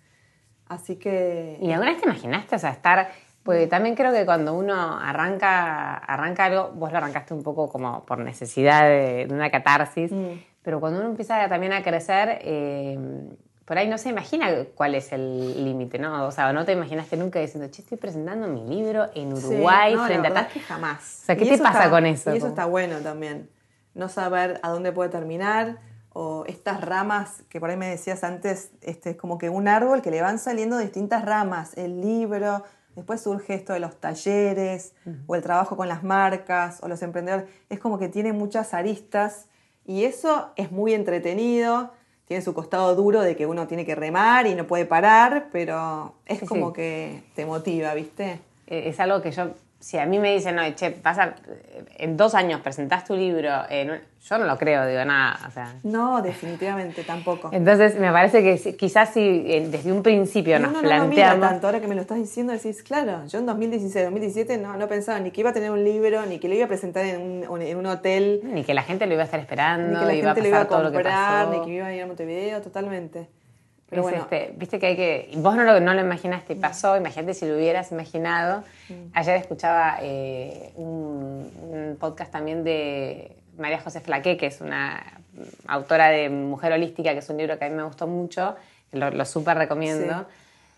Así 0.68 0.96
que... 0.96 1.58
¿Y 1.62 1.72
alguna 1.72 1.91
vez 1.91 2.02
te 2.02 2.08
imaginaste, 2.08 2.56
o 2.56 2.60
sea, 2.60 2.72
estar... 2.72 3.10
Porque 3.44 3.68
también 3.68 3.96
creo 3.96 4.12
que 4.12 4.26
cuando 4.26 4.56
uno 4.56 4.98
arranca, 4.98 5.98
arranca 5.98 6.46
algo, 6.46 6.72
vos 6.74 6.91
lo 6.91 6.98
arrancaste 6.98 7.36
un 7.36 7.44
poco 7.44 7.70
como 7.70 8.04
por 8.04 8.18
necesidad 8.18 8.86
de, 8.89 9.28
una 9.30 9.52
catarsis, 9.52 10.12
mm. 10.12 10.41
pero 10.63 10.80
cuando 10.80 11.00
uno 11.00 11.10
empieza 11.10 11.48
también 11.48 11.72
a 11.72 11.84
crecer, 11.84 12.39
eh, 12.41 12.98
por 13.65 13.80
ahí 13.80 13.88
no 13.88 13.97
se 13.97 14.10
imagina 14.10 14.47
cuál 14.75 14.93
es 14.93 15.12
el 15.12 15.65
límite, 15.65 15.97
¿no? 15.97 16.28
O 16.28 16.32
sea, 16.32 16.54
no 16.54 16.65
te 16.65 16.73
imaginaste 16.73 17.17
nunca 17.17 17.39
diciendo, 17.39 17.67
che, 17.71 17.82
estoy 17.82 17.97
presentando 17.97 18.47
mi 18.47 18.63
libro 18.63 19.10
en 19.15 19.34
Uruguay 19.34 19.93
sí, 19.93 19.97
no, 19.97 20.06
frente 20.06 20.30
la 20.30 20.41
a 20.41 20.47
que 20.47 20.60
jamás. 20.60 21.21
O 21.23 21.25
sea, 21.25 21.36
¿qué 21.36 21.45
te 21.45 21.58
pasa 21.58 21.89
con 21.89 22.06
eso? 22.06 22.34
Y 22.34 22.38
eso 22.38 22.47
está 22.47 22.65
bueno 22.65 22.99
también. 22.99 23.49
No 23.95 24.08
saber 24.08 24.60
a 24.62 24.69
dónde 24.69 24.91
puede 24.91 25.10
terminar 25.10 25.80
o 26.13 26.45
estas 26.47 26.80
ramas 26.82 27.43
que 27.49 27.60
por 27.60 27.71
ahí 27.71 27.75
me 27.75 27.89
decías 27.89 28.23
antes, 28.23 28.71
este 28.82 29.12
es 29.12 29.17
como 29.17 29.39
que 29.39 29.49
un 29.49 29.67
árbol 29.67 30.01
que 30.04 30.12
le 30.12 30.21
van 30.21 30.38
saliendo 30.38 30.78
distintas 30.78 31.25
ramas, 31.25 31.75
el 31.75 32.01
libro, 32.01 32.63
después 32.95 33.21
surge 33.21 33.56
esto 33.56 33.73
de 33.73 33.80
los 33.80 33.99
talleres 33.99 34.93
o 35.25 35.36
el 35.36 35.41
trabajo 35.41 35.75
con 35.75 35.88
las 35.88 36.04
marcas 36.04 36.80
o 36.84 36.88
los 36.88 37.01
emprendedores, 37.01 37.49
es 37.69 37.80
como 37.80 37.97
que 37.97 38.10
tiene 38.10 38.32
muchas 38.32 38.73
aristas 38.73 39.47
y 39.86 40.06
eso 40.06 40.51
es 40.56 40.71
muy 40.71 40.93
entretenido 40.93 41.91
tiene 42.28 42.42
su 42.44 42.54
costado 42.54 42.96
duro 42.96 43.22
de 43.22 43.36
que 43.36 43.46
uno 43.46 43.68
tiene 43.68 43.86
que 43.86 43.96
remar 43.96 44.48
y 44.48 44.56
no 44.56 44.66
puede 44.66 44.86
parar, 44.86 45.48
pero 45.52 46.14
es 46.26 46.40
Sí, 46.40 46.46
como 46.46 46.68
sí. 46.70 46.74
que 46.76 47.22
te 47.36 47.46
motiva, 47.46 47.94
¿viste? 47.94 48.40
Eh, 48.68 48.84
Es 48.90 49.00
algo 49.00 49.22
que 49.22 49.32
yo, 49.32 49.50
si 49.86 50.00
a 50.00 50.06
mí 50.08 50.17
me 50.17 50.34
dicen, 50.34 50.56
no, 50.56 50.63
che, 50.74 50.89
pasa, 50.89 51.36
en 52.00 52.17
dos 52.17 52.34
años 52.34 52.60
presentás 52.62 53.06
tu 53.06 53.15
libro, 53.15 53.52
en 53.69 53.91
un- 53.91 54.00
yo 54.28 54.38
no 54.39 54.45
lo 54.45 54.58
creo, 54.58 54.88
digo, 54.88 55.06
nada, 55.06 55.38
o 55.48 55.52
sea. 55.52 55.76
No, 55.84 56.24
definitivamente 56.24 57.04
tampoco. 57.04 57.50
Entonces, 57.54 58.00
me 58.00 58.12
parece 58.12 58.41
que 58.41 58.76
quizás 58.76 59.10
si 59.13 59.19
eh, 59.45 59.67
desde 59.69 59.91
un 59.91 60.02
principio 60.02 60.58
Y 60.58 60.60
nos 60.60 60.71
uno 60.71 60.82
no 60.82 60.88
lo 60.88 61.06
mira 61.06 61.26
planteamos. 61.28 61.50
tanto, 61.50 61.67
ahora 61.67 61.82
que 61.82 61.88
me 61.88 61.93
lo 61.93 62.02
estás 62.02 62.17
diciendo, 62.17 62.52
decís, 62.52 62.82
claro, 62.82 63.28
yo 63.28 63.38
en 63.38 63.45
2016, 63.45 64.06
2017 64.06 64.58
no, 64.58 64.76
no 64.76 64.88
pensaba 64.88 65.19
ni 65.19 65.30
que 65.30 65.41
iba 65.41 65.52
a 65.52 65.54
tener 65.54 65.69
un 65.69 65.84
libro, 65.84 66.26
ni 66.26 66.39
que 66.39 66.48
lo 66.50 66.56
iba 66.56 66.65
a 66.65 66.67
presentar 66.67 67.06
en 67.06 67.45
un, 67.48 67.62
en 67.62 67.78
un 67.78 67.86
hotel, 67.86 68.39
Ni 68.43 68.63
que 68.63 68.74
la 68.74 68.82
gente 68.82 69.06
lo 69.06 69.13
iba 69.13 69.21
a 69.21 69.26
estar 69.26 69.39
esperando, 69.39 69.88
ni 69.93 70.00
que 70.00 70.06
la 70.08 70.13
iba 70.15 70.32
a 70.32 70.34
gente 70.34 70.41
pasar 70.41 70.43
lo 70.43 70.48
iba 70.50 70.62
a 70.62 70.67
todo 70.67 70.82
lo 70.82 70.89
que 70.89 70.95
comprar, 70.95 71.45
pasó. 71.45 71.60
ni 71.60 71.65
que 71.67 71.74
iba 71.76 71.86
a 71.86 71.93
ir 71.93 72.02
a 72.02 72.08
Montevideo, 72.08 72.62
totalmente. 72.63 73.28
Pero 73.89 74.02
Es 74.02 74.04
bueno, 74.04 74.24
este, 74.24 74.54
viste 74.58 74.80
que 74.80 74.88
hay 74.88 74.95
que. 74.95 75.32
Vos 75.36 75.56
no 75.56 75.63
lo, 75.63 75.80
no 75.80 75.93
lo 75.93 76.02
imaginaste 76.02 76.54
y 76.54 76.56
pasó, 76.56 76.98
imagínate 76.98 77.34
si 77.34 77.45
lo 77.48 77.56
hubieras 77.56 77.91
imaginado. 77.91 78.63
Ayer 79.13 79.36
escuchaba 79.38 79.98
eh, 80.02 80.71
un, 80.76 81.52
un 81.62 81.98
podcast 82.00 82.32
también 82.32 82.63
de 82.63 83.36
María 83.58 83.80
José 83.80 84.02
Flaqué, 84.02 84.38
que 84.38 84.48
es 84.48 84.62
una 84.62 85.04
autora 85.67 86.10
de 86.10 86.30
Mujer 86.30 86.74
Holística, 86.74 87.13
que 87.13 87.19
es 87.19 87.30
un 87.30 87.38
libro 87.38 87.60
que 87.60 87.65
a 87.65 87.69
mí 87.69 87.76
me 87.76 87.84
gustó 87.84 88.08
mucho, 88.08 88.56
lo, 88.91 89.12
lo 89.12 89.26
súper 89.26 89.58
recomiendo. 89.58 90.26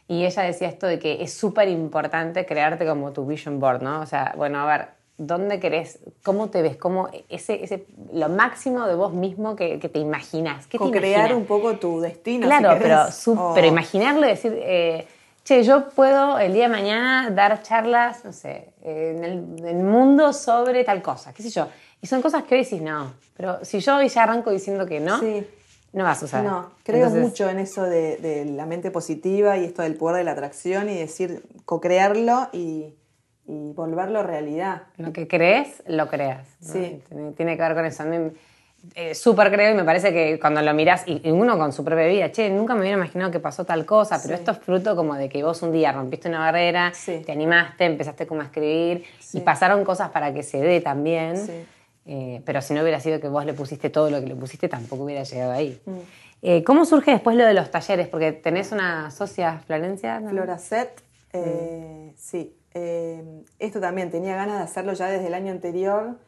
Y 0.10 0.26
ella 0.26 0.44
decía 0.44 0.70
esto 0.70 0.88
de 0.88 1.00
que 1.00 1.22
es 1.22 1.34
súper 1.34 1.68
importante 1.68 2.46
crearte 2.46 2.86
como 2.86 3.12
tu 3.12 3.26
vision 3.26 3.60
board, 3.60 3.82
¿no? 3.82 4.02
O 4.02 4.06
sea, 4.06 4.34
bueno, 4.38 4.60
a 4.60 4.66
ver, 4.66 4.88
¿dónde 5.18 5.60
querés? 5.60 6.00
¿Cómo 6.24 6.50
te 6.50 6.62
ves? 6.62 6.78
¿Cómo 6.78 7.10
ese, 7.30 7.64
ese, 7.64 7.86
lo 8.14 8.30
máximo 8.30 8.86
de 8.88 8.96
vos 8.96 9.14
mismo 9.14 9.56
que, 9.56 9.80
que 9.80 9.90
te 9.90 10.00
imaginas? 10.00 10.68
¿Qué 10.68 10.78
te 10.78 10.84
co-crear 10.84 11.30
imaginas? 11.32 11.38
un 11.38 11.46
poco 11.46 11.76
tu 11.78 12.00
destino. 12.00 12.46
Claro, 12.48 12.74
si 13.12 13.32
pero, 13.32 13.52
pero 13.56 13.68
imaginarlo 13.68 14.26
y 14.26 14.30
decir, 14.30 14.54
eh, 14.56 15.08
che, 15.44 15.64
yo 15.64 15.90
puedo 15.90 16.38
el 16.40 16.54
día 16.54 16.64
de 16.64 16.70
mañana 16.70 17.30
dar 17.32 17.62
charlas, 17.64 18.24
no 18.26 18.32
sé, 18.34 18.70
en 18.84 19.24
el, 19.24 19.32
en 19.60 19.66
el 19.68 19.84
mundo 19.84 20.34
sobre 20.34 20.84
tal 20.84 21.02
cosa, 21.02 21.34
qué 21.34 21.42
sé 21.44 21.50
yo. 21.50 21.68
Y 22.02 22.08
son 22.08 22.22
cosas 22.22 22.44
que 22.44 22.56
hoy 22.56 22.64
decís 22.64 22.82
no. 22.82 23.14
Pero 23.36 23.64
si 23.66 23.80
yo 23.80 23.96
hoy 23.98 24.10
ya 24.10 24.24
arranco 24.24 24.52
diciendo 24.52 24.86
que 24.86 25.00
no, 25.00 25.20
Sí. 25.20 25.48
no 25.94 26.04
va 26.04 26.12
a 26.12 26.16
suceder. 26.16 26.46
No, 26.46 26.70
creo 26.84 27.08
Entonces, 27.08 27.24
mucho 27.24 27.50
en 27.50 27.58
eso 27.58 27.84
de, 27.84 28.18
de 28.18 28.46
la 28.46 28.68
mente 28.68 28.92
positiva 28.92 29.58
y 29.58 29.64
esto 29.66 29.82
del 29.82 29.96
poder 29.96 30.18
de 30.18 30.24
la 30.26 30.34
atracción 30.34 30.90
y 30.90 30.96
decir, 30.98 31.42
co-crearlo 31.66 32.50
y, 32.54 32.94
y 33.48 33.72
volverlo 33.74 34.24
realidad. 34.24 34.84
Lo 34.98 35.14
que 35.14 35.28
crees, 35.28 35.82
lo 35.88 36.08
creas. 36.08 36.46
¿no? 36.62 36.74
Sí. 36.74 37.02
Tiene, 37.08 37.32
tiene 37.32 37.56
que 37.56 37.62
ver 37.64 37.76
con 37.76 37.86
eso. 37.86 38.04
A 38.04 38.06
mí 38.06 38.32
eh, 38.96 39.16
súper 39.16 39.52
creo 39.52 39.72
y 39.72 39.74
me 39.76 39.84
parece 39.84 40.14
que 40.14 40.40
cuando 40.40 40.62
lo 40.62 40.74
mirás, 40.74 41.04
y, 41.08 41.30
uno 41.32 41.58
con 41.58 41.74
su 41.74 41.84
propia 41.84 42.08
vida, 42.08 42.32
che, 42.32 42.50
nunca 42.50 42.74
me 42.76 42.82
hubiera 42.82 42.98
imaginado 42.98 43.32
que 43.32 43.40
pasó 43.40 43.66
tal 43.66 43.86
cosa, 43.86 44.20
pero 44.22 44.36
Sí. 44.36 44.40
esto 44.42 44.52
es 44.52 44.60
fruto 44.60 44.96
como 44.96 45.16
de 45.16 45.30
que 45.30 45.44
vos 45.44 45.62
un 45.62 45.72
día 45.72 45.92
rompiste 45.92 46.30
una 46.30 46.40
barrera, 46.40 46.92
Sí. 46.94 47.22
te 47.26 47.32
animaste, 47.32 47.86
empezaste 47.86 48.28
como 48.28 48.42
a 48.42 48.46
escribir 48.46 49.04
y 49.34 49.40
pasaron 49.42 49.84
cosas 49.84 50.10
para 50.10 50.34
que 50.34 50.44
se 50.44 50.60
dé 50.60 50.82
también. 50.82 51.38
Sí. 51.38 51.66
Eh, 52.06 52.42
pero 52.46 52.62
si 52.62 52.74
no 52.74 52.82
hubiera 52.82 53.00
sido 53.02 53.20
que 53.20 53.28
vos 53.28 53.46
le 53.46 53.54
pusiste 53.54 53.90
todo 53.90 54.10
lo 54.10 54.22
que 54.22 54.28
le 54.28 54.36
pusiste, 54.36 54.70
tampoco 54.70 55.04
hubiera 55.04 55.24
llegado 55.24 55.52
ahí. 55.52 55.82
Mm. 55.86 55.98
Eh, 56.44 56.64
¿Cómo 56.64 56.86
surge 56.86 57.12
después 57.12 57.36
lo 57.36 57.46
de 57.46 57.54
los 57.54 57.70
talleres? 57.72 58.08
Porque 58.08 58.32
tenés 58.32 58.72
una 58.72 59.12
socia, 59.12 59.60
Florencia. 59.66 60.20
¿no? 60.20 60.30
Floracet, 60.30 61.02
eh, 61.34 62.14
sí. 62.16 62.56
Eh, 62.80 63.44
esto 63.58 63.82
también 63.82 64.12
tenía 64.12 64.36
ganas 64.36 64.58
de 64.58 64.64
hacerlo 64.64 64.94
ya 64.94 65.08
desde 65.08 65.28
el 65.28 65.34
año 65.34 65.52
anterior, 65.52 66.20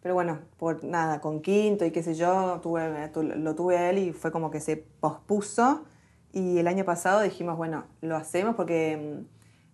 pero 0.00 0.14
bueno, 0.14 0.38
por 0.56 0.82
nada, 0.82 1.20
con 1.20 1.42
quinto 1.42 1.84
y 1.84 1.90
qué 1.90 2.02
sé 2.02 2.14
yo, 2.14 2.58
tuve, 2.62 3.10
lo 3.36 3.54
tuve 3.54 3.76
a 3.76 3.90
él 3.90 3.98
y 3.98 4.12
fue 4.12 4.32
como 4.32 4.50
que 4.50 4.60
se 4.60 4.78
pospuso. 4.78 5.84
Y 6.32 6.58
el 6.58 6.68
año 6.68 6.84
pasado 6.84 7.20
dijimos, 7.20 7.56
bueno, 7.58 7.84
lo 8.00 8.16
hacemos 8.16 8.54
porque 8.54 8.96
mm, 8.96 9.26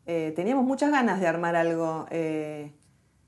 eh, 0.06 0.32
teníamos 0.34 0.64
muchas 0.64 0.90
ganas 0.90 1.20
de 1.20 1.28
armar 1.28 1.54
algo. 1.54 2.06
eh, 2.10 2.72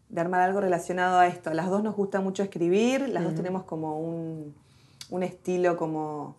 de 0.09 0.21
armar 0.23 0.41
algo 0.41 0.61
relacionado 0.61 1.19
a 1.19 1.27
esto. 1.27 1.51
A 1.51 1.55
las 1.55 1.69
dos 1.69 1.83
nos 1.83 1.95
gusta 1.95 2.23
mucho 2.23 2.43
escribir, 2.43 3.11
las 3.11 3.25
dos 3.25 3.35
tenemos 3.35 3.65
como 3.65 4.01
un, 4.01 4.55
un 5.11 5.23
estilo 5.23 5.77
como, 5.77 6.39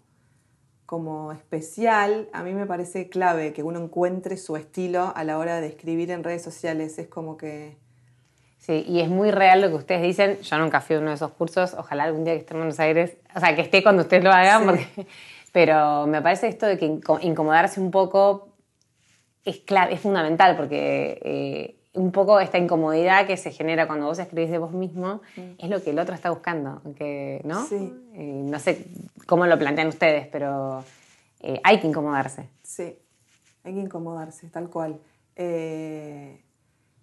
como 0.89 1.32
especial. 1.34 2.30
A 2.34 2.41
mí 2.41 2.52
me 2.52 2.65
parece 2.65 3.10
clave 3.10 3.54
que 3.54 3.62
uno 3.62 3.80
encuentre 3.80 4.38
su 4.38 4.56
estilo 4.56 5.13
a 5.15 5.23
la 5.23 5.38
hora 5.38 5.62
de 5.62 5.67
escribir 5.67 6.10
en 6.10 6.23
redes 6.23 6.41
sociales. 6.41 6.97
Es 6.97 7.08
como 7.08 7.38
que... 7.38 7.78
Sí, 8.58 8.84
y 8.88 8.99
es 8.99 9.08
muy 9.08 9.30
real 9.30 9.62
lo 9.62 9.67
que 9.69 9.75
ustedes 9.75 10.02
dicen. 10.02 10.39
Yo 10.41 10.58
nunca 10.58 10.82
fui 10.82 10.95
a 10.95 10.99
uno 10.99 11.10
de 11.10 11.15
esos 11.15 11.30
cursos. 11.34 11.75
Ojalá 11.78 12.06
algún 12.06 12.23
día 12.23 12.34
que 12.34 12.39
esté 12.39 12.56
en 12.56 12.62
Buenos 12.62 12.80
Aires, 12.80 13.17
o 13.36 13.39
sea, 13.39 13.56
que 13.56 13.62
esté 13.62 13.84
cuando 13.84 14.02
ustedes 14.02 14.23
lo 14.23 14.32
hagan, 14.32 14.62
Sí. 14.62 14.65
porque- 14.65 15.08
pero 15.52 16.08
me 16.08 16.23
parece 16.23 16.47
esto 16.47 16.65
de 16.65 16.80
que 16.80 16.88
inco- 16.89 17.19
incomodarse 17.21 17.80
un 17.80 17.91
poco 17.91 18.49
es 19.45 19.58
clave, 19.60 19.93
es 19.93 19.99
fundamental, 19.99 20.58
porque 20.58 21.19
eh, 21.23 21.75
un 21.93 22.12
poco 22.12 22.39
esta 22.39 22.58
incomodidad 22.58 23.25
que 23.25 23.38
se 23.38 23.52
genera 23.52 23.88
cuando 23.88 24.06
vos 24.06 24.19
escribís 24.19 24.52
de 24.52 24.58
vos 24.60 24.71
mismo 24.71 25.21
es 25.58 25.69
lo 25.69 25.84
que 25.84 25.89
el 25.89 25.99
otro 25.99 26.13
está 26.13 26.30
buscando, 26.30 26.82
que, 26.95 27.41
¿no? 27.43 27.65
Sí. 27.65 27.93
Eh, 28.13 28.41
no 28.45 28.60
sé 28.60 28.86
cómo 29.25 29.47
lo 29.47 29.58
plantean 29.58 29.88
ustedes, 29.88 30.28
pero 30.28 30.84
eh, 31.39 31.60
hay 31.63 31.80
que 31.80 31.88
incomodarse. 31.88 32.47
Sí, 32.63 32.97
hay 33.63 33.73
que 33.73 33.80
incomodarse, 33.80 34.47
tal 34.49 34.69
cual. 34.69 34.99
Eh, 35.36 36.43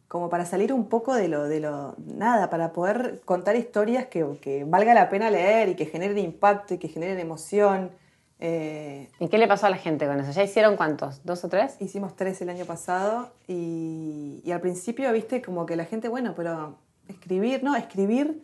como 0.09 0.31
para 0.31 0.45
salir 0.45 0.73
un 0.73 0.89
poco 0.89 1.15
de 1.15 1.29
lo, 1.29 1.49
de 1.49 1.61
lo, 1.61 1.97
nada, 1.99 2.49
para 2.49 2.73
poder 2.73 3.21
contar 3.25 3.57
historias 3.57 4.07
que, 4.07 4.39
que 4.41 4.65
valga 4.65 4.95
la 4.95 5.09
pena 5.09 5.31
leer 5.31 5.71
y 5.71 5.75
que 5.75 5.87
generen 5.87 6.19
impacto 6.19 6.75
y 6.75 6.79
que 6.79 6.89
generen 6.89 7.19
emoción. 7.19 7.91
Eh, 8.39 9.09
¿Y 9.19 9.29
qué 9.29 9.39
le 9.39 9.49
pasó 9.49 9.67
a 9.67 9.71
la 9.71 9.79
gente 9.79 10.07
con 10.07 10.21
eso? 10.21 10.31
¿Ya 10.31 10.43
hicieron 10.43 10.77
cuántos? 10.77 11.25
¿Dos 11.25 11.45
o 11.45 11.49
tres? 11.49 11.77
hicimos 11.81 12.17
tres 12.17 12.41
el 12.43 12.51
año 12.51 12.67
pasado 12.67 13.31
y, 13.49 14.43
y 14.45 14.51
al 14.51 14.61
principio, 14.61 15.11
viste, 15.13 15.41
como 15.41 15.65
que 15.65 15.77
la 15.77 15.85
gente, 15.85 16.09
bueno, 16.09 16.35
pero 16.37 16.77
escribir, 17.09 17.63
¿no? 17.63 17.77
Escribir, 17.77 18.43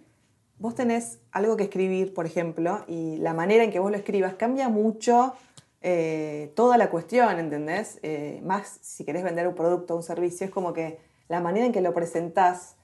vos 0.59 0.75
tenés 0.75 1.19
algo 1.31 1.57
que 1.57 1.65
escribir, 1.65 2.15
por 2.15 2.27
ejemplo, 2.27 2.85
y 2.87 3.17
la 3.19 3.35
manera 3.35 3.65
en 3.65 3.71
que 3.71 3.81
vos 3.81 3.91
lo 3.91 3.97
escribas 3.97 4.35
cambia 4.35 4.69
mucho 4.69 5.35
eh, 5.83 6.53
toda 6.55 6.79
la 6.79 6.91
cuestión, 6.91 7.39
¿entendés? 7.39 7.99
Eh, 8.03 8.41
más 8.45 8.79
si 8.83 9.05
querés 9.05 9.25
vender 9.25 9.49
un 9.49 9.55
producto 9.55 9.95
o 9.95 9.97
un 9.97 10.03
servicio, 10.03 10.47
es 10.47 10.53
como 10.53 10.73
que 10.73 11.01
la 11.29 11.41
manera 11.41 11.67
en 11.67 11.73
que 11.73 11.81
lo 11.81 11.93
presentás 11.93 12.77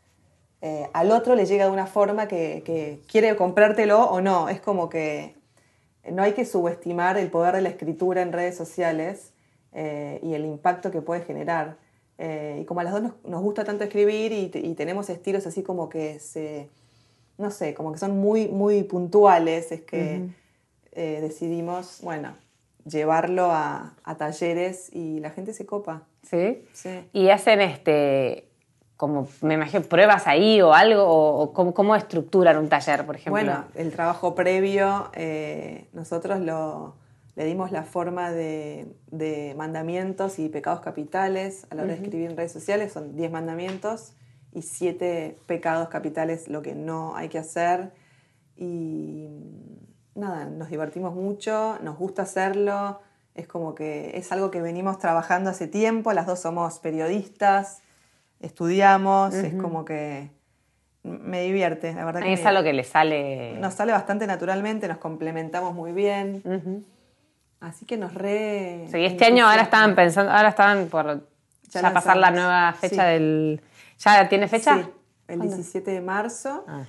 eh, 0.61 0.91
al 0.93 1.13
otro 1.13 1.37
le 1.37 1.47
llega 1.47 1.67
de 1.67 1.71
una 1.71 1.87
forma 1.87 2.27
que, 2.27 2.63
que 2.65 3.01
quiere 3.07 3.37
comprártelo 3.37 4.03
o 4.05 4.21
no. 4.21 4.49
Es 4.49 4.61
como 4.61 4.89
que 4.89 5.38
no 6.13 6.23
hay 6.23 6.33
que 6.33 6.45
subestimar 6.45 7.17
el 7.19 7.31
poder 7.31 7.55
de 7.55 7.63
la 7.63 7.69
escritura 7.69 8.23
en 8.23 8.33
redes 8.33 8.57
sociales 8.57 9.33
eh, 9.73 10.21
y 10.23 10.35
el 10.35 10.45
impacto 10.45 10.91
que 10.91 11.03
puede 11.03 11.23
generar. 11.23 11.77
Eh, 12.19 12.61
y 12.63 12.65
como 12.65 12.81
a 12.81 12.85
las 12.85 12.93
dos 12.93 13.03
nos, 13.03 13.13
nos 13.25 13.43
gusta 13.43 13.65
tanto 13.65 13.85
escribir 13.85 14.33
y 14.33 14.75
tenemos 14.75 15.09
estilos 15.09 15.47
así 15.47 15.63
como 15.63 15.89
que 15.89 16.19
se, 16.19 16.69
no 17.39 17.51
sé, 17.51 17.73
como 17.73 17.93
que 17.93 17.99
son 17.99 18.19
muy, 18.19 18.49
muy 18.49 18.83
puntuales, 18.83 19.73
es 19.73 19.83
que 19.83 20.29
eh, 20.93 21.19
decidimos, 21.21 22.01
bueno, 22.03 22.35
llevarlo 22.85 23.53
a, 23.53 23.95
a 24.03 24.17
talleres 24.17 24.93
y 24.93 25.21
la 25.21 25.31
gente 25.31 25.53
se 25.53 25.65
copa. 25.65 26.03
Sí. 26.29 26.65
Sí. 26.73 27.09
Y 27.13 27.31
hacen 27.31 27.61
este, 27.61 28.48
como 28.99 29.29
me 29.43 29.55
imagino, 29.55 29.85
pruebas 29.85 30.27
ahí 30.27 30.61
o 30.61 30.75
algo, 30.75 31.05
o, 31.05 31.41
o 31.41 31.53
cómo, 31.53 31.73
cómo 31.73 31.95
estructuran 31.95 32.59
un 32.59 32.69
taller, 32.69 33.07
por 33.07 33.15
ejemplo. 33.15 33.31
Bueno, 33.31 33.65
el 33.77 33.93
trabajo 33.93 34.35
previo, 34.35 35.11
eh, 35.15 35.87
nosotros 35.93 36.41
lo, 36.41 36.97
le 37.37 37.45
dimos 37.45 37.71
la 37.71 37.85
forma 37.85 38.33
de, 38.33 38.93
de 39.13 39.55
mandamientos 39.57 40.41
y 40.41 40.49
pecados 40.49 40.81
capitales 40.81 41.65
a 41.71 41.77
la 41.77 41.85
hora 41.85 41.93
de 41.93 42.03
escribir 42.03 42.29
en 42.29 42.37
redes 42.37 42.51
sociales, 42.51 42.93
son 42.93 43.15
10 43.15 43.31
mandamientos 43.31 44.15
y 44.53 44.63
7 44.63 45.39
pecados 45.47 45.89
capitales, 45.91 46.49
lo 46.49 46.61
que 46.61 46.75
no 46.75 47.15
hay 47.15 47.29
que 47.29 47.39
hacer. 47.39 47.93
Y 48.57 49.29
nada, 50.17 50.47
nos 50.47 50.71
divertimos 50.71 51.15
mucho, 51.15 51.79
nos 51.85 51.97
gusta 51.97 52.23
hacerlo, 52.23 52.99
es 53.37 53.47
como 53.47 53.77
que 53.77 54.19
es 54.19 54.33
algo 54.33 54.51
que 54.51 54.61
venimos 54.61 54.99
trabajando 54.99 55.51
hace 55.51 55.69
tiempo, 55.69 56.13
las 56.13 56.27
dos 56.27 56.41
somos 56.41 56.81
periodistas, 56.81 57.83
estudiamos, 58.41 59.35
es 59.35 59.55
como 59.55 59.85
que 59.85 60.31
me 61.03 61.43
divierte, 61.43 61.95
la 61.95 62.05
verdad 62.05 62.21
que 62.23 62.33
es 62.33 62.45
algo 62.45 62.63
que 62.63 62.73
le 62.73 62.85
sale. 62.85 63.57
nos 63.59 63.75
sale 63.75 63.93
bastante 63.93 64.27
naturalmente, 64.27 64.89
nos 64.89 64.99
complementamos 64.99 65.75
muy 65.75 65.93
bien. 65.93 66.85
Así 67.61 67.85
que 67.87 67.97
nos 67.97 68.15
re. 68.15 68.87
Sí, 68.91 69.05
este 69.05 69.25
año 69.25 69.49
ahora 69.49 69.63
estaban 69.63 69.95
pensando, 69.95 70.31
ahora 70.33 70.49
estaban 70.51 70.87
por 70.89 71.27
ya, 71.71 71.83
Ya 71.83 71.93
pasar 71.93 72.17
la 72.17 72.31
nueva 72.31 72.73
fecha 72.73 73.03
Sí. 73.05 73.13
del. 73.13 73.61
¿Ya 73.99 74.29
tiene 74.29 74.47
fecha? 74.49 74.77
Sí, 74.77 74.89
el 75.29 75.41
17 75.41 75.91
de 75.91 76.01
marzo 76.01 76.65
Ah. 76.69 76.85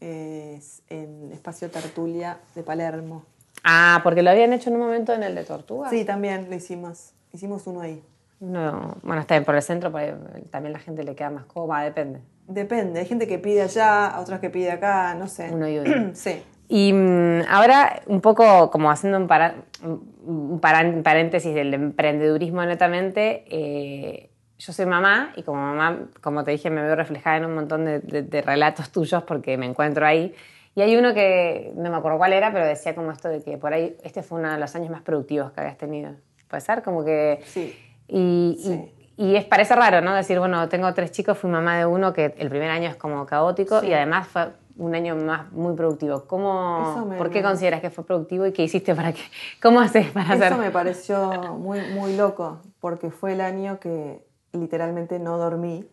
es 0.00 0.82
en 0.88 1.32
Espacio 1.32 1.70
Tertulia 1.70 2.38
de 2.54 2.62
Palermo. 2.62 3.24
Ah, 3.64 4.00
porque 4.04 4.22
lo 4.22 4.30
habían 4.30 4.52
hecho 4.52 4.70
en 4.70 4.76
un 4.76 4.82
momento 4.82 5.12
en 5.12 5.24
el 5.24 5.34
de 5.34 5.42
Tortuga. 5.44 5.90
Sí, 5.90 6.04
también 6.04 6.48
lo 6.48 6.54
hicimos. 6.54 7.10
Hicimos 7.32 7.66
uno 7.66 7.80
ahí. 7.80 8.00
No, 8.40 8.96
bueno, 9.02 9.22
está 9.22 9.34
bien, 9.34 9.44
por 9.44 9.54
el 9.54 9.62
centro, 9.62 9.90
por 9.90 10.00
ahí, 10.00 10.12
también 10.50 10.72
la 10.72 10.78
gente 10.78 11.02
le 11.04 11.14
queda 11.14 11.30
más 11.30 11.46
cómoda, 11.46 11.82
depende. 11.82 12.20
Depende, 12.46 13.00
hay 13.00 13.06
gente 13.06 13.26
que 13.26 13.38
pide 13.38 13.62
allá, 13.62 14.16
otras 14.20 14.40
que 14.40 14.50
pide 14.50 14.70
acá, 14.70 15.14
no 15.14 15.26
sé. 15.26 15.50
Uno 15.52 15.68
y 15.68 15.78
uno. 15.78 16.10
sí. 16.14 16.42
Y 16.68 16.92
mm, 16.92 17.42
ahora, 17.48 18.02
un 18.06 18.20
poco 18.20 18.70
como 18.70 18.90
haciendo 18.90 19.18
un, 19.18 20.60
paréntesis 20.60 21.54
del 21.54 21.74
emprendedurismo 21.74 22.64
netamente, 22.64 23.44
eh, 23.48 24.30
yo 24.58 24.72
soy 24.72 24.86
mamá 24.86 25.32
y 25.36 25.42
como 25.42 25.60
mamá, 25.60 26.08
como 26.20 26.44
te 26.44 26.50
dije, 26.50 26.70
me 26.70 26.82
veo 26.82 26.96
reflejada 26.96 27.36
en 27.36 27.44
un 27.44 27.54
montón 27.54 27.84
de, 27.84 28.42
relatos 28.44 28.90
tuyos 28.90 29.22
porque 29.22 29.56
me 29.56 29.66
encuentro 29.66 30.06
ahí. 30.06 30.34
Y 30.74 30.82
hay 30.82 30.96
uno 30.96 31.14
que 31.14 31.72
no 31.76 31.90
me 31.90 31.96
acuerdo 31.96 32.18
cuál 32.18 32.32
era, 32.32 32.52
pero 32.52 32.66
decía 32.66 32.94
como 32.94 33.10
esto 33.10 33.28
de 33.28 33.42
que 33.42 33.56
por 33.56 33.72
ahí 33.72 33.96
este 34.02 34.22
fue 34.22 34.40
uno 34.40 34.50
de 34.50 34.58
los 34.58 34.74
años 34.74 34.90
más 34.90 35.02
productivos 35.02 35.52
que 35.52 35.60
habías 35.60 35.78
tenido. 35.78 36.12
¿Puede 36.48 36.60
ser? 36.60 36.82
Como 36.82 37.04
que... 37.04 37.40
Sí. 37.44 37.74
Y, 38.08 38.90
y, 39.16 39.36
es, 39.36 39.44
parece 39.44 39.74
raro, 39.74 40.00
¿no? 40.00 40.14
Decir, 40.14 40.38
bueno, 40.38 40.68
tengo 40.68 40.92
tres 40.94 41.10
chicos, 41.12 41.38
fui 41.38 41.50
mamá 41.50 41.76
de 41.78 41.86
uno, 41.86 42.12
que 42.12 42.34
el 42.38 42.48
primer 42.48 42.70
año 42.70 42.88
es 42.88 42.96
como 42.96 43.26
caótico 43.26 43.82
y 43.82 43.92
además 43.92 44.28
fue 44.28 44.52
un 44.78 44.94
año 44.94 45.16
más 45.16 45.50
muy 45.52 45.74
productivo. 45.74 46.24
¿Cómo, 46.26 47.14
¿Por 47.16 47.30
qué 47.30 47.42
consideras 47.42 47.80
que 47.80 47.90
fue 47.90 48.04
productivo 48.04 48.46
y 48.46 48.52
qué 48.52 48.62
hiciste 48.62 48.94
para 48.94 49.12
que... 49.12 49.22
¿Cómo 49.62 49.80
haces 49.80 50.10
para 50.10 50.34
hacer? 50.34 50.52
Eso 50.52 50.58
me 50.58 50.70
pareció 50.70 51.54
muy, 51.58 51.80
muy 51.94 52.16
loco, 52.16 52.60
porque 52.80 53.10
fue 53.10 53.32
el 53.32 53.40
año 53.40 53.80
que 53.80 54.24
literalmente 54.52 55.18
no 55.18 55.38
dormí. 55.38 55.88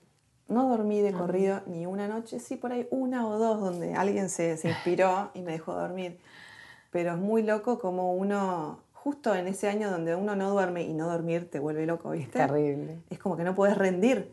No 0.49 0.68
dormí 0.68 1.01
de 1.01 1.14
corrido 1.14 1.61
ni 1.66 1.86
una 1.86 2.07
noche, 2.07 2.39
sí 2.39 2.57
por 2.57 2.74
ahí 2.74 2.86
una 2.91 3.26
o 3.26 3.39
dos 3.39 3.61
donde 3.61 3.95
alguien 3.95 4.30
se, 4.30 4.57
se 4.57 4.70
inspiró 4.70 5.32
y 5.34 5.41
me 5.41 5.53
dejó 5.53 5.74
dormir. 5.74 6.20
Pero 6.91 7.14
es 7.14 7.18
muy 7.18 7.41
loco 7.43 7.80
como 7.80 8.14
uno, 8.14 8.82
justo 9.04 9.36
en 9.36 9.47
ese 9.47 9.68
año 9.68 9.91
donde 9.91 10.16
uno 10.16 10.34
no 10.38 10.49
duerme 10.49 10.84
y 10.84 10.93
no 10.93 11.10
dormir 11.10 11.51
te 11.51 11.60
vuelve 11.60 11.86
loco, 11.86 12.12
¿viste? 12.12 12.39
terrible. 12.39 12.99
Es 13.10 13.20
como 13.20 13.36
que 13.36 13.43
no 13.43 13.54
puedes 13.54 13.78
rendir. 13.78 14.32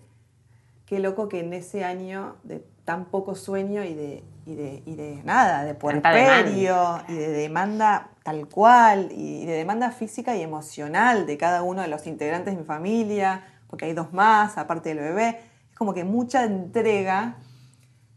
Qué 0.86 1.00
loco 1.00 1.28
que 1.28 1.40
en 1.40 1.52
ese 1.52 1.82
año 1.82 2.36
de 2.44 2.64
tan 2.84 3.06
poco 3.06 3.34
sueño 3.34 3.82
y 3.82 3.94
de, 3.94 4.22
y 4.46 4.54
de, 4.54 4.82
y 4.86 4.94
de 4.94 5.22
nada, 5.24 5.64
de 5.64 5.74
puerperio 5.74 7.02
y 7.08 7.14
de 7.14 7.30
demanda 7.30 8.10
tal 8.22 8.46
cual, 8.46 9.08
y 9.10 9.44
de 9.44 9.54
demanda 9.54 9.90
física 9.90 10.36
y 10.36 10.42
emocional 10.42 11.26
de 11.26 11.36
cada 11.36 11.64
uno 11.64 11.82
de 11.82 11.88
los 11.88 12.06
integrantes 12.06 12.54
de 12.54 12.60
mi 12.60 12.64
familia, 12.64 13.42
porque 13.66 13.86
hay 13.86 13.92
dos 13.92 14.12
más, 14.12 14.56
aparte 14.56 14.90
del 14.90 15.00
bebé. 15.00 15.40
Es 15.68 15.76
como 15.76 15.94
que 15.94 16.04
mucha 16.04 16.44
entrega 16.44 17.38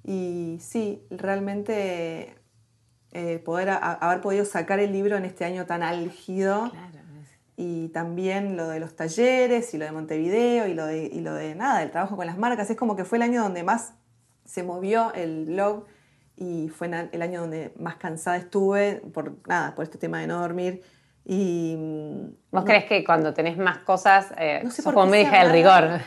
y 0.03 0.59
sí, 0.61 1.01
realmente 1.09 2.35
eh, 3.13 3.39
poder 3.39 3.69
haber 3.69 4.21
podido 4.21 4.45
sacar 4.45 4.79
el 4.79 4.91
libro 4.91 5.17
en 5.17 5.25
este 5.25 5.45
año 5.45 5.65
tan 5.65 5.83
álgido. 5.83 6.71
Y 7.55 7.89
también 7.89 8.57
lo 8.57 8.67
de 8.67 8.79
los 8.79 8.95
talleres 8.95 9.73
y 9.73 9.77
lo 9.77 9.85
de 9.85 9.91
Montevideo 9.91 10.67
y 10.67 10.73
lo 10.73 10.87
de, 10.87 11.03
y 11.05 11.21
lo 11.21 11.35
de 11.35 11.53
nada, 11.53 11.83
el 11.83 11.91
trabajo 11.91 12.15
con 12.15 12.25
las 12.25 12.37
marcas. 12.37 12.69
Es 12.69 12.77
como 12.77 12.95
que 12.95 13.05
fue 13.05 13.19
el 13.19 13.21
año 13.21 13.43
donde 13.43 13.63
más 13.63 13.93
se 14.43 14.63
movió 14.63 15.13
el 15.13 15.45
blog 15.45 15.85
y 16.35 16.69
fue 16.69 16.89
el 17.11 17.21
año 17.21 17.41
donde 17.41 17.73
más 17.77 17.95
cansada 17.97 18.37
estuve 18.37 19.03
por 19.13 19.37
nada, 19.47 19.75
por 19.75 19.83
este 19.83 19.99
tema 19.99 20.19
de 20.19 20.27
no 20.27 20.39
dormir 20.39 20.81
y, 21.25 21.77
¿Vos 22.51 22.65
crees 22.65 22.85
que 22.85 23.03
cuando 23.03 23.33
tenés 23.33 23.57
más 23.57 23.79
cosas, 23.79 24.33
eh, 24.37 24.59
no 24.63 24.71
sé 24.71 24.83
como 24.83 25.05
me 25.05 25.19
dije, 25.19 25.39
el 25.39 25.51
rigor? 25.51 26.01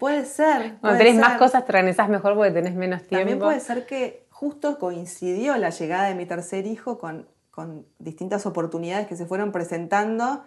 Puede 0.00 0.24
ser. 0.24 0.74
cuando 0.80 0.98
tenés 0.98 1.16
más 1.16 1.38
cosas 1.38 1.64
te 1.64 1.70
organizás 1.70 2.08
mejor 2.08 2.34
porque 2.34 2.50
tenés 2.50 2.74
menos 2.74 3.02
tiempo. 3.02 3.18
También 3.18 3.38
puede 3.38 3.60
ser 3.60 3.86
que 3.86 4.26
justo 4.42 4.80
coincidió 4.80 5.56
la 5.56 5.70
llegada 5.70 6.08
de 6.08 6.16
mi 6.16 6.26
tercer 6.26 6.66
hijo 6.66 6.98
con, 6.98 7.28
con 7.52 7.86
distintas 8.00 8.44
oportunidades 8.44 9.06
que 9.06 9.14
se 9.14 9.24
fueron 9.24 9.52
presentando 9.52 10.42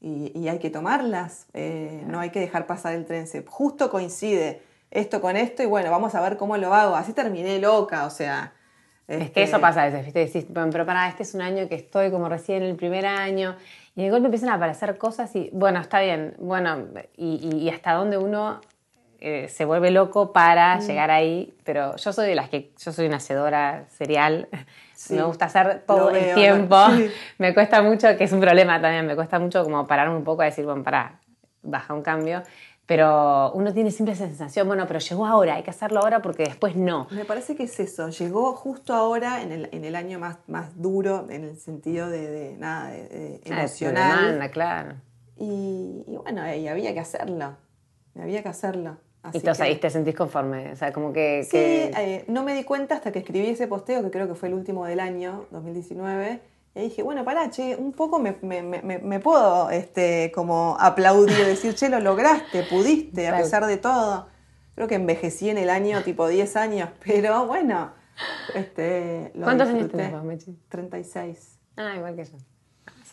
y, 0.00 0.48
hay 0.48 0.58
que 0.58 0.70
tomarlas. 0.70 1.44
Eh, 1.52 2.04
no 2.06 2.20
hay 2.20 2.30
que 2.30 2.40
dejar 2.40 2.66
pasar 2.66 2.94
el 2.94 3.04
tren. 3.04 3.26
justo 3.46 3.90
coincide 3.90 4.62
esto 4.90 5.20
con 5.20 5.36
esto 5.36 5.62
y 5.62 5.66
bueno, 5.66 5.90
vamos 5.90 6.14
a 6.14 6.22
ver 6.22 6.38
cómo 6.38 6.56
lo 6.56 6.72
hago. 6.72 6.96
Así 6.96 7.12
terminé 7.12 7.58
loca, 7.58 8.06
o 8.06 8.10
sea 8.10 8.54
es 9.06 9.30
que 9.30 9.42
eso 9.42 9.56
este, 9.56 9.60
pasa 9.60 9.82
a 9.82 9.86
veces, 9.86 10.04
¿viste? 10.04 10.20
Decís, 10.20 10.46
pero 10.72 10.86
para, 10.86 11.08
este 11.08 11.24
es 11.24 11.34
un 11.34 11.42
año 11.42 11.68
que 11.68 11.74
estoy 11.74 12.10
como 12.10 12.28
recién 12.28 12.62
en 12.62 12.70
el 12.70 12.76
primer 12.76 13.04
año, 13.04 13.56
y 13.94 14.02
de 14.02 14.10
golpe 14.10 14.26
empiezan 14.26 14.48
a 14.48 14.54
aparecer 14.54 14.96
cosas 14.96 15.34
y, 15.36 15.50
bueno, 15.52 15.80
está 15.80 16.00
bien, 16.00 16.34
bueno, 16.38 16.88
y, 17.16 17.68
hasta 17.68 17.92
dónde 17.92 18.16
uno 18.16 18.60
eh, 19.20 19.48
se 19.48 19.64
vuelve 19.64 19.90
loco 19.90 20.32
para 20.32 20.76
mm. 20.76 20.80
llegar 20.80 21.10
ahí, 21.10 21.54
pero 21.64 21.96
yo 21.96 22.12
soy 22.12 22.28
de 22.28 22.34
las 22.34 22.48
que, 22.48 22.72
yo 22.78 22.92
soy 22.92 23.06
una 23.06 23.16
hacedora 23.16 23.86
serial, 23.88 24.48
me 25.10 25.22
gusta 25.22 25.46
hacer 25.46 25.82
todo 25.86 26.10
el 26.10 26.34
tiempo, 26.34 26.76
me 27.38 27.54
cuesta 27.54 27.82
mucho, 27.82 28.16
que 28.16 28.24
es 28.24 28.32
un 28.32 28.40
problema 28.40 28.80
también, 28.80 29.06
me 29.06 29.14
cuesta 29.14 29.38
mucho 29.38 29.64
como 29.64 29.86
pararme 29.86 30.16
un 30.16 30.24
poco 30.24 30.42
a 30.42 30.46
decir, 30.46 30.64
bueno, 30.64 30.82
para, 30.82 31.20
baja 31.62 31.94
un 31.94 32.02
cambio, 32.02 32.42
pero 32.86 33.52
uno 33.52 33.72
tiene 33.72 33.90
siempre 33.90 34.12
esa 34.12 34.26
sensación, 34.26 34.66
bueno, 34.66 34.86
pero 34.86 34.98
llegó 34.98 35.26
ahora, 35.26 35.54
hay 35.54 35.62
que 35.62 35.70
hacerlo 35.70 36.00
ahora 36.00 36.20
porque 36.20 36.44
después 36.44 36.76
no. 36.76 37.06
Me 37.10 37.24
parece 37.24 37.56
que 37.56 37.64
es 37.64 37.80
eso, 37.80 38.10
llegó 38.10 38.52
justo 38.52 38.92
ahora 38.92 39.42
en 39.42 39.52
el, 39.52 39.68
en 39.72 39.84
el 39.84 39.96
año 39.96 40.18
más, 40.18 40.36
más 40.48 40.80
duro, 40.80 41.26
en 41.30 41.44
el 41.44 41.56
sentido 41.56 42.10
de, 42.10 42.56
nada, 42.58 42.90
de, 42.90 43.40
ah, 43.46 43.60
emocional. 43.60 44.20
demanda, 44.20 44.50
claro. 44.50 44.94
Y, 45.36 46.04
bueno, 46.22 46.54
y 46.54 46.68
había 46.68 46.92
que 46.92 47.00
hacerlo, 47.00 47.56
había 48.20 48.42
que 48.42 48.48
hacerlo. 48.50 48.98
Y 49.32 49.38
entonces 49.38 49.60
ahí 49.60 49.76
te 49.76 49.90
sentís 49.90 50.14
conforme, 50.14 50.72
o 50.72 50.76
sea, 50.76 50.92
como 50.92 51.12
que... 51.12 51.44
Sí, 51.44 51.56
eh, 51.56 52.24
no 52.28 52.42
me 52.42 52.54
di 52.54 52.64
cuenta 52.64 52.94
hasta 52.96 53.10
que 53.10 53.20
escribí 53.20 53.48
ese 53.48 53.66
posteo, 53.66 54.02
que 54.02 54.10
creo 54.10 54.28
que 54.28 54.34
fue 54.34 54.48
el 54.48 54.54
último 54.54 54.84
del 54.84 55.00
año, 55.00 55.46
2019, 55.50 56.40
y 56.76 56.80
dije, 56.80 57.02
bueno, 57.02 57.24
pará, 57.24 57.50
che, 57.50 57.76
un 57.76 57.92
poco 57.92 58.18
me, 58.18 58.32
puedo 59.20 59.70
este, 59.70 60.32
como 60.34 60.76
aplaudir, 60.80 61.46
decir, 61.46 61.74
che, 61.74 61.88
lo 61.88 62.00
lograste, 62.00 62.64
pudiste, 62.64 63.28
a 63.28 63.36
pesar 63.36 63.66
de 63.66 63.76
todo. 63.76 64.26
Creo 64.74 64.88
que 64.88 64.96
envejecí 64.96 65.50
en 65.50 65.58
el 65.58 65.70
año 65.70 66.02
tipo 66.02 66.26
10 66.26 66.56
años, 66.56 66.88
pero 67.04 67.46
bueno. 67.46 67.92
Este, 68.54 69.32
¿Cuántos 69.40 69.68
años 69.68 69.90
tenés 69.90 70.22
Mechi? 70.22 70.58
36. 70.68 71.58
Ah, 71.76 71.94
igual 71.96 72.16
que 72.16 72.24
yo. 72.24 72.32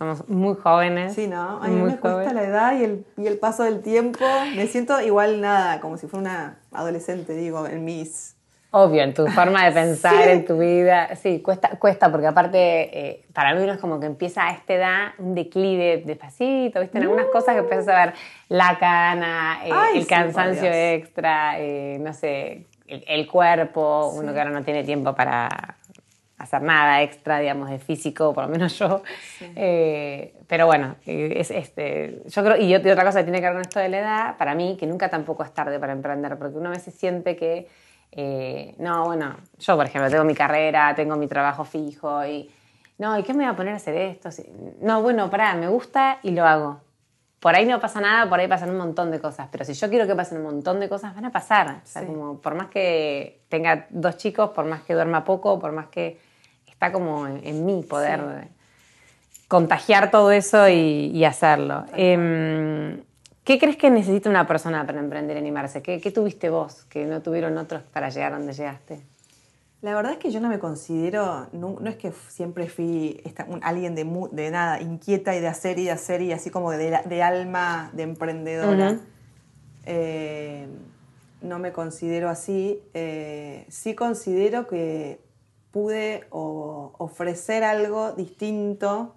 Somos 0.02 0.28
muy 0.28 0.56
jóvenes. 0.56 1.14
Sí, 1.14 1.28
¿no? 1.28 1.62
A 1.62 1.68
mí 1.68 1.80
me 1.80 1.95
cuesta 1.95 2.34
la 2.34 2.41
edad 2.41 2.76
y 2.76 2.86
el, 2.86 3.06
y 3.18 3.28
el 3.28 3.38
paso 3.38 3.62
del 3.62 3.82
tiempo. 3.82 4.26
Me 4.56 4.66
siento 4.66 4.99
igual 4.99 5.41
nada, 5.41 5.80
como 5.80 5.95
si 5.97 6.08
fuera 6.08 6.22
una 6.22 6.60
adolescente, 6.72 7.34
digo, 7.34 7.68
en 7.68 7.86
mis 7.86 8.36
Obvio, 8.72 9.04
en 9.04 9.14
tu 9.14 9.28
forma 9.28 9.64
de 9.64 9.72
pensar, 9.80 10.28
en 10.30 10.43
tu 10.43 10.58
vida. 10.58 11.16
Sí, 11.18 11.41
cuesta, 11.41 11.78
cuesta 11.78 12.10
porque 12.10 12.26
aparte 12.26 12.58
eh, 12.58 13.26
para 13.32 13.54
mí 13.54 13.64
no 13.64 13.74
es 13.74 13.80
como 13.80 13.99
que 13.99 14.08
empieza 14.08 14.47
a 14.47 14.54
esta 14.54 14.74
edad 14.74 15.08
un 15.20 15.36
declive 15.36 16.02
despacito, 16.04 16.80
¿viste? 16.80 16.97
En 16.97 17.04
algunas 17.04 17.28
cosas 17.28 17.54
que 17.54 17.60
empiezas 17.60 17.88
a 17.89 18.06
ver 18.06 18.14
la 18.49 18.80
cana, 18.80 19.60
eh, 19.64 19.72
el 19.93 20.08
cansancio 20.08 20.68
extra, 20.72 21.60
eh, 21.60 21.99
no 22.02 22.12
sé, 22.16 22.66
el, 22.88 23.28
cuerpo, 23.28 24.14
uno 24.16 24.34
que 24.34 24.39
ahora 24.39 24.52
no 24.52 24.64
tiene 24.64 24.84
tiempo 24.84 25.14
para 25.14 25.78
hacer 26.41 26.61
nada 26.61 27.01
extra, 27.01 27.39
digamos, 27.39 27.69
de 27.69 27.79
físico, 27.79 28.33
por 28.33 28.45
lo 28.45 28.49
menos 28.49 28.77
yo. 28.77 29.01
pero 30.47 30.65
bueno, 30.65 30.95
es, 31.05 31.51
este, 31.51 32.21
yo 32.27 32.43
creo, 32.43 32.57
y, 32.57 32.75
otra 32.75 33.03
cosa 33.03 33.19
que 33.19 33.25
tiene 33.25 33.39
que 33.39 33.45
ver 33.45 33.53
con 33.53 33.61
esto 33.61 33.79
de 33.79 33.89
la 33.89 33.99
edad, 33.99 34.37
para 34.37 34.55
mí, 34.55 34.77
que 34.79 34.87
nunca 34.87 35.09
tampoco 35.09 35.43
es 35.43 35.53
tarde 35.53 35.79
para 35.79 35.93
emprender, 35.93 36.37
porque 36.37 36.57
uno 36.57 36.69
a 36.69 36.73
veces 36.73 36.93
siente 36.93 37.35
que 37.35 37.67
eh, 38.11 38.75
no, 38.77 39.05
bueno, 39.05 39.37
yo 39.57 39.77
por 39.77 39.85
ejemplo 39.85 40.09
tengo 40.09 40.25
mi 40.25 40.35
carrera, 40.35 40.93
tengo 40.95 41.15
mi 41.15 41.27
trabajo 41.27 41.63
fijo 41.63 42.25
y, 42.25 42.51
no, 42.97 43.17
¿y 43.17 43.23
qué 43.23 43.33
me 43.33 43.45
voy 43.45 43.53
a 43.53 43.55
poner 43.55 43.73
a 43.73 43.77
hacer 43.77 43.95
esto? 43.95 44.29
No, 44.81 45.01
bueno, 45.01 45.29
pará, 45.29 45.55
me 45.55 45.67
gusta 45.67 46.19
y 46.23 46.31
lo 46.31 46.45
hago. 46.45 46.81
Por 47.39 47.55
ahí 47.55 47.65
no 47.65 47.79
pasa 47.79 47.99
nada, 48.01 48.29
por 48.29 48.39
ahí 48.39 48.47
pasan 48.47 48.69
un 48.69 48.77
montón 48.77 49.09
de 49.09 49.19
cosas, 49.19 49.47
pero 49.51 49.65
si 49.65 49.73
yo 49.73 49.89
quiero 49.89 50.05
que 50.05 50.15
pasen 50.15 50.37
un 50.39 50.43
montón 50.43 50.79
de 50.79 50.87
cosas, 50.87 51.15
van 51.15 51.25
a 51.25 51.31
pasar. 51.31 51.81
O 51.83 51.87
sea, 51.87 52.05
como 52.05 52.39
por 52.39 52.53
más 52.53 52.67
que 52.67 53.41
tenga 53.49 53.87
dos 53.89 54.17
chicos, 54.17 54.51
por 54.51 54.65
más 54.65 54.83
que 54.83 54.93
duerma 54.93 55.23
poco, 55.23 55.57
por 55.57 55.71
más 55.71 55.87
que 55.87 56.19
está 56.82 56.91
como 56.91 57.27
en, 57.27 57.63
mí 57.63 57.86
poder 57.88 58.47
contagiar 59.47 60.09
todo 60.09 60.32
eso 60.32 60.67
y, 60.67 61.23
hacerlo. 61.23 61.86
¿Qué 61.93 63.59
crees 63.59 63.77
que 63.77 63.91
necesita 63.91 64.32
una 64.32 64.47
persona 64.47 64.84
para 64.88 64.99
emprender 64.99 65.38
y 65.38 65.39
animarse? 65.39 65.84
¿Qué, 65.84 65.99
tuviste 66.11 66.49
vos 66.49 66.86
que 66.86 67.05
no 67.05 67.21
tuvieron 67.21 67.55
otros 67.59 67.84
para 67.84 68.09
llegar 68.09 68.32
donde 68.32 68.53
llegaste? 68.53 68.99
La 69.84 69.93
verdad 69.93 70.13
es 70.13 70.17
que 70.17 70.32
yo 70.32 70.39
no 70.41 70.49
me 70.49 70.57
considero, 70.57 71.47
no, 71.53 71.77
es 71.86 71.97
que 71.97 72.11
siempre 72.29 72.67
fui 72.67 73.21
alguien 73.61 73.93
de, 73.93 74.03
de, 74.32 74.49
nada, 74.49 74.82
inquieta 74.82 75.36
y 75.36 75.39
de 75.39 75.47
hacer 75.47 75.77
y 75.77 75.86
de 75.86 75.91
hacer 75.91 76.23
y 76.23 76.32
así 76.32 76.49
como 76.49 76.71
de, 76.71 77.21
alma 77.21 77.91
de 77.93 78.03
emprendedora. 78.03 78.97
Eh, 79.86 80.67
no 81.41 81.59
me 81.59 81.71
considero 81.71 82.27
así. 82.29 82.79
Eh, 82.95 83.65
sí 83.69 83.93
considero 83.93 84.67
que 84.67 85.19
pude 85.72 86.28
ofrecer 86.30 87.63
algo 87.63 88.11
distinto 88.11 89.15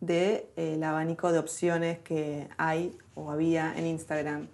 del 0.00 0.48
de, 0.56 0.84
abanico 0.84 1.32
de 1.32 1.38
opciones 1.38 1.98
que 1.98 2.48
hay 2.56 2.96
o 3.14 3.30
había 3.30 3.74
en 3.76 3.86
Instagram. 3.86 4.48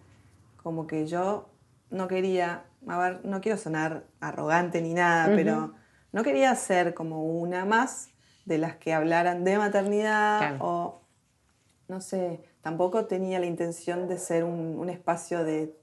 Como 0.62 0.87
que 0.87 1.07
yo 1.07 1.49
no 1.91 2.09
quería, 2.09 2.65
a 2.89 2.99
ver, 2.99 3.25
no 3.25 3.41
quiero 3.41 3.59
sonar 3.59 4.05
arrogante 4.21 4.81
ni 4.81 4.95
nada, 4.95 5.35
pero 5.35 5.75
no 6.12 6.23
quería 6.23 6.55
ser 6.57 6.95
como 6.95 7.25
una 7.25 7.65
más 7.65 8.09
de 8.45 8.59
las 8.59 8.77
que 8.77 8.93
hablaran 8.93 9.45
de 9.45 9.59
maternidad 9.59 10.57
o, 10.61 11.03
no 11.89 12.01
sé, 12.01 12.41
tampoco 12.61 13.07
tenía 13.07 13.39
la 13.39 13.47
intención 13.47 14.09
de 14.09 14.19
ser 14.19 14.45
un, 14.45 14.89
espacio 14.89 15.45
de, 15.45 15.77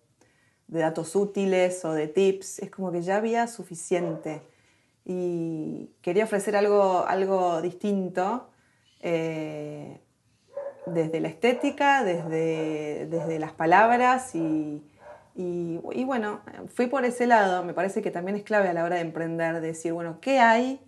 de, 0.67 0.79
datos 0.79 1.15
útiles 1.15 1.86
o 1.86 1.93
de 1.93 2.07
tips, 2.07 2.59
es 2.59 2.71
como 2.71 2.91
que 2.91 3.01
ya 3.01 3.17
había 3.17 3.47
suficiente. 3.47 4.41
Y 5.05 5.91
quería 6.01 6.25
ofrecer 6.25 6.55
algo, 6.55 7.05
algo 7.07 7.61
distinto 7.61 8.49
eh, 8.99 10.01
desde 10.85 11.19
la 11.19 11.27
estética, 11.27 12.03
desde, 12.03 13.07
desde 13.07 13.39
las 13.39 13.51
palabras 13.51 14.35
y, 14.35 14.83
y, 15.35 16.03
bueno, 16.03 16.41
fui 16.73 16.87
por 16.87 17.05
ese 17.05 17.25
lado, 17.25 17.63
me 17.63 17.73
parece 17.73 18.01
que 18.01 18.11
también 18.11 18.35
es 18.35 18.43
clave 18.43 18.69
a 18.69 18.73
la 18.73 18.83
hora 18.83 18.95
de 18.95 19.01
emprender, 19.01 19.61
decir, 19.61 19.93
bueno, 19.93 20.19
¿qué 20.21 20.39
hay? 20.39 20.81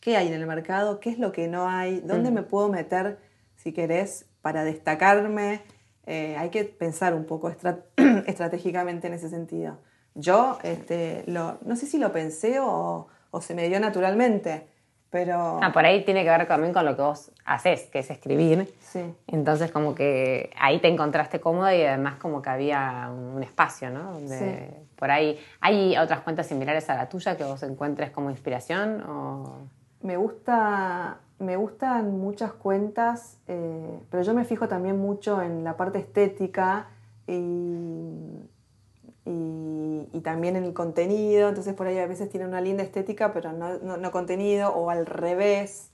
¿Qué 0.00 0.16
hay 0.16 0.28
en 0.28 0.34
el 0.34 0.46
mercado? 0.46 1.00
¿Qué 1.00 1.10
es 1.10 1.18
lo 1.18 1.32
que 1.32 1.48
no 1.48 1.68
hay? 1.68 2.00
¿Dónde 2.00 2.30
me 2.30 2.42
puedo 2.42 2.68
meter, 2.68 3.18
si 3.54 3.72
querés, 3.72 4.26
para 4.42 4.64
destacarme? 4.64 5.62
Eh, 6.04 6.36
hay 6.36 6.50
que 6.50 6.64
pensar 6.64 7.14
un 7.14 7.24
poco 7.26 7.50
estratégicamente 8.26 9.06
en 9.06 9.14
ese 9.14 9.28
sentido. 9.28 9.78
Yo, 10.14 10.58
este, 10.62 11.24
lo, 11.26 11.58
no 11.64 11.76
sé 11.76 11.86
si 11.86 11.98
lo 11.98 12.12
pensé 12.12 12.58
o, 12.60 13.08
o 13.36 13.40
se 13.42 13.54
me 13.54 13.68
dio 13.68 13.78
naturalmente, 13.78 14.66
pero... 15.10 15.60
Ah, 15.62 15.70
por 15.72 15.84
ahí 15.84 16.04
tiene 16.04 16.24
que 16.24 16.30
ver 16.30 16.48
también 16.48 16.72
con 16.72 16.84
lo 16.86 16.96
que 16.96 17.02
vos 17.02 17.30
haces, 17.44 17.82
que 17.90 17.98
es 17.98 18.10
escribir. 18.10 18.72
Sí. 18.80 19.14
Entonces 19.26 19.70
como 19.70 19.94
que 19.94 20.50
ahí 20.58 20.80
te 20.80 20.88
encontraste 20.88 21.38
cómoda 21.38 21.74
y 21.74 21.82
además 21.84 22.16
como 22.16 22.40
que 22.40 22.48
había 22.50 23.10
un 23.10 23.42
espacio, 23.42 23.90
¿no? 23.90 24.14
Donde 24.14 24.38
sí. 24.38 24.86
Por 24.96 25.10
ahí, 25.10 25.38
¿hay 25.60 25.98
otras 25.98 26.20
cuentas 26.20 26.46
similares 26.46 26.88
a 26.88 26.94
la 26.94 27.08
tuya 27.10 27.36
que 27.36 27.44
vos 27.44 27.62
encuentres 27.62 28.10
como 28.10 28.30
inspiración? 28.30 29.02
O... 29.02 29.58
Me 30.00 30.16
gusta... 30.16 31.18
Me 31.38 31.56
gustan 31.56 32.18
muchas 32.18 32.52
cuentas, 32.52 33.36
eh, 33.46 34.00
pero 34.10 34.22
yo 34.22 34.32
me 34.32 34.46
fijo 34.46 34.68
también 34.68 34.96
mucho 34.98 35.42
en 35.42 35.64
la 35.64 35.76
parte 35.76 35.98
estética 35.98 36.86
y 37.26 38.48
y, 39.26 40.20
también 40.22 40.56
en 40.56 40.64
el 40.64 40.72
contenido, 40.72 41.48
entonces 41.48 41.74
por 41.74 41.86
ahí 41.86 41.98
a 41.98 42.06
veces 42.06 42.28
tiene 42.30 42.46
una 42.46 42.60
linda 42.60 42.82
estética, 42.82 43.32
pero 43.32 43.52
no, 43.52 44.10
contenido, 44.10 44.70
o 44.70 44.90
al 44.90 45.06
revés, 45.06 45.90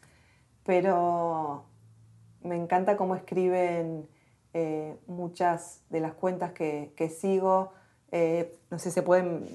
pero 0.64 1.64
me 2.42 2.56
encanta 2.56 2.96
cómo 2.96 3.14
escriben 3.14 4.08
eh, 4.54 4.96
muchas 5.06 5.82
de 5.90 6.00
las 6.00 6.14
cuentas 6.14 6.52
que, 6.52 7.14
sigo. 7.14 7.72
Eh, 8.10 8.54
no 8.70 8.78
sé 8.78 8.90
si 8.90 8.94
se 8.94 9.02
pueden 9.02 9.46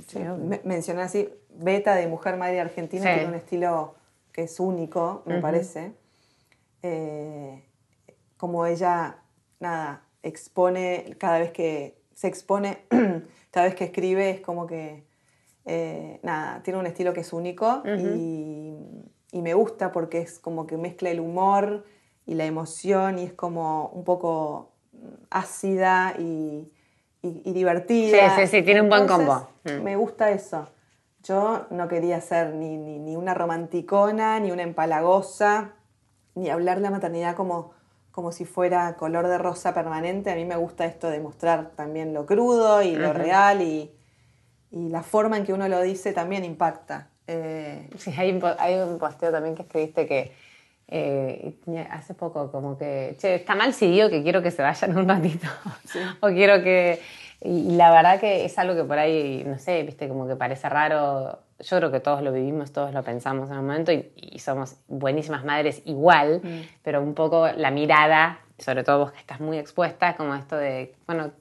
mencionar 0.64 1.06
así, 1.06 1.30
Beta 1.50 1.96
de 1.96 2.08
Mujer 2.08 2.38
Madre 2.38 2.60
Argentina, 2.60 3.06
que 3.06 3.14
tiene 3.14 3.30
un 3.30 3.36
estilo 3.36 3.96
que 4.32 4.44
es 4.44 4.60
único, 4.60 5.24
me 5.26 5.40
parece. 5.40 5.94
Eh, 6.84 7.64
como 8.38 8.66
ella, 8.66 9.18
nada, 9.60 10.04
expone 10.22 11.16
cada 11.18 11.40
vez 11.40 11.52
que 11.52 11.97
se 12.18 12.28
expone 12.28 12.80
cada 13.52 13.68
vez 13.68 13.76
que 13.76 13.84
escribe 13.84 14.32
es 14.32 14.42
como 14.42 14.66
que, 14.66 15.04
eh, 15.66 16.20
nada, 16.24 16.64
tiene 16.64 16.80
un 16.80 16.88
estilo 16.88 17.14
que 17.14 17.20
es 17.20 17.32
único 17.32 17.84
y, 17.86 18.74
me 19.34 19.54
gusta 19.54 19.92
porque 19.92 20.18
es 20.18 20.40
como 20.40 20.66
que 20.66 20.78
mezcla 20.78 21.12
el 21.12 21.20
humor 21.20 21.86
y 22.26 22.34
la 22.34 22.46
emoción 22.46 23.20
y 23.20 23.24
es 23.24 23.34
como 23.34 23.90
un 23.90 24.04
poco 24.04 24.72
ácida 25.30 26.16
y, 26.18 26.72
divertida. 27.22 28.36
Sí, 28.36 28.42
sí, 28.42 28.48
sí, 28.48 28.64
tiene 28.64 28.82
un 28.82 28.90
buen 28.90 29.06
combo. 29.06 29.48
Mm. 29.66 29.84
Me 29.84 29.96
gusta 29.96 30.32
eso. 30.32 30.68
Yo 31.22 31.68
no 31.70 31.88
quería 31.88 32.20
ser 32.20 32.56
ni, 32.56 32.78
ni, 32.78 33.16
una 33.16 33.36
romanticona, 33.36 34.40
ni 34.40 34.50
una 34.50 34.64
empalagosa, 34.64 35.76
ni 36.34 36.50
hablar 36.50 36.78
de 36.78 36.84
la 36.84 36.90
maternidad 36.90 37.36
como 37.36 37.74
como 38.18 38.32
si 38.32 38.46
fuera 38.46 38.96
color 38.96 39.28
de 39.28 39.38
rosa 39.38 39.76
permanente. 39.76 40.32
A 40.32 40.36
mí 40.36 40.44
me 40.44 40.56
gusta 40.56 40.86
esto 40.86 41.08
de 41.08 41.20
mostrar 41.20 41.70
también 41.76 42.16
lo 42.16 42.26
crudo 42.26 42.82
y 42.82 42.96
lo 42.96 43.14
real 43.14 43.62
y, 43.62 43.92
la 44.72 45.04
forma 45.04 45.38
en 45.38 45.46
que 45.46 45.54
uno 45.54 45.68
lo 45.68 45.84
dice 45.84 46.14
también 46.14 46.44
impacta. 46.44 47.10
Eh, 47.28 47.88
sí, 48.00 48.12
hay 48.18 48.32
un, 48.32 48.44
hay 48.58 48.74
un, 48.74 48.98
posteo 48.98 49.32
también 49.32 49.54
que 49.54 49.62
escribiste 49.62 50.08
que 50.08 50.32
eh, 50.88 51.60
hace 51.92 52.16
poco 52.16 52.52
como 52.52 52.76
que, 52.76 53.16
che, 53.20 53.36
está 53.36 53.54
mal 53.54 53.72
si 53.76 53.86
digo 53.86 54.10
que 54.10 54.24
quiero 54.24 54.42
que 54.42 54.50
se 54.50 54.64
vayan 54.64 54.98
un 54.98 55.08
ratito 55.08 55.48
o 56.22 56.30
quiero 56.30 56.64
que... 56.64 57.00
Y 57.42 57.76
la 57.76 57.92
verdad 57.92 58.20
que 58.20 58.46
es 58.46 58.58
algo 58.58 58.76
que 58.76 58.84
por 58.84 58.98
ahí, 58.98 59.44
no 59.46 59.60
sé, 59.60 59.84
viste, 59.84 60.08
como 60.08 60.28
que 60.28 60.36
parece 60.36 60.68
raro 60.70 61.40
yo 61.60 61.78
creo 61.78 61.92
que 61.92 62.00
todos 62.00 62.22
lo 62.22 62.32
vivimos, 62.32 62.72
todos 62.72 62.94
lo 62.94 63.04
pensamos 63.04 63.50
en 63.50 63.58
un 63.58 63.66
momento 63.66 63.92
y, 63.92 64.40
somos 64.40 64.76
buenísimas 64.88 65.44
madres 65.44 65.82
igual, 65.86 66.42
mm. 66.44 66.62
pero 66.84 67.02
un 67.02 67.16
poco 67.16 67.48
la 67.48 67.72
mirada, 67.72 68.40
sobre 68.60 68.84
todo 68.84 69.00
vos 69.00 69.12
que 69.12 69.20
estás 69.20 69.40
muy 69.40 69.58
expuesta, 69.58 70.16
como 70.16 70.36
esto 70.36 70.56
de, 70.56 70.96
bueno, 71.08 71.32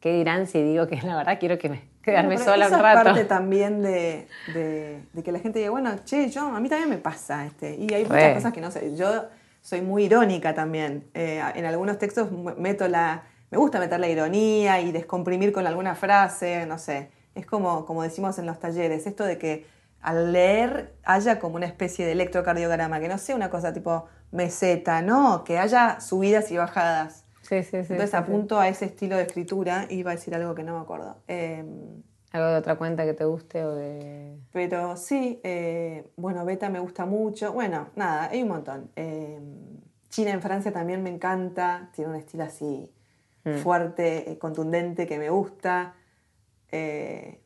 ¿qué 0.00 0.12
dirán 0.12 0.46
si 0.46 0.62
digo 0.62 0.86
que 0.86 1.00
la 1.02 1.16
verdad 1.16 1.38
quiero 1.40 1.58
que 1.58 1.68
me, 1.68 1.82
quedarme 2.00 2.38
sola 2.38 2.68
un 2.68 2.80
rato? 2.80 3.04
parte 3.04 3.24
también 3.24 3.82
de, 3.82 4.28
de, 4.54 5.22
que 5.24 5.32
la 5.32 5.40
gente 5.40 5.58
diga, 5.58 5.72
bueno, 5.72 5.90
che, 6.04 6.30
yo, 6.30 6.46
a 6.46 6.60
mí 6.60 6.68
también 6.68 6.88
me 6.88 6.98
pasa, 6.98 7.44
este, 7.44 7.74
y 7.74 7.92
hay 7.92 8.04
muchas 8.04 8.34
cosas 8.34 8.52
que 8.52 8.60
no 8.60 8.70
sé, 8.70 8.96
yo 8.96 9.24
soy 9.60 9.80
muy 9.80 10.04
irónica 10.04 10.54
también, 10.54 11.04
eh, 11.14 11.42
en 11.56 11.64
algunos 11.64 11.98
textos 11.98 12.30
meto 12.56 12.86
la, 12.86 13.24
me 13.54 13.58
gusta 13.60 13.78
meter 13.78 14.00
la 14.00 14.08
ironía 14.08 14.80
y 14.80 14.90
descomprimir 14.90 15.52
con 15.52 15.64
alguna 15.64 15.94
frase, 15.94 16.66
no 16.66 16.76
sé, 16.76 17.10
es 17.36 17.46
como, 17.46 17.86
como 17.86 18.02
decimos 18.02 18.36
en 18.40 18.46
los 18.46 18.58
talleres, 18.58 19.06
esto 19.06 19.24
de 19.24 19.38
que 19.38 19.64
al 20.00 20.32
leer 20.32 20.96
haya 21.04 21.38
como 21.38 21.54
una 21.54 21.66
especie 21.66 22.04
de 22.04 22.12
electrocardiograma, 22.12 22.98
que 22.98 23.06
no 23.06 23.16
sea 23.16 23.36
una 23.36 23.50
cosa 23.50 23.72
tipo 23.72 24.06
meseta, 24.32 25.02
no, 25.02 25.44
que 25.44 25.58
haya 25.58 26.00
subidas 26.00 26.50
y 26.50 26.56
bajadas. 26.56 27.24
Sí, 27.42 27.62
sí, 27.62 27.84
sí. 27.84 27.92
Entonces 27.92 28.14
apunto 28.14 28.58
a 28.58 28.66
ese 28.66 28.86
estilo 28.86 29.16
de 29.16 29.22
escritura 29.22 29.86
y 29.88 29.98
iba 29.98 30.10
a 30.10 30.16
decir 30.16 30.34
algo 30.34 30.56
que 30.56 30.64
no 30.64 30.74
me 30.74 30.80
acuerdo. 30.80 31.18
Em, 31.28 32.02
¿Algo 32.32 32.48
de 32.48 32.56
otra 32.56 32.74
cuenta 32.74 33.04
que 33.04 33.14
te 33.14 33.24
guste 33.24 33.64
o 33.64 33.76
de...? 33.76 34.36
Pero 34.50 34.96
sí, 34.96 35.40
eh, 35.44 36.10
bueno, 36.16 36.44
Beta 36.44 36.68
me 36.70 36.80
gusta 36.80 37.06
mucho. 37.06 37.52
Bueno, 37.52 37.86
nada, 37.94 38.30
hay 38.30 38.42
un 38.42 38.48
montón. 38.48 38.90
Em, 38.96 39.78
China 40.08 40.32
en 40.32 40.42
Francia 40.42 40.72
también 40.72 41.04
me 41.04 41.10
encanta, 41.10 41.90
tiene 41.94 42.10
un 42.10 42.16
estilo 42.16 42.42
así 42.42 42.90
mm. 43.44 43.58
fuerte, 43.58 44.30
eh, 44.30 44.38
contundente, 44.38 45.06
que 45.06 45.18
me 45.18 45.30
gusta. 45.30 45.94
Eh, 46.72 47.40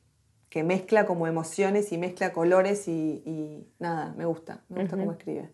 que 0.49 0.63
mezcla 0.63 1.05
como 1.05 1.27
emociones 1.27 1.93
y 1.93 1.99
mezcla 1.99 2.33
colores 2.33 2.89
y, 2.89 3.67
nada, 3.79 4.15
me 4.17 4.25
gusta, 4.25 4.61
me 4.69 4.81
gusta 4.81 4.97
cómo 4.97 5.13
escribe. 5.13 5.51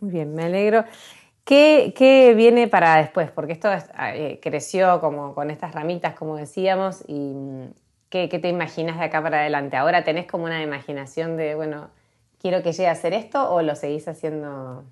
Muy 0.00 0.10
bien, 0.10 0.34
me 0.34 0.44
alegro. 0.44 0.84
¿Qué, 1.44 2.34
viene 2.36 2.66
para 2.66 2.96
después? 2.96 3.30
Porque 3.30 3.52
esto 3.52 3.68
eh, 3.72 4.40
creció 4.42 5.00
como 5.00 5.34
con 5.34 5.50
estas 5.50 5.72
ramitas, 5.72 6.14
como 6.14 6.36
decíamos, 6.36 7.04
y 7.06 7.34
mm, 7.34 7.66
¿qué, 8.10 8.26
te 8.28 8.48
imaginas 8.48 8.98
de 8.98 9.04
acá 9.04 9.22
para 9.22 9.40
adelante? 9.40 9.76
¿Ahora 9.76 10.02
tenés 10.02 10.26
como 10.26 10.44
una 10.44 10.60
imaginación 10.60 11.36
de, 11.36 11.54
bueno, 11.54 11.90
quiero 12.40 12.62
que 12.62 12.72
llegue 12.72 12.88
a 12.88 12.92
hacer 12.92 13.14
esto 13.14 13.52
o 13.52 13.62
lo 13.62 13.76
seguís 13.76 14.08
haciendo 14.08 14.84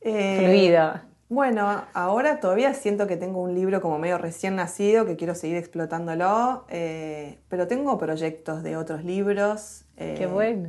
eh, 0.00 0.38
fluido? 0.38 1.11
Bueno, 1.32 1.86
ahora 1.94 2.40
todavía 2.40 2.74
siento 2.74 3.06
que 3.06 3.16
tengo 3.16 3.40
un 3.40 3.54
libro 3.54 3.80
como 3.80 3.98
medio 3.98 4.18
recién 4.18 4.54
nacido, 4.54 5.06
que 5.06 5.16
quiero 5.16 5.34
seguir 5.34 5.56
explotándolo, 5.56 6.66
eh, 6.68 7.38
pero 7.48 7.66
tengo 7.66 7.96
proyectos 7.96 8.62
de 8.62 8.76
otros 8.76 9.02
libros. 9.02 9.86
Eh, 9.96 10.14
Qué 10.18 10.26
bueno. 10.26 10.68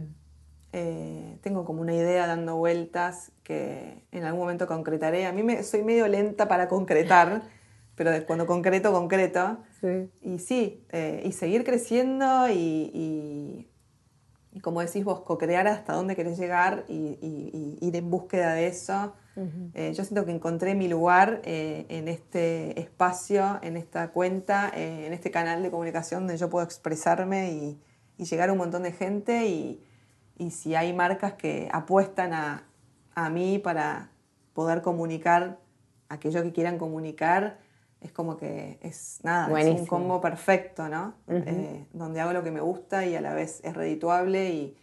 Eh, 0.72 1.38
tengo 1.41 1.66
como 1.66 1.82
una 1.82 1.93
idea 1.93 2.28
dando 2.28 2.55
vueltas 2.55 3.34
que 3.43 4.05
en 4.14 4.24
algún 4.24 4.39
momento 4.39 4.66
concretaré. 4.66 5.26
A 5.26 5.34
mí 5.34 5.43
me, 5.43 5.64
soy 5.64 5.84
medio 5.84 6.07
lenta 6.07 6.47
para 6.47 6.70
concretar, 6.70 7.41
pero 7.95 8.11
cuando 8.26 8.47
concreto, 8.47 8.93
concreto. 8.93 9.57
Sí. 9.82 10.09
Y 10.22 10.39
sí, 10.39 10.88
y 11.26 11.34
seguir 11.34 11.66
creciendo 11.66 12.47
y, 12.49 13.68
como 14.61 14.81
decís 14.81 15.03
vos, 15.03 15.21
co-crear 15.21 15.67
hasta 15.67 15.93
dónde 15.93 16.15
querés 16.15 16.37
llegar 16.37 16.85
y 16.87 17.77
ir 17.81 17.95
en 17.95 18.09
búsqueda 18.09 18.53
de 18.53 18.67
eso. 18.67 19.13
Eh, 19.73 19.93
yo 19.95 20.03
siento 20.03 20.25
que 20.25 20.31
encontré 20.31 20.75
mi 20.75 20.87
lugar 20.87 21.41
eh, 21.43 21.87
en 21.89 22.07
este 22.07 22.79
espacio, 22.79 23.59
en 23.63 23.77
esta 23.77 24.11
cuenta, 24.11 24.71
eh, 24.75 25.07
en 25.07 25.13
este 25.13 25.31
canal 25.31 25.63
de 25.63 25.71
comunicación 25.71 26.21
donde 26.21 26.37
yo 26.37 26.49
puedo 26.49 26.63
expresarme 26.63 27.51
y, 27.51 27.79
llegar 28.23 28.47
a 28.47 28.51
un 28.53 28.59
montón 28.59 28.83
de 28.83 28.93
gente 28.93 29.47
y, 29.47 29.83
si 30.49 30.75
hay 30.75 30.93
marcas 30.93 31.33
que 31.33 31.69
apuestan 31.71 32.33
a, 32.33 33.29
mí 33.29 33.59
para 33.59 34.11
poder 34.53 34.81
comunicar 34.81 35.59
aquello 36.09 36.43
que 36.43 36.51
quieran 36.51 36.77
comunicar, 36.77 37.59
es 38.03 38.11
como 38.11 38.37
que 38.37 38.77
es 38.81 39.19
nada, 39.23 39.59
es 39.59 39.79
un 39.79 39.85
combo 39.85 40.21
perfecto, 40.21 40.87
¿no? 40.89 41.15
donde 41.93 42.19
hago 42.21 42.33
lo 42.33 42.43
que 42.43 42.51
me 42.51 42.61
gusta 42.61 43.05
y 43.05 43.15
a 43.15 43.21
la 43.21 43.33
vez 43.33 43.61
es 43.63 43.73
redituable 43.73 44.49
y 44.49 44.77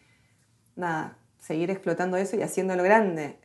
nada, 0.76 1.16
seguir 1.38 1.70
explotando 1.70 2.16
eso 2.16 2.36
y 2.36 2.42
haciéndolo 2.42 2.82
grande. 2.82 3.36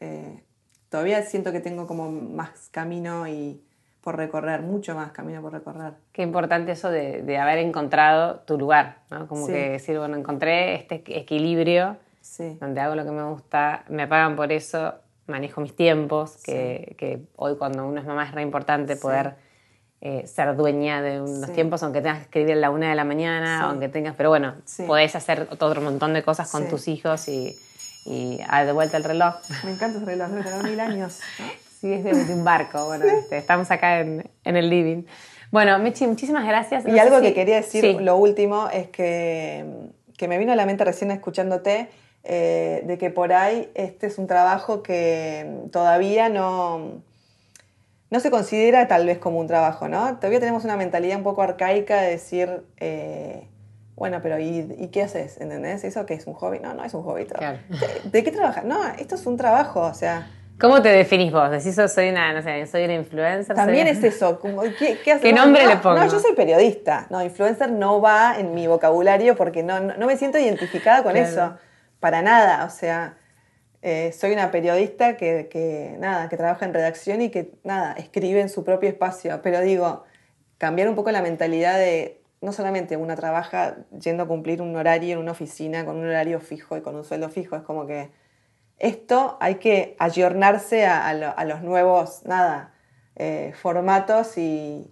Todavía 0.89 1.21
siento 1.23 1.51
que 1.51 1.59
tengo 1.59 1.87
como 1.87 2.09
más 2.09 2.69
camino 2.71 3.27
y 3.27 3.61
por 4.01 4.17
recorrer, 4.17 4.61
mucho 4.61 4.93
más 4.93 5.11
camino 5.11 5.41
por 5.41 5.51
recorrer. 5.51 5.93
Qué 6.11 6.21
importante 6.21 6.71
eso 6.71 6.91
de, 6.91 7.37
haber 7.37 7.57
encontrado 7.57 8.41
tu 8.41 8.57
lugar, 8.57 8.99
¿no? 9.09 9.27
Como 9.27 9.47
que 9.47 9.71
decir, 9.71 9.97
bueno, 9.97 10.15
encontré 10.15 10.75
este 10.75 11.03
equilibrio 11.07 11.97
donde 12.59 12.81
hago 12.81 12.95
lo 12.95 13.03
que 13.03 13.11
me 13.11 13.23
gusta, 13.23 13.83
me 13.89 14.07
pagan 14.07 14.35
por 14.35 14.51
eso, 14.51 14.93
manejo 15.27 15.61
mis 15.61 15.75
tiempos, 15.75 16.37
que, 16.43 17.25
hoy 17.35 17.55
cuando 17.57 17.87
uno 17.87 17.99
es 17.99 18.05
mamá 18.05 18.25
es 18.25 18.31
re 18.31 18.41
importante 18.41 18.95
poder 18.95 19.35
eh, 20.07 20.27
ser 20.27 20.55
dueña 20.55 21.01
de 21.01 21.19
unos 21.19 21.51
tiempos, 21.51 21.81
aunque 21.81 21.99
tengas 21.99 22.19
que 22.19 22.23
escribir 22.25 22.51
a 22.51 22.57
la 22.57 22.69
una 22.69 22.91
de 22.91 22.95
la 22.95 23.05
mañana, 23.05 23.63
aunque 23.63 23.89
tengas, 23.89 24.13
pero 24.15 24.29
bueno, 24.29 24.53
podés 24.85 25.15
hacer 25.15 25.47
otro 25.49 25.81
montón 25.81 26.13
de 26.13 26.21
cosas 26.21 26.51
con 26.51 26.69
tus 26.69 26.87
hijos 26.87 27.27
y, 27.27 27.57
y 28.05 28.37
de 28.37 28.71
vuelta 28.71 28.97
el 28.97 29.03
reloj. 29.03 29.33
Me 29.63 29.71
encanta 29.71 29.97
ese 29.97 30.05
reloj, 30.05 30.29
tener 30.29 30.63
mil 30.63 30.79
años. 30.79 31.21
Sí, 31.81 31.91
es 31.91 32.03
de, 32.03 32.11
un 32.11 32.43
barco, 32.43 32.85
bueno, 32.85 33.03
este, 33.05 33.39
estamos 33.39 33.71
acá 33.71 34.01
en, 34.01 34.29
en, 34.43 34.55
el 34.55 34.69
living. 34.69 35.05
Bueno, 35.49 35.79
Michi, 35.79 36.05
muchísimas 36.05 36.45
gracias. 36.45 36.85
y 36.85 36.99
algo 36.99 37.19
que 37.19 37.33
quería 37.33 37.55
decir, 37.55 37.99
lo 37.99 38.15
último, 38.17 38.69
es 38.71 38.89
que, 38.89 39.65
que, 40.19 40.27
me 40.27 40.37
vino 40.37 40.51
a 40.51 40.55
la 40.55 40.67
mente 40.67 40.85
recién 40.85 41.09
escuchándote, 41.09 41.89
eh, 42.23 42.83
de 42.85 42.97
que 42.99 43.09
por 43.09 43.33
ahí 43.33 43.71
este 43.73 44.05
es 44.05 44.19
un 44.19 44.27
trabajo 44.27 44.83
que 44.83 45.63
todavía 45.71 46.29
no 46.29 47.01
no 48.15 48.21
se 48.21 48.31
considera 48.31 48.87
tal 48.87 49.05
vez 49.05 49.17
como 49.17 49.39
un 49.39 49.47
trabajo, 49.47 49.89
¿no? 49.89 50.15
Todavía 50.15 50.39
tenemos 50.39 50.63
una 50.63 50.77
mentalidad 50.77 51.17
un 51.17 51.23
poco 51.23 51.41
arcaica 51.41 52.01
de 52.01 52.11
decir, 52.11 52.63
eh, 52.77 53.49
bueno, 53.95 54.21
pero 54.23 54.39
¿y, 54.39 54.89
qué 54.91 55.03
haces? 55.03 55.39
¿Entendés? 55.41 55.83
¿Eso 55.83 56.05
qué 56.05 56.13
es 56.13 56.25
un 56.25 56.33
hobby? 56.33 56.59
No, 56.59 56.73
no 56.73 56.85
es 56.85 56.93
un 56.93 57.03
hobby. 57.03 57.27
¿De, 58.05 58.23
qué 58.23 58.31
trabajas? 58.31 58.63
No, 58.63 58.77
esto 58.97 59.15
es 59.15 59.25
un 59.25 59.35
trabajo, 59.35 59.81
o 59.81 59.93
sea... 59.93 60.31
¿Cómo 60.57 60.81
te 60.81 60.87
definís 60.87 61.33
vos? 61.33 61.51
¿Decís 61.51 61.75
soy 61.91 62.07
una, 62.07 62.31
no 62.31 62.41
sé, 62.41 62.65
soy 62.67 62.85
una 62.85 62.93
influencer? 62.93 63.53
También 63.53 63.87
es 63.87 64.01
eso. 64.01 64.39
¿Qué, 64.79 64.97
qué, 65.03 65.19
¿Qué 65.19 65.33
nombre 65.33 65.67
le 65.67 65.75
pongo? 65.75 65.97
No, 65.97 66.09
yo 66.09 66.17
soy 66.17 66.33
periodista. 66.33 67.07
No, 67.09 67.21
influencer 67.21 67.69
no 67.69 67.99
va 67.99 68.39
en 68.39 68.53
mi 68.53 68.65
vocabulario 68.65 69.35
porque 69.35 69.63
no, 69.63 69.81
no, 69.81 70.07
me 70.07 70.15
siento 70.15 70.39
identificada 70.39 71.03
con 71.03 71.17
eso. 71.17 71.57
Para 71.99 72.21
nada. 72.21 72.63
O 72.63 72.69
sea, 72.69 73.17
eh, 73.87 74.11
soy 74.13 74.31
una 74.31 74.49
periodista 74.49 75.15
que, 75.15 75.95
nada, 75.99 76.27
que 76.27 76.37
trabaja 76.37 76.65
en 76.65 76.73
redacción 76.73 77.21
y 77.21 77.29
que, 77.29 77.51
nada, 77.63 77.93
escribe 77.93 78.41
en 78.41 78.49
su 78.49 78.63
propio 78.63 78.89
espacio. 78.89 79.39
Pero 79.43 79.61
digo, 79.61 80.05
cambiar 80.57 80.89
un 80.89 80.95
poco 80.95 81.11
la 81.11 81.21
mentalidad 81.21 81.77
de 81.77 82.19
no 82.41 82.51
solamente 82.51 82.97
una 82.97 83.15
trabaja 83.15 83.77
yendo 84.01 84.23
a 84.23 84.27
cumplir 84.27 84.63
un 84.63 84.75
horario 84.75 85.13
en 85.13 85.19
una 85.19 85.33
oficina 85.33 85.85
con 85.85 85.97
un 85.97 86.07
horario 86.07 86.39
fijo 86.39 86.75
y 86.75 86.81
con 86.81 86.95
un 86.95 87.03
sueldo 87.03 87.29
fijo, 87.29 87.55
es 87.57 87.61
como 87.61 87.85
que 87.85 88.09
esto 88.79 89.37
hay 89.39 89.55
que 89.55 89.95
ayornarse 89.99 90.87
a 90.87 91.45
los 91.45 91.61
nuevos, 91.61 92.25
nada, 92.25 92.73
eh, 93.17 93.53
formatos 93.61 94.37
y, 94.37 94.87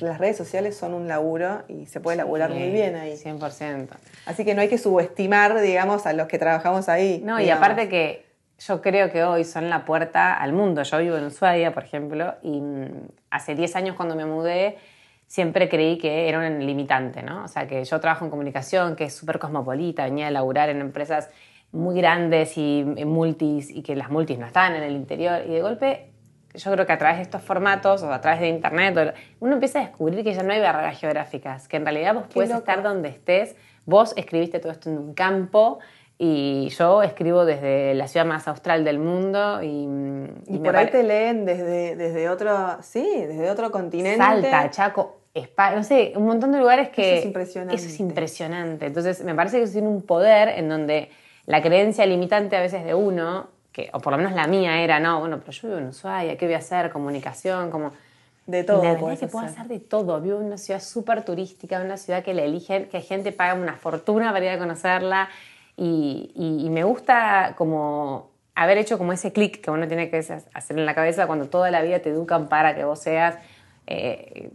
las 0.00 0.18
redes 0.18 0.36
sociales 0.36 0.76
son 0.76 0.92
un 0.92 1.06
laburo 1.06 1.62
y 1.68 1.86
se 1.86 2.00
puede 2.00 2.16
laburar 2.16 2.50
muy 2.50 2.70
bien 2.70 2.96
ahí. 2.96 3.14
100%. 3.14 3.88
Así 4.26 4.44
que 4.44 4.54
no 4.54 4.60
hay 4.60 4.68
que 4.68 4.76
subestimar, 4.76 5.60
digamos, 5.60 6.04
a 6.06 6.12
los 6.12 6.26
que 6.26 6.36
trabajamos 6.36 6.88
ahí. 6.88 7.22
No, 7.24 7.40
y 7.40 7.48
aparte 7.48 7.88
que 7.88 8.26
yo 8.58 8.82
creo 8.82 9.10
que 9.12 9.22
hoy 9.22 9.44
son 9.44 9.70
la 9.70 9.84
puerta 9.84 10.34
al 10.34 10.52
mundo. 10.52 10.82
Yo 10.82 10.98
vivo 10.98 11.16
en 11.16 11.26
Ushuaia, 11.26 11.72
por 11.72 11.84
ejemplo, 11.84 12.34
y 12.42 12.60
mm, 12.60 13.08
hace 13.30 13.54
10 13.54 13.76
años 13.76 13.96
cuando 13.96 14.16
me 14.16 14.26
mudé 14.26 14.78
siempre 15.26 15.68
creí 15.68 15.98
que 15.98 16.28
era 16.28 16.38
un 16.38 16.64
limitante, 16.64 17.22
¿no? 17.22 17.44
O 17.44 17.48
sea, 17.48 17.66
que 17.66 17.84
yo 17.84 18.00
trabajo 18.00 18.24
en 18.24 18.30
comunicación, 18.30 18.96
que 18.96 19.04
es 19.04 19.14
súper 19.14 19.38
cosmopolita, 19.38 20.04
venía 20.04 20.28
a 20.28 20.30
laburar 20.30 20.68
en 20.68 20.80
empresas 20.80 21.30
muy 21.72 21.96
grandes 21.96 22.56
y 22.56 22.84
multis, 23.04 23.70
y 23.70 23.82
que 23.82 23.96
las 23.96 24.10
multis 24.10 24.38
no 24.38 24.46
estaban 24.46 24.76
en 24.76 24.82
el 24.82 24.92
interior, 24.92 25.42
y 25.46 25.50
de 25.50 25.60
golpe 25.60 26.13
yo 26.54 26.72
creo 26.72 26.86
que 26.86 26.92
a 26.92 26.98
través 26.98 27.16
de 27.18 27.22
estos 27.22 27.42
formatos 27.42 28.02
o 28.02 28.12
a 28.12 28.20
través 28.20 28.40
de 28.40 28.48
internet, 28.48 29.14
uno 29.40 29.54
empieza 29.54 29.80
a 29.80 29.82
descubrir 29.82 30.22
que 30.22 30.32
ya 30.32 30.42
no 30.42 30.52
hay 30.52 30.60
barreras 30.60 30.98
geográficas, 30.98 31.68
que 31.68 31.76
en 31.76 31.84
realidad 31.84 32.14
vos 32.14 32.24
puedes 32.32 32.50
estar 32.50 32.82
donde 32.82 33.08
estés, 33.08 33.56
vos 33.84 34.14
escribiste 34.16 34.60
todo 34.60 34.72
esto 34.72 34.88
en 34.90 34.98
un 34.98 35.14
campo 35.14 35.80
y 36.16 36.68
yo 36.68 37.02
escribo 37.02 37.44
desde 37.44 37.94
la 37.94 38.06
ciudad 38.06 38.24
más 38.24 38.46
austral 38.46 38.84
del 38.84 39.00
mundo 39.00 39.62
y, 39.62 39.88
y, 40.46 40.58
por 40.58 40.76
ahí 40.76 40.88
te 40.88 41.02
leen 41.02 41.44
desde, 41.44 41.96
desde 41.96 42.28
otro, 42.28 42.78
sí, 42.82 43.02
desde 43.26 43.50
otro 43.50 43.72
continente. 43.72 44.18
Salta, 44.18 44.70
Chaco, 44.70 45.22
España, 45.34 45.76
no 45.76 45.82
sé, 45.82 46.12
un 46.14 46.26
montón 46.26 46.52
de 46.52 46.58
lugares 46.58 46.90
que... 46.90 47.14
Eso 47.14 47.18
es 47.18 47.26
impresionante. 47.26 47.74
Eso 47.74 47.88
es 47.88 47.98
impresionante. 47.98 48.86
Entonces, 48.86 49.24
me 49.24 49.34
parece 49.34 49.58
que 49.58 49.64
eso 49.64 49.72
tiene 49.72 49.88
un 49.88 50.02
poder 50.02 50.50
en 50.50 50.68
donde 50.68 51.10
la 51.46 51.60
creencia 51.60 52.06
limitante 52.06 52.56
a 52.56 52.60
veces 52.60 52.84
de 52.84 52.94
uno 52.94 53.48
o 53.92 54.00
por 54.00 54.12
lo 54.12 54.18
menos 54.18 54.32
la 54.32 54.46
mía 54.46 54.80
era, 54.80 55.00
no, 55.00 55.20
bueno, 55.20 55.38
pero 55.40 55.52
yo 55.52 55.68
vivo 55.68 55.80
en 55.80 55.88
Ushuaia, 55.88 56.36
¿qué 56.36 56.46
voy 56.46 56.54
a 56.54 56.58
hacer? 56.58 56.90
Comunicación, 56.90 57.70
como... 57.70 57.92
De 58.46 58.62
todo. 58.62 58.82
De 58.82 59.16
se 59.16 59.26
puede 59.26 59.46
hacer 59.46 59.66
de 59.68 59.80
todo. 59.80 60.20
Vivo 60.20 60.38
en 60.38 60.46
una 60.46 60.58
ciudad 60.58 60.80
súper 60.80 61.24
turística, 61.24 61.80
una 61.80 61.96
ciudad 61.96 62.22
que 62.22 62.34
le 62.34 62.44
eligen, 62.44 62.90
que 62.90 63.00
gente 63.00 63.32
paga 63.32 63.54
una 63.54 63.74
fortuna 63.74 64.32
para 64.32 64.44
ir 64.44 64.50
a 64.50 64.58
conocerla. 64.58 65.30
Y, 65.78 66.30
y, 66.34 66.68
me 66.68 66.84
gusta 66.84 67.54
como 67.56 68.30
haber 68.54 68.78
hecho 68.78 68.98
como 68.98 69.12
ese 69.12 69.32
clic 69.32 69.62
que 69.62 69.70
uno 69.70 69.88
tiene 69.88 70.10
que 70.10 70.18
hacer 70.18 70.78
en 70.78 70.86
la 70.86 70.94
cabeza 70.94 71.26
cuando 71.26 71.46
toda 71.46 71.70
la 71.70 71.82
vida 71.82 72.00
te 72.00 72.10
educan 72.10 72.48
para 72.48 72.74
que 72.74 72.84
vos 72.84 73.00
seas 73.00 73.36
eh, 73.86 74.50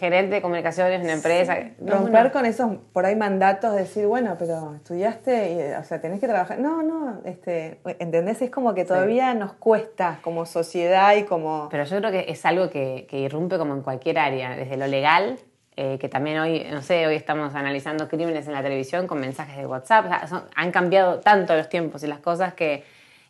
gerente 0.00 0.36
de 0.36 0.42
comunicaciones 0.42 0.96
en 0.96 1.02
una 1.02 1.12
empresa. 1.12 1.56
Romper 1.80 2.32
con 2.32 2.46
esos, 2.46 2.78
por 2.92 3.06
ahí, 3.06 3.14
mandatos, 3.14 3.74
decir, 3.76 4.06
bueno, 4.06 4.34
pero 4.38 4.74
estudiaste, 4.74 5.52
y, 5.52 5.80
o 5.80 5.84
sea, 5.84 6.00
tenés 6.00 6.18
que 6.18 6.26
trabajar. 6.26 6.58
No, 6.58 6.82
no, 6.82 7.20
este, 7.24 7.78
¿entendés? 8.00 8.42
Es 8.42 8.50
como 8.50 8.74
que 8.74 8.84
todavía 8.84 9.34
nos 9.34 9.52
cuesta 9.52 10.18
como 10.22 10.46
sociedad 10.46 11.14
y 11.14 11.24
como... 11.24 11.68
Pero 11.70 11.84
yo 11.84 11.98
creo 11.98 12.10
que 12.10 12.24
es 12.28 12.44
algo 12.44 12.70
que, 12.70 13.06
irrumpe 13.12 13.56
como 13.56 13.74
en 13.74 13.82
cualquier 13.82 14.18
área, 14.18 14.56
desde 14.56 14.76
lo 14.76 14.88
legal, 14.88 15.38
eh, 15.76 15.98
que 15.98 16.08
también 16.08 16.40
hoy, 16.40 16.66
no 16.70 16.82
sé, 16.82 17.06
hoy 17.06 17.14
estamos 17.14 17.54
analizando 17.54 18.08
crímenes 18.08 18.48
en 18.48 18.52
la 18.52 18.62
televisión 18.62 19.06
con 19.06 19.20
mensajes 19.20 19.56
de 19.56 19.66
WhatsApp. 19.66 20.06
han 20.54 20.70
cambiado 20.72 21.20
tanto 21.20 21.54
los 21.54 21.68
tiempos 21.68 22.02
y 22.02 22.08
las 22.08 22.18
cosas 22.18 22.54
que... 22.54 22.84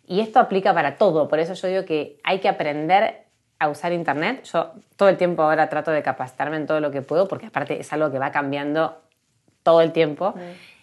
Y 0.06 0.20
esto 0.20 0.40
aplica 0.40 0.74
para 0.74 0.96
todo, 0.96 1.28
por 1.28 1.38
eso 1.38 1.54
yo 1.54 1.68
digo 1.68 1.84
que 1.84 2.18
hay 2.24 2.40
que 2.40 2.48
aprender 2.48 3.22
a 3.62 3.68
usar 3.68 3.92
Internet. 3.92 4.44
Yo 4.44 4.72
todo 4.96 5.08
el 5.08 5.16
tiempo 5.16 5.42
ahora 5.42 5.68
trato 5.68 5.90
de 5.90 6.02
capacitarme 6.02 6.56
en 6.56 6.66
todo 6.66 6.80
lo 6.80 6.90
que 6.90 7.02
puedo, 7.02 7.28
porque 7.28 7.46
aparte 7.46 7.80
es 7.80 7.92
algo 7.92 8.10
que 8.10 8.18
va 8.18 8.30
cambiando 8.30 8.98
todo 9.62 9.80
el 9.80 9.92
tiempo. 9.92 10.34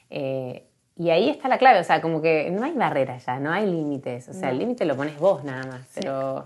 Eh, 0.10 0.64
y 0.98 1.10
ahí 1.12 1.30
está 1.30 1.48
la 1.48 1.58
clave, 1.58 1.80
o 1.80 1.84
sea, 1.84 2.02
como 2.02 2.22
que 2.22 2.50
no 2.52 2.64
hay 2.64 2.74
barreras 2.74 3.26
ya, 3.26 3.40
no 3.40 3.52
hay 3.52 3.66
límites. 3.66 4.30
O 4.30 4.34
sea, 4.34 4.50
el 4.50 4.60
límite 4.60 4.86
lo 4.86 4.96
pones 4.96 5.18
vos 5.18 5.44
nada 5.44 5.66
más. 5.66 5.82
Pero 5.96 6.46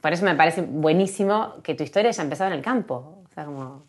por 0.00 0.12
eso 0.12 0.24
me 0.24 0.34
parece 0.34 0.62
buenísimo 0.62 1.54
que 1.62 1.74
tu 1.74 1.82
historia 1.82 2.10
haya 2.10 2.22
empezado 2.22 2.50
en 2.50 2.56
el 2.56 2.62
campo. 2.62 3.18
O 3.24 3.34
sea, 3.34 3.44
como. 3.44 3.82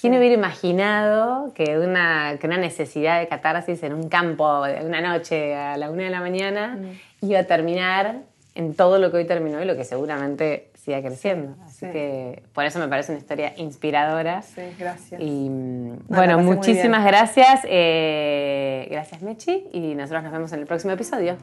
¿Quién 0.00 0.16
hubiera 0.16 0.34
imaginado 0.34 1.52
que 1.52 1.76
una, 1.78 2.38
que 2.38 2.46
una 2.46 2.56
necesidad 2.56 3.18
de 3.18 3.26
catarsis 3.26 3.82
en 3.82 3.92
un 3.92 4.08
campo 4.08 4.62
de 4.62 4.86
una 4.86 5.00
noche 5.00 5.54
a 5.54 5.76
la 5.76 5.90
una 5.90 6.04
de 6.04 6.10
la 6.10 6.20
mañana 6.20 6.78
iba 7.20 7.40
a 7.40 7.44
terminar 7.44 8.20
en 8.54 8.74
todo 8.74 8.98
lo 8.98 9.10
que 9.10 9.18
hoy 9.18 9.26
terminó 9.26 9.60
y 9.62 9.64
lo 9.64 9.76
que 9.76 9.84
seguramente 9.84 10.69
siga 10.80 11.00
creciendo. 11.02 11.56
Así 11.64 11.86
que 11.86 12.42
por 12.52 12.64
eso 12.64 12.78
me 12.78 12.88
parece 12.88 13.12
una 13.12 13.20
historia 13.20 13.52
inspiradora. 13.56 14.42
Sí, 14.42 14.62
gracias. 14.78 15.20
Y 15.20 15.48
bueno, 16.08 16.38
muchísimas 16.38 17.04
gracias. 17.04 17.60
Eh, 17.64 18.88
gracias 18.90 19.22
Mechi 19.22 19.68
y 19.72 19.94
nosotros 19.94 20.22
nos 20.24 20.32
vemos 20.32 20.52
en 20.52 20.60
el 20.60 20.66
próximo 20.66 20.92
episodio. 20.92 21.36